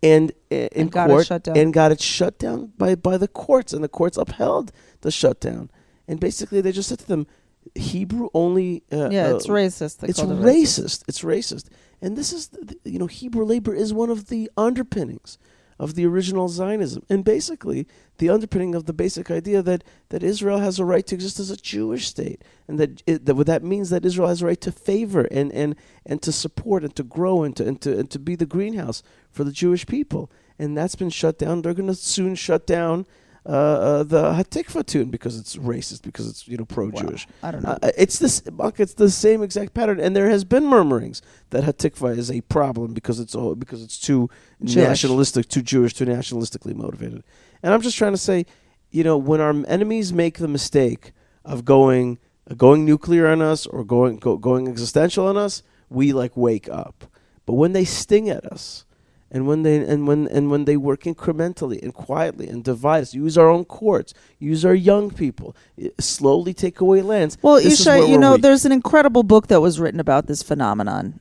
[0.00, 0.08] Bad.
[0.10, 1.56] And, uh, in And got it court shut down.
[1.56, 5.70] and got it shut down by, by the courts and the courts upheld the shutdown
[6.06, 7.26] and basically they just said to them
[7.74, 10.02] Hebrew only uh, Yeah, uh, it's racist.
[10.02, 11.02] It's it racist.
[11.06, 11.66] It's racist,
[12.00, 15.36] and this is the, the- you know Hebrew labor is one of the underpinnings
[15.78, 17.86] of the original Zionism, and basically
[18.18, 21.50] the underpinning of the basic idea that that Israel has a right to exist as
[21.50, 24.60] a Jewish state, and that it, that what that means that Israel has a right
[24.60, 28.10] to favor and and and to support and to grow and to and to and
[28.10, 31.62] to be the greenhouse for the Jewish people, and that's been shut down.
[31.62, 33.06] They're going to soon shut down.
[33.48, 37.26] Uh, uh, the Hatikva tune because it's racist because it's you know pro-Jewish.
[37.42, 37.78] I don't know.
[37.82, 38.42] Uh, it's this.
[38.76, 42.92] It's the same exact pattern, and there has been murmurings that Hatikva is a problem
[42.92, 44.28] because it's all because it's too
[44.62, 44.86] Jewish.
[44.88, 47.24] nationalistic, too Jewish, too nationalistically motivated.
[47.62, 48.44] And I'm just trying to say,
[48.90, 51.12] you know, when our enemies make the mistake
[51.42, 52.18] of going
[52.54, 57.06] going nuclear on us or going go, going existential on us, we like wake up.
[57.46, 58.84] But when they sting at us,
[59.30, 63.14] and when they and when and when they work incrementally and quietly and divide us,
[63.14, 65.54] use our own courts, use our young people,
[66.00, 67.36] slowly take away lands.
[67.42, 68.42] Well, this is Yishai, you know, weak.
[68.42, 71.20] there's an incredible book that was written about this phenomenon.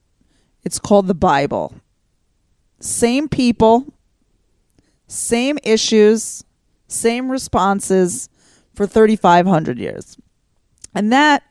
[0.64, 1.76] It's called The Bible.
[2.80, 3.94] Same people,
[5.08, 6.44] same issues,
[6.88, 8.30] same responses
[8.74, 10.18] for 3,500 years.
[10.94, 11.44] And that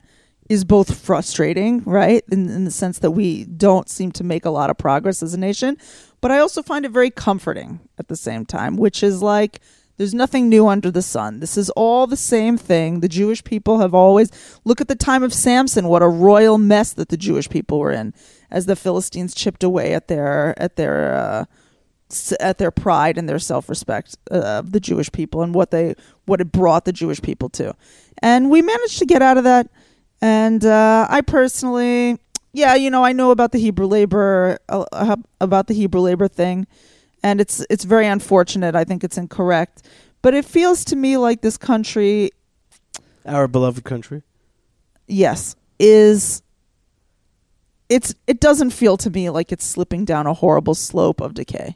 [0.49, 2.23] is both frustrating, right?
[2.31, 5.33] In, in the sense that we don't seem to make a lot of progress as
[5.33, 5.77] a nation.
[6.21, 9.59] But I also find it very comforting at the same time, which is like,
[9.97, 11.39] there's nothing new under the sun.
[11.39, 12.99] This is all the same thing.
[12.99, 14.31] The Jewish people have always
[14.63, 17.91] look at the time of Samson, what a royal mess that the Jewish people were
[17.91, 18.13] in
[18.51, 21.45] as the Philistines chipped away at their at their uh,
[22.39, 25.95] at their pride and their self-respect uh, of the Jewish people and what they
[26.25, 27.75] what it brought the Jewish people to.
[28.19, 29.67] And we managed to get out of that.
[30.21, 32.17] And uh, I personally,
[32.53, 36.67] yeah, you know, I know about the Hebrew labor uh, about the Hebrew labor thing
[37.23, 38.75] and it's it's very unfortunate.
[38.75, 39.87] I think it's incorrect,
[40.21, 42.31] but it feels to me like this country,
[43.25, 44.23] Our beloved country.
[45.07, 46.41] yes, is
[47.89, 51.75] it's it doesn't feel to me like it's slipping down a horrible slope of decay.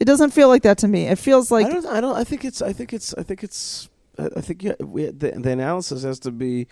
[0.00, 1.06] It doesn't feel like that to me.
[1.06, 1.86] It feels like I don't.
[1.86, 2.16] I don't.
[2.16, 2.60] I think it's.
[2.62, 3.14] I think it's.
[3.14, 3.88] I think it's.
[4.18, 6.66] I I think yeah, we, the the analysis has to be,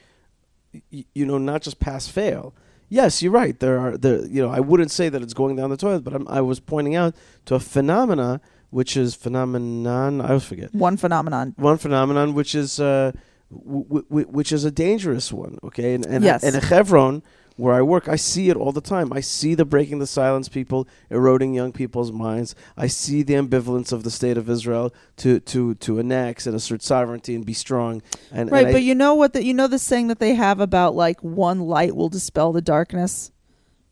[0.90, 2.54] you know, not just pass fail.
[2.88, 3.58] Yes, you're right.
[3.58, 4.24] There are there.
[4.26, 6.60] You know, I wouldn't say that it's going down the toilet, but I'm, I was
[6.60, 7.14] pointing out
[7.46, 8.40] to a phenomena
[8.70, 10.20] which is phenomenon.
[10.20, 11.54] I always forget one phenomenon.
[11.56, 13.12] one phenomenon which is uh,
[13.50, 15.58] w- w- which is a dangerous one.
[15.64, 16.42] Okay, and and, Yes.
[16.44, 17.22] and in Hebron,
[17.56, 19.12] where I work, I see it all the time.
[19.12, 22.54] I see the breaking the silence people eroding young people's minds.
[22.76, 26.82] I see the ambivalence of the state of Israel to to to annex and assert
[26.82, 28.02] sovereignty and be strong.
[28.30, 29.32] And Right, and I- but you know what?
[29.32, 32.62] The, you know the saying that they have about like one light will dispel the
[32.62, 33.30] darkness.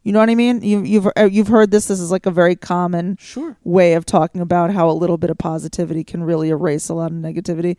[0.02, 0.62] You know what I mean?
[0.62, 1.88] You, you've uh, you've heard this.
[1.88, 3.58] This is like a very common sure.
[3.64, 7.12] way of talking about how a little bit of positivity can really erase a lot
[7.12, 7.76] of negativity.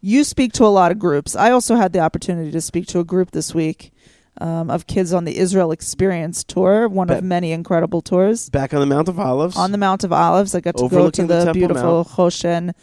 [0.00, 1.36] You speak to a lot of groups.
[1.36, 3.92] I also had the opportunity to speak to a group this week
[4.40, 8.80] um, of kids on the Israel Experience Tour, one of many incredible tours Back on
[8.80, 9.56] the Mount of Olives.
[9.56, 10.54] on the Mount of Olives.
[10.54, 12.08] I got to go to Overlooking the the, Temple beautiful Mount.
[12.08, 12.74] Hoshen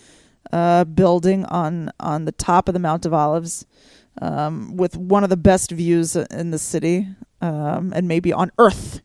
[0.51, 3.65] uh, building on on the top of the Mount of Olives,
[4.21, 7.07] um, with one of the best views in the city,
[7.41, 9.01] um, and maybe on Earth,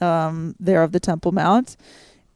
[0.00, 1.76] um, there of the Temple Mount.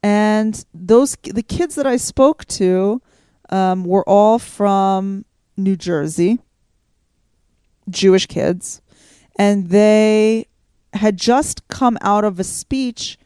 [0.03, 3.01] And those the kids that I spoke to
[3.49, 5.25] um, were all from
[5.57, 6.39] New Jersey,
[7.89, 8.81] Jewish kids,
[9.37, 10.47] and they
[10.93, 13.17] had just come out of a speech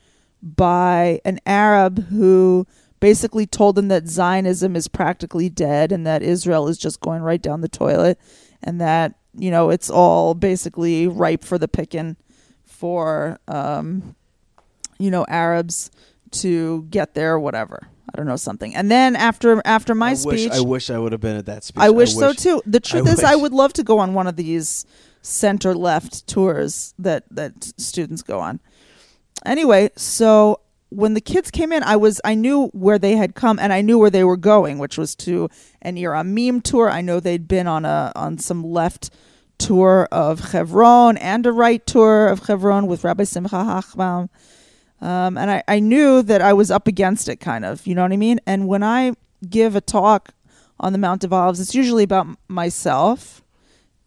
[0.41, 2.67] by an Arab who
[2.99, 7.41] basically told them that Zionism is practically dead and that Israel is just going right
[7.41, 8.19] down the toilet
[8.63, 12.15] and that, you know, it's all basically ripe for the picking
[12.63, 14.15] for, um,
[14.99, 15.91] you know, Arabs
[16.31, 17.87] to get there, whatever.
[18.13, 18.75] I don't know something.
[18.75, 21.47] And then after after my I speech, wish I wish I would have been at
[21.47, 21.81] that speech.
[21.81, 22.61] I wish, so wish- too.
[22.65, 24.85] The truth I is, I would love to go on one of these
[25.25, 28.59] center left tours that that students go on.
[29.45, 33.59] Anyway, so when the kids came in, I was I knew where they had come
[33.59, 35.49] and I knew where they were going, which was to
[35.81, 36.89] an Ir Amim tour.
[36.89, 39.09] I know they'd been on a on some left
[39.57, 44.29] tour of Hebron and a right tour of Hebron with Rabbi Simcha Hochbaum.
[45.01, 47.85] Um, and I, I knew that I was up against it, kind of.
[47.85, 48.39] You know what I mean?
[48.45, 49.13] And when I
[49.49, 50.33] give a talk
[50.79, 53.41] on the Mount of Olives, it's usually about myself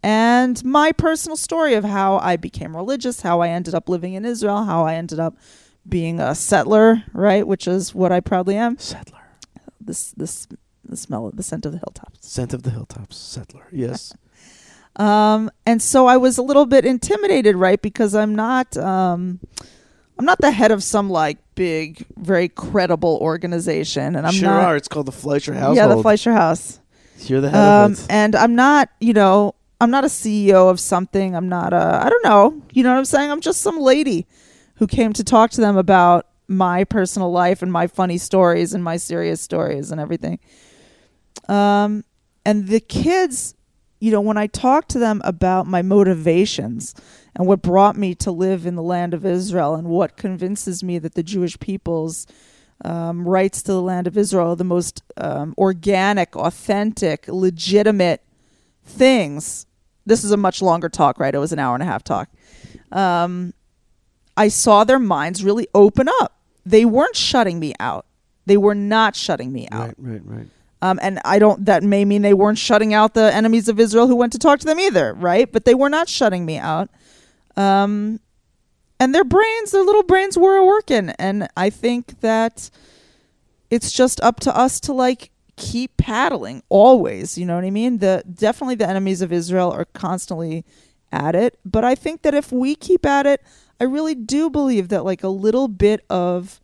[0.02, 4.24] and my personal story of how I became religious, how I ended up living in
[4.24, 5.36] Israel, how I ended up
[5.88, 7.46] being a settler, right?
[7.46, 8.78] Which is what I proudly am.
[8.78, 9.18] settler.
[9.80, 10.46] This, this,
[10.84, 12.28] the smell of the scent of the hilltops.
[12.30, 13.16] Scent of the hilltops.
[13.16, 13.66] Settler.
[13.72, 14.14] Yes.
[14.96, 17.80] Um, and so I was a little bit intimidated, right?
[17.80, 19.38] Because I'm not, um,
[20.18, 24.64] I'm not the head of some like big, very credible organization, and I'm sure not.
[24.64, 24.76] are.
[24.76, 25.76] It's called the Fleisher House.
[25.76, 26.80] Yeah, the Fleisher House.
[27.20, 28.06] You're the head Um, of it.
[28.10, 31.36] and I'm not, you know, I'm not a CEO of something.
[31.36, 32.62] I'm not a, I don't know.
[32.72, 33.30] You know what I'm saying?
[33.30, 34.26] I'm just some lady
[34.76, 38.82] who came to talk to them about my personal life and my funny stories and
[38.82, 40.38] my serious stories and everything.
[41.48, 42.05] Um,
[42.44, 43.55] and the kids,
[44.00, 46.94] you know, when I talked to them about my motivations
[47.36, 50.98] and what brought me to live in the land of Israel and what convinces me
[50.98, 52.26] that the Jewish people's
[52.84, 58.22] um, rights to the land of Israel are the most um, organic, authentic, legitimate
[58.84, 59.66] things.
[60.09, 61.35] This is a much longer talk, right?
[61.35, 62.28] It was an hour and a half talk.
[62.90, 63.52] Um,
[64.36, 66.35] I saw their minds really open up.
[66.64, 68.06] They weren't shutting me out.
[68.47, 69.94] They were not shutting me out.
[69.98, 70.47] Right, right, right.
[70.80, 71.64] Um, and I don't.
[71.66, 74.60] That may mean they weren't shutting out the enemies of Israel who went to talk
[74.60, 75.51] to them either, right?
[75.51, 76.89] But they were not shutting me out.
[77.56, 78.20] Um,
[79.01, 82.70] and their brains, their little brains, were working, and I think that
[83.70, 87.36] it's just up to us to like keep paddling always.
[87.36, 87.98] You know what I mean?
[87.98, 90.64] The definitely the enemies of Israel are constantly
[91.12, 93.43] at it, but I think that if we keep at it,
[93.80, 96.60] I really do believe that like a little bit of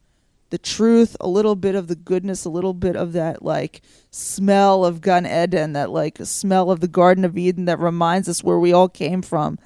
[0.51, 4.85] the truth, a little bit of the goodness, a little bit of that like smell
[4.85, 8.59] of Gan Eden, that like smell of the Garden of Eden that reminds us where
[8.59, 9.59] we all came from.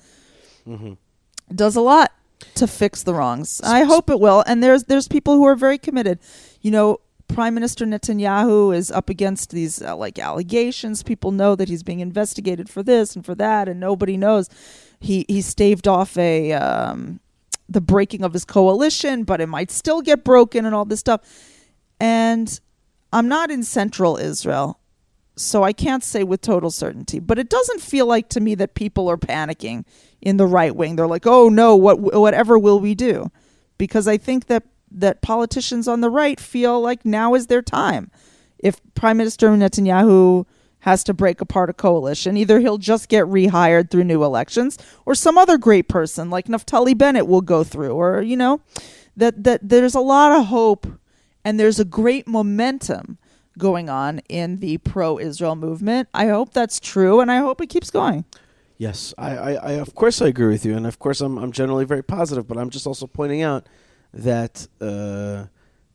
[0.67, 0.95] Mm-hmm.
[1.55, 2.13] Does a lot
[2.55, 3.61] to fix the wrongs.
[3.63, 4.45] I hope it will.
[4.47, 6.19] And there's there's people who are very committed.
[6.61, 11.03] You know, Prime Minister Netanyahu is up against these uh, like allegations.
[11.03, 14.49] People know that he's being investigated for this and for that, and nobody knows.
[14.99, 17.21] He he staved off a um,
[17.69, 21.21] the breaking of his coalition, but it might still get broken and all this stuff.
[22.01, 22.59] And
[23.13, 24.81] I'm not in central Israel,
[25.37, 27.21] so I can't say with total certainty.
[27.21, 29.85] But it doesn't feel like to me that people are panicking
[30.21, 30.97] in the right wing.
[30.97, 33.31] They're like, "Oh no, what whatever will we do?"
[33.77, 38.11] Because I think that that politicians on the right feel like now is their time.
[38.59, 40.47] If Prime Minister Netanyahu
[40.81, 45.15] has to break apart a coalition, either he'll just get rehired through new elections, or
[45.15, 48.61] some other great person like Naftali Bennett will go through, or you know,
[49.17, 50.87] that that there's a lot of hope
[51.45, 53.19] and there's a great momentum
[53.57, 56.09] going on in the pro-Israel movement.
[56.15, 58.25] I hope that's true, and I hope it keeps going.
[58.77, 61.51] Yes, I, I, I, of course I agree with you, and of course I'm, I'm
[61.51, 62.47] generally very positive.
[62.47, 63.67] But I'm just also pointing out
[64.13, 65.47] that uh,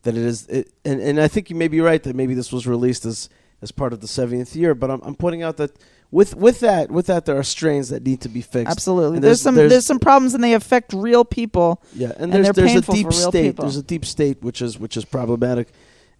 [0.02, 2.52] that it is, it, and and I think you may be right that maybe this
[2.52, 3.28] was released as
[3.62, 4.74] as part of the 70th year.
[4.74, 5.72] But I'm, I'm pointing out that
[6.10, 8.70] with with that with that there are strains that need to be fixed.
[8.70, 11.82] Absolutely, And there's, some there's- there's, some problems, and they affect real people.
[11.94, 13.32] Yeah, and, And there's there's a deep state.
[13.50, 13.64] people.
[13.64, 15.68] There's a deep state which is which is problematic,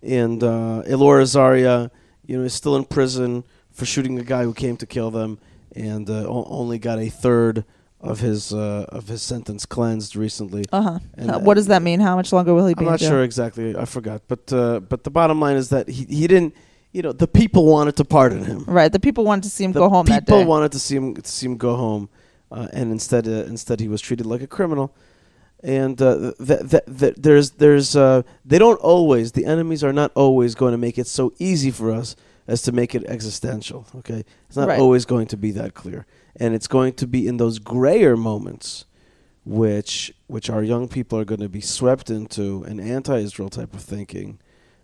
[0.03, 1.91] and uh, Elor Azaria,
[2.27, 5.39] you know, is still in prison for shooting a guy who came to kill them,
[5.77, 7.65] and uh, o- only got a third
[8.10, 10.64] of his uh, of his sentence cleansed recently.
[10.72, 10.98] Uh huh.
[11.16, 12.01] And, uh, what does that mean?
[12.01, 12.85] How much longer will he be?
[12.85, 13.76] I'm not sure exactly.
[13.76, 16.55] I forgot, but uh, but the bottom line is that he he didn't.
[16.93, 18.64] You know, the people wanted to pardon him.
[18.68, 18.93] Right.
[18.93, 20.44] The people wanted to see him The go home that people day.
[20.44, 22.09] wanted to see him to see him go home,
[22.52, 24.94] uh, and instead uh, instead he was treated like a criminal.
[25.62, 30.12] And uh, th- th- th- there's there's uh, they don't always the enemies are not
[30.14, 32.16] always going to make it so easy for us
[32.47, 33.86] as to make it existential.
[33.97, 34.78] Okay, it's not Right.
[34.78, 36.05] always going to be that clear,
[36.36, 38.85] and it's going to be in those grayer moments,
[39.44, 43.81] which which our young people are going to be swept into an anti-Israel type of
[43.81, 44.39] thinking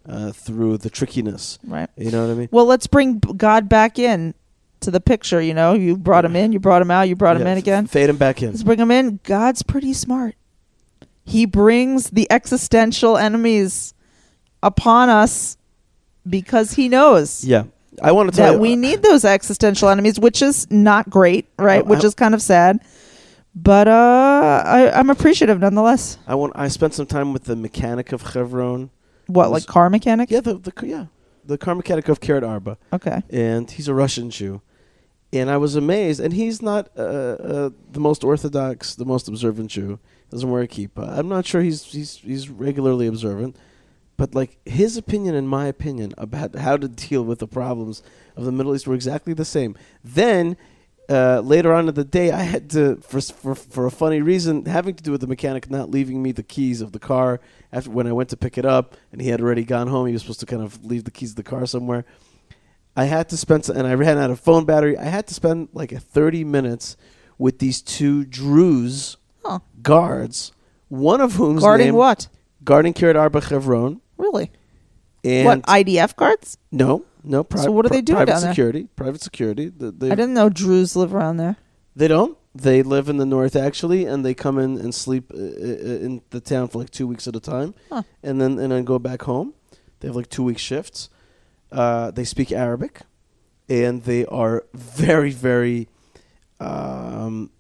[0.07, 1.59] uh, through the trickiness.
[1.67, 1.89] right.
[1.97, 2.49] You know what I mean?
[2.51, 4.35] Well, let's bring God back in
[4.81, 5.41] to the picture.
[5.43, 7.59] You know, you brought him in, you brought him out, you brought him Yeah, in
[7.59, 7.87] f- again.
[7.87, 8.51] Fade him back in.
[8.51, 9.21] Let's bring him in.
[9.25, 10.35] God's pretty smart.
[11.25, 13.95] He brings the existential enemies
[14.63, 15.57] upon us
[16.29, 17.65] because he knows Yeah,
[18.03, 21.47] I want to tell that you, we need those existential enemies, which is not great,
[21.59, 21.81] right?
[21.85, 22.81] I- which I- is kind of sad.
[23.55, 26.19] But uh, I, I'm appreciative nonetheless.
[26.27, 26.53] I want.
[26.55, 28.91] I spent some time with the mechanic of Chevron.
[29.27, 30.31] What, Was- like car mechanic?
[30.31, 31.07] Yeah, the, the yeah,
[31.45, 33.23] the car mechanic of Kiryat Arba, Okay.
[33.31, 34.61] and he's a Russian Jew,
[35.33, 36.21] and I was amazed.
[36.21, 39.99] And he's not uh, uh, the most orthodox, the most observant Jew.
[40.31, 41.19] Doesn't wear a kippah.
[41.19, 43.57] I'm not sure he's he's he's regularly observant,
[44.21, 48.03] but like his opinion and my opinion about how to deal with the problems
[48.37, 49.75] of the Middle East were exactly the same.
[50.05, 50.57] Then.
[51.09, 54.65] Uh, later on in the day, I had to, for, for for a funny reason,
[54.67, 57.41] having to do with the mechanic not leaving me the keys of the car
[57.73, 60.07] after when I went to pick it up, and he had already gone home.
[60.07, 62.05] He was supposed to kind of leave the keys of the car somewhere.
[62.95, 64.97] I had to spend, and I ran out of phone battery.
[64.97, 66.97] I had to spend like a thirty minutes
[67.39, 69.59] with these two Druze Huh.
[69.83, 70.53] guards,
[70.89, 72.29] one of whom's Guarding name, what?
[72.63, 74.51] guarding Kiryat Arba Chevron, Really?
[75.25, 76.57] and what, IDF guards?
[76.73, 78.53] no, no, pri- So what are pri- they doing private down there?
[78.53, 79.67] security, private security.
[79.69, 81.57] The, I didn't know Druze live around there.
[81.97, 82.37] They don't.
[82.55, 86.23] They live in the north actually, and they come in and sleep uh, uh, in
[86.31, 88.03] the town for like two weeks at a time, Huh.
[88.23, 89.55] and then and then go back home.
[90.01, 91.11] They have like two week shifts.
[91.71, 93.03] Uh, they speak Arabic,
[93.69, 95.89] and they are very very.
[96.59, 97.51] Um,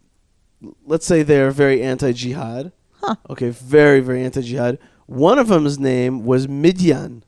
[0.84, 2.72] let's say they're very anti-jihad.
[3.00, 3.14] Huh.
[3.30, 4.78] Okay, very very anti-jihad.
[5.10, 7.24] One of them's name was Midian.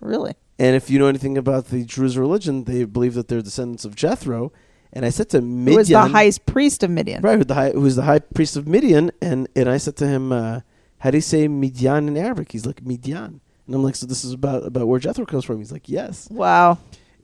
[0.00, 0.34] Really?
[0.60, 3.96] And if you know anything about the Druze religion, they believe that they're descendants of
[3.96, 4.52] Jethro.
[4.92, 7.22] And I said to Midian, Who was the highest priest of Midian?
[7.22, 10.06] right, who the high, who's the high priest of Midian, and and I said to
[10.06, 10.60] him, uh,
[10.98, 14.24] "How do you say Midian in Arabic?" He's like Midian, and I'm like, "So this
[14.24, 16.78] is about about where Jethro comes from?" He's like, "Yes." Wow.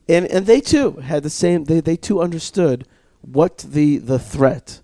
[0.08, 1.66] And and they too had the same.
[1.66, 2.88] They they too understood
[3.20, 4.80] what the the threat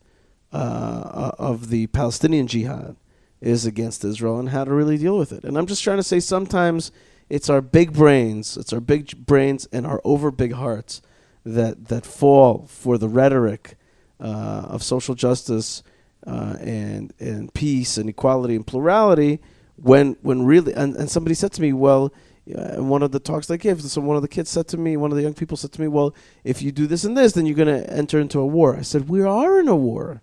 [0.52, 2.94] uh, of the Palestinian jihad
[3.40, 5.44] is against Israel and how to really deal with it.
[5.44, 6.90] And I'm just trying to say sometimes
[7.28, 11.02] it's our big brains, it's our big brains and our over big hearts
[11.44, 13.76] that that fall for the rhetoric
[14.20, 15.82] uh, of social justice
[16.26, 19.40] uh, and and peace and equality and plurality
[19.76, 22.12] when when really and, and somebody said to me, well.
[22.48, 24.96] Uh, one of the talks I gave, so one of the kids said to me,
[24.96, 27.32] one of the young people said to me, "Well, if you do this and this,
[27.32, 30.22] then you're going to enter into a war." I said, "We are in a war.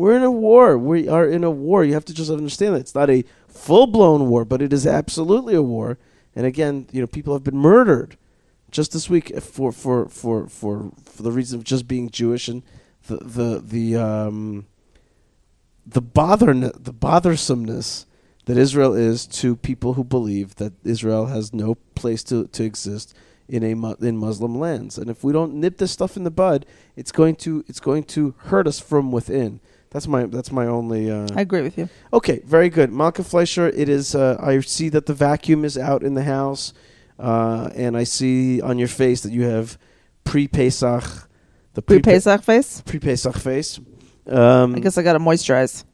[0.00, 0.78] We're in a war.
[0.78, 1.84] We are in a war.
[1.84, 4.86] You have to just understand that it's not a full blown war, but it is
[4.86, 5.98] absolutely a war.
[6.34, 8.16] And again, you know, people have been murdered
[8.70, 12.62] just this week for for for for for the reason of just being Jewish and
[13.08, 14.64] the the the um
[15.86, 18.06] the bother the bothersomeness
[18.46, 23.14] that Israel is to people who believe that Israel has no place to, to exist
[23.50, 23.72] in a
[24.02, 24.96] in Muslim lands.
[24.96, 26.64] And if we don't nip this stuff in the bud,
[26.96, 29.60] it's going to it's going to hurt us from within.
[29.90, 31.10] That's my that's my only.
[31.10, 31.88] Uh, I agree with you.
[32.12, 33.68] okay, very good, Malkah Fleisher.
[33.68, 34.14] It is.
[34.14, 36.72] Uh, I see that the vacuum is out in the house,
[37.18, 39.78] uh, and I see on your face that you have
[40.22, 41.28] pre-Pesach,
[41.74, 42.82] the Pre Pesach face.
[42.82, 43.80] pre-Pesach face.
[44.28, 45.84] Um, I guess I got to moisturize.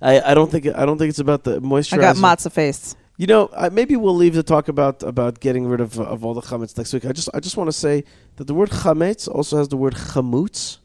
[0.00, 1.98] I, I don't think I don't think it's about the moisturizer.
[1.98, 2.96] I got matzah face.
[3.18, 6.32] You know, uh, maybe we'll leave the talk about about getting rid of of all
[6.32, 7.04] the chametz next week.
[7.04, 8.04] I just I just want to say
[8.36, 10.78] that the word chametz also has the word chamutz,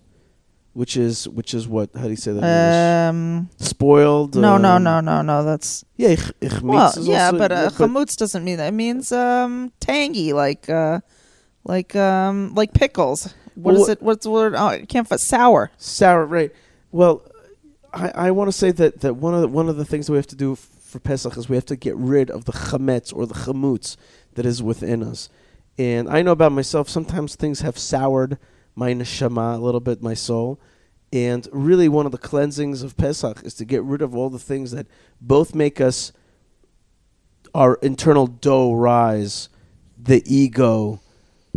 [0.78, 3.10] which is which is what how do you say that?
[3.10, 3.50] Um?
[3.58, 4.36] Spoiled.
[4.36, 5.44] no, no, um, no, no, no.
[5.44, 8.68] That's Yeah, ich, ich well, yeah, also- but uh, chamutz doesn't mean that.
[8.68, 11.00] It means um, tangy, like uh,
[11.64, 13.34] like um, like pickles.
[13.56, 14.04] What Well, is it?
[14.04, 14.54] What's the word?
[14.54, 15.12] Oh, I can't.
[15.12, 15.72] F- sour.
[15.78, 16.28] sour.
[16.28, 16.52] Right.
[16.92, 17.24] Well,
[17.92, 20.12] I, I want to say that, that one of the, one of the things that
[20.12, 23.12] we have to do for Pesach is we have to get rid of the chametz
[23.12, 23.98] or the chamutz
[24.36, 25.28] that is within us.
[25.80, 26.88] And I know about myself.
[26.88, 28.38] Sometimes things have soured
[28.78, 30.60] my neshama a little bit, my soul.
[31.12, 34.40] And really, one of the cleansings of Pesach is to get rid of all the
[34.40, 34.88] things that
[35.20, 36.12] both make us
[37.56, 39.50] our internal dough rise,
[39.98, 41.00] the ego,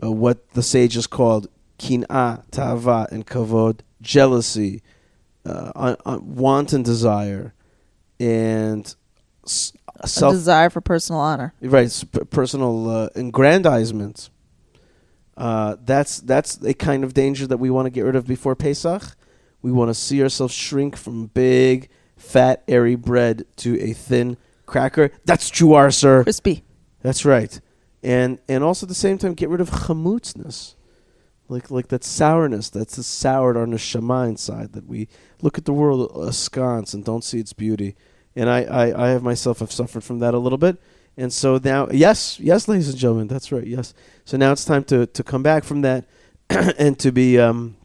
[0.03, 1.49] uh, what the sages called
[1.79, 4.83] kin'a, ta'ava, and kavod, jealousy,
[5.45, 7.53] uh, un- un- wanton desire,
[8.19, 8.95] and
[9.45, 9.73] s-
[10.03, 11.53] A self desire for personal honor.
[11.61, 14.31] right personal uh, aggrandizement.
[15.41, 18.55] Uh, that's that's a kind of danger that we want to get rid of before
[18.55, 19.17] Pesach.
[19.63, 21.89] We want to see ourselves shrink from big,
[22.19, 24.37] fat, airy bread to a thin
[24.67, 25.11] cracker.
[25.25, 26.25] That's Juar, sir.
[26.25, 26.63] Crispy.
[27.01, 27.59] That's right,
[28.03, 30.75] and and also at the same time get rid of chamutznes,
[31.49, 34.75] like like that sourness that's the soured our neshama inside.
[34.75, 35.09] That we
[35.41, 37.97] look at the world askance and don't see its beauty.
[38.37, 40.77] And I, I I have myself have suffered from that a little bit.
[41.21, 43.67] And so now, yes, yes, ladies and gentlemen, that's right.
[43.67, 43.93] Yes.
[44.25, 46.07] So now it's time to to come back from that
[46.79, 47.77] and to be um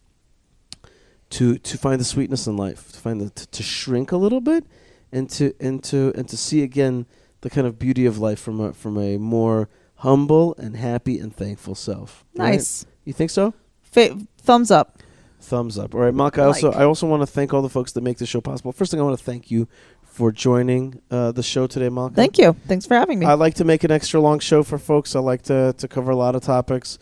[1.31, 4.39] to to find the sweetness in life, to find the to, to shrink a little
[4.39, 4.63] bit,
[5.11, 7.07] and to and to and to see again
[7.41, 11.35] the kind of beauty of life from a from a more humble and happy and
[11.35, 12.23] thankful self.
[12.37, 12.53] Right?
[12.53, 12.85] Nice.
[13.03, 13.53] You think so?
[13.81, 14.99] Fa- thumbs up.
[15.41, 15.93] Thumbs up.
[15.93, 16.41] All right, Malkah.
[16.41, 16.77] I also Like.
[16.77, 18.71] I also want to thank all the folks that make this show possible.
[18.71, 19.67] First thing I want to thank you
[20.15, 22.15] for joining uh, the show today, Malkah.
[22.15, 22.55] Thank you.
[22.67, 23.25] Thanks for having me.
[23.25, 25.13] I like to make an extra long show for folks.
[25.13, 26.97] I like to to cover a lot of topics,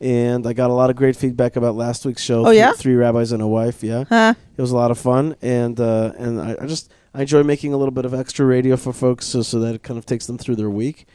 [0.00, 2.46] and I got a lot of great feedback about last week's show.
[2.46, 2.72] Oh, yeah?
[2.72, 3.82] three rabbis and a wife.
[3.82, 4.34] Yeah, huh?
[4.54, 7.72] it was a lot of fun, and uh, and I, I just I enjoy making
[7.72, 10.26] a little bit of extra radio for folks, so so that it kind of takes
[10.26, 11.06] them through their week.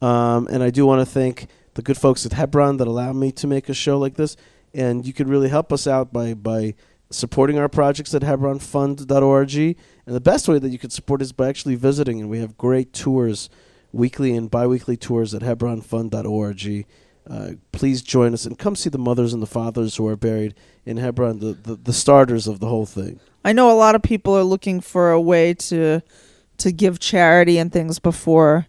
[0.00, 3.32] Um, and I do want to thank the good folks at Hebron that allow me
[3.32, 4.36] to make a show like this.
[4.74, 6.74] And you could really help us out by by
[7.12, 9.54] supporting our projects at HebronFund.org.
[9.54, 12.20] And the best way that you could support is by actually visiting.
[12.20, 13.48] And we have great tours,
[13.92, 16.86] weekly and biweekly tours at HebronFund.org.
[17.28, 20.54] Uh, please join us and come see the mothers and the fathers who are buried
[20.84, 23.20] in Hebron, the, the, the starters of the whole thing.
[23.44, 26.02] I know a lot of people are looking for a way to
[26.58, 28.66] to give charity and things before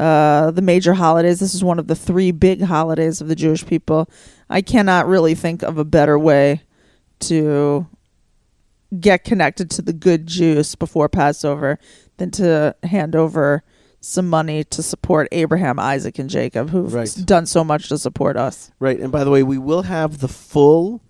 [0.00, 1.40] uh, the major holidays.
[1.40, 4.08] This is one of the three big holidays of the Jewish people.
[4.50, 6.62] I cannot really think of a better way
[7.20, 7.86] to
[8.98, 11.78] get connected to the good juice before Passover
[12.16, 13.62] than to hand over
[14.00, 17.14] some money to support Abraham, Isaac, and Jacob, who've Right.
[17.24, 18.70] done so much to support us.
[18.78, 21.02] Right, and by the way, we will have the full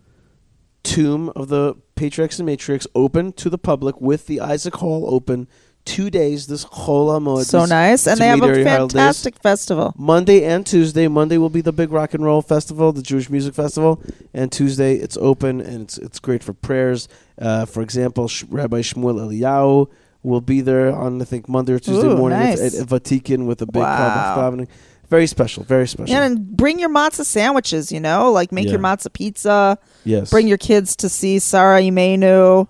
[0.83, 5.49] tomb of the Patriarchs and Matriarchs open to the public with the Isaac Hall open
[5.89, 7.45] two days this Chol HaMoed.
[7.45, 9.95] so nice, and they have a fantastic festival.
[9.97, 11.09] Monday and Tuesday.
[11.09, 14.03] Monday will be the big rock and roll festival, the Jewish music festival,
[14.35, 17.09] and Tuesday it's open and it's it's great for prayers.
[17.41, 19.89] Uh, for example, Sh- Rabbi Shmuel Eliyahu
[20.23, 22.81] will be there on I think Monday or Tuesday Ooh, morning at, nice.
[22.81, 24.67] at, vatikin with a big Wow.
[25.09, 26.11] Very special, very special.
[26.15, 28.89] Yeah, and bring your matzah sandwiches, you know, like make your Yeah.
[28.95, 29.79] matzah pizza.
[30.05, 32.69] yes, Bring your kids to see Sarah Imenu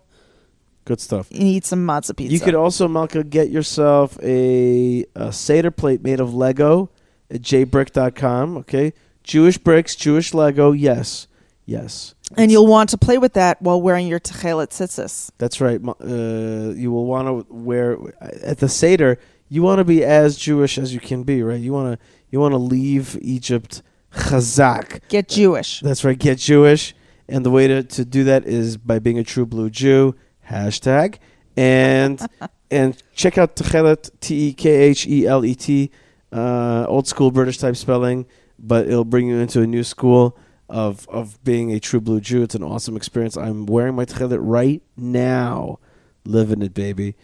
[0.88, 1.30] good stuff.
[1.30, 2.32] and eat some matzah pizza.
[2.32, 6.90] You could also, Malkah, get yourself a, a Seder plate made of Lego
[7.30, 8.56] at jbrick.com.
[8.58, 10.72] Okay, Jewish bricks, Jewish Lego.
[10.72, 11.28] Yes,
[11.66, 12.14] yes.
[12.36, 15.30] and you'll want to play with that while wearing your techelet tzitzis.
[15.38, 15.80] That's right.
[15.86, 19.18] Uh, you will want to wear at the Seder.
[19.50, 21.60] You want to be as Jewish as you can be, right?
[21.60, 23.82] You want to you want to leave Egypt
[24.14, 25.00] chazak.
[25.08, 25.80] Get Jewish.
[25.80, 26.18] That's right.
[26.18, 26.94] Get Jewish,
[27.28, 30.14] and the way to, to do that is by being a true blue Jew.
[30.48, 31.16] Hashtag,
[31.56, 32.20] and
[32.70, 35.90] and check out Techelet T E K H E L E T,
[36.32, 38.26] uh, old school British type spelling,
[38.58, 40.36] but it'll bring you into a new school
[40.68, 42.42] of of being a true blue Jew.
[42.42, 43.36] It's an awesome experience.
[43.36, 45.78] I'm wearing my Techelet right now,
[46.24, 47.14] living it, baby.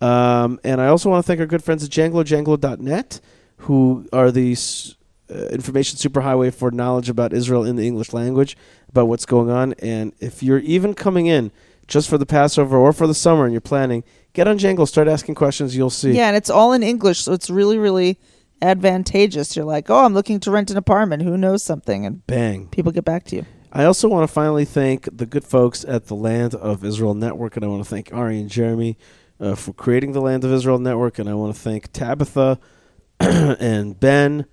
[0.00, 3.20] Um, and I also want to thank our good friends at Janglo, Janglo.net,
[3.58, 4.96] who are the s-
[5.30, 8.56] uh, information superhighway for knowledge about Israel in the English language,
[8.88, 9.74] about what's going on.
[9.74, 11.52] And if you're even coming in
[11.90, 14.02] just for the Passover or for the summer and you're planning,
[14.32, 15.76] get on Janglo, start asking questions.
[15.76, 16.12] You'll see.
[16.12, 18.18] Yeah, and it's all in English, so it's really, really
[18.62, 19.56] advantageous.
[19.56, 21.22] You're like, oh, I'm looking to rent an apartment.
[21.22, 22.06] Who knows something?
[22.06, 22.68] And Bang.
[22.68, 23.46] people get back to you.
[23.72, 27.56] I also want to finally thank the good folks at the Land of Israel Network,
[27.56, 28.96] and I want to thank Ari and Jeremy
[29.40, 32.58] uh, for creating the Land of Israel Network, and I want to thank Tabitha
[33.20, 34.46] and Ben,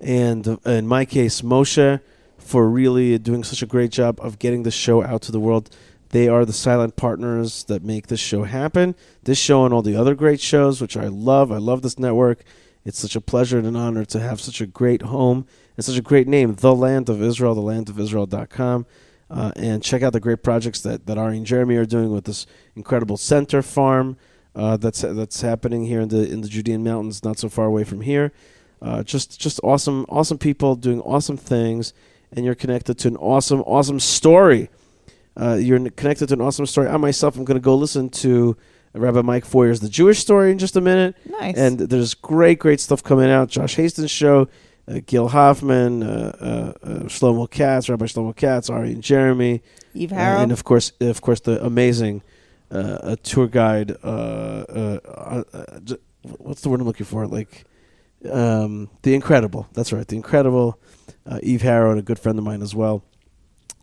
[0.00, 2.00] and uh, in my case Moshe,
[2.38, 5.70] for really doing such a great job of getting the show out to the world.
[6.12, 8.94] They are the silent partners that make this show happen.
[9.24, 11.50] This show and all the other great shows, which I love.
[11.50, 12.44] I love this network.
[12.84, 15.96] It's such a pleasure and an honor to have such a great home and such
[15.96, 18.86] a great name, The Land of Israel, thelandofisrael.com.
[19.30, 22.24] Uh, and check out the great projects that, that Ari and Jeremy are doing with
[22.24, 24.18] this incredible center farm
[24.54, 27.84] uh, that's that's happening here in the in the Judean mountains, not so far away
[27.84, 28.32] from here.
[28.82, 31.94] Uh, just just awesome awesome people doing awesome things,
[32.32, 34.68] and you're connected to an awesome awesome story.
[35.36, 36.88] Uh, you're connected to an awesome story.
[36.88, 38.56] I myself am going to go listen to
[38.94, 41.16] Rabbi Mike Feuer's The Jewish Story in just a minute.
[41.26, 41.56] Nice.
[41.56, 43.48] And there's great, great stuff coming out.
[43.48, 44.48] Josh Hasten's show,
[44.86, 46.36] uh, Gil Hoffman, uh,
[46.84, 49.62] uh, uh, Shlomo Katz, Rabbi Shlomo Katz, Ari and Jeremy,
[49.94, 50.40] Eve Harrow.
[50.40, 52.22] and of course, of course, the amazing
[52.70, 53.96] uh, a tour guide.
[54.02, 54.06] Uh,
[54.68, 55.94] uh, uh, uh,
[56.38, 57.26] what's the word I'm looking for?
[57.26, 57.64] Like
[58.30, 59.68] um, the incredible.
[59.72, 60.78] That's right, the incredible
[61.26, 63.04] uh, Eve Harrow, and a good friend of mine as well.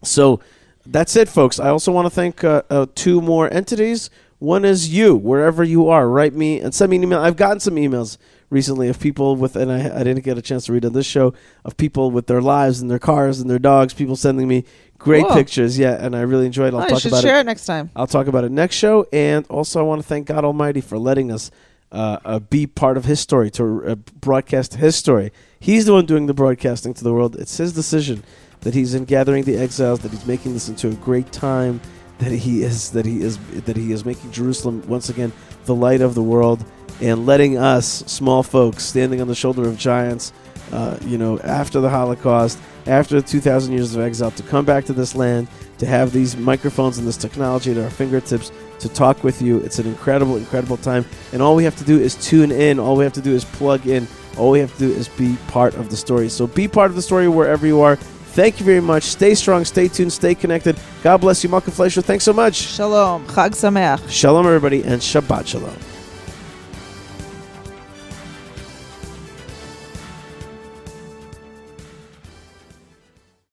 [0.04, 0.40] So
[0.86, 1.60] that's it, folks.
[1.60, 4.10] I also want to thank uh, uh, two more entities.
[4.40, 6.08] One is you, wherever you are.
[6.10, 7.20] Write me and send me an email.
[7.20, 8.18] I've gotten some emails
[8.50, 11.06] recently of people with, and I, I didn't get a chance to read on this
[11.06, 11.34] show,
[11.66, 13.94] of people with their lives and their cars and their dogs.
[13.94, 14.64] People sending me
[14.98, 15.36] great Cool.
[15.36, 15.78] pictures.
[15.78, 16.74] Yeah, and I really enjoyed.
[16.74, 16.78] it.
[16.78, 17.42] I'll Oh, you talk should about share it.
[17.42, 17.90] it next time.
[17.96, 19.06] I'll talk about it next show.
[19.12, 21.52] And also, I want to thank God Almighty for letting us
[21.92, 25.32] uh, uh, be part of His story, to uh, broadcast His story.
[25.60, 27.36] He's the one doing the broadcasting to the world.
[27.36, 28.24] It's His decision
[28.62, 31.80] that He's in gathering the exiles, that He's making this into a great time,
[32.20, 35.32] that He is that He is that He is making Jerusalem once again
[35.66, 36.64] the light of the world,
[37.02, 40.34] and letting us small folks standing on the shoulder of giants,
[40.72, 44.94] uh, you know, after the Holocaust, after 2,000 years of exile, to come back to
[44.94, 49.42] this land, to have these microphones and this technology at our fingertips to talk with
[49.42, 49.60] you.
[49.60, 51.06] It's an incredible, incredible time.
[51.34, 52.80] And all we have to do is tune in.
[52.80, 54.08] All we have to do is plug in.
[54.38, 56.30] All we have to do is be part of the story.
[56.30, 57.98] So be part of the story wherever you are.
[58.34, 59.04] Thank you very much.
[59.04, 60.78] Stay strong, stay tuned, stay connected.
[61.04, 62.02] God bless you, Malkah Fleisher.
[62.02, 62.56] Thanks so much.
[62.56, 63.26] Shalom.
[63.28, 64.08] Chag Sameach.
[64.10, 65.89] Shalom, everybody, and Shabbat Shalom.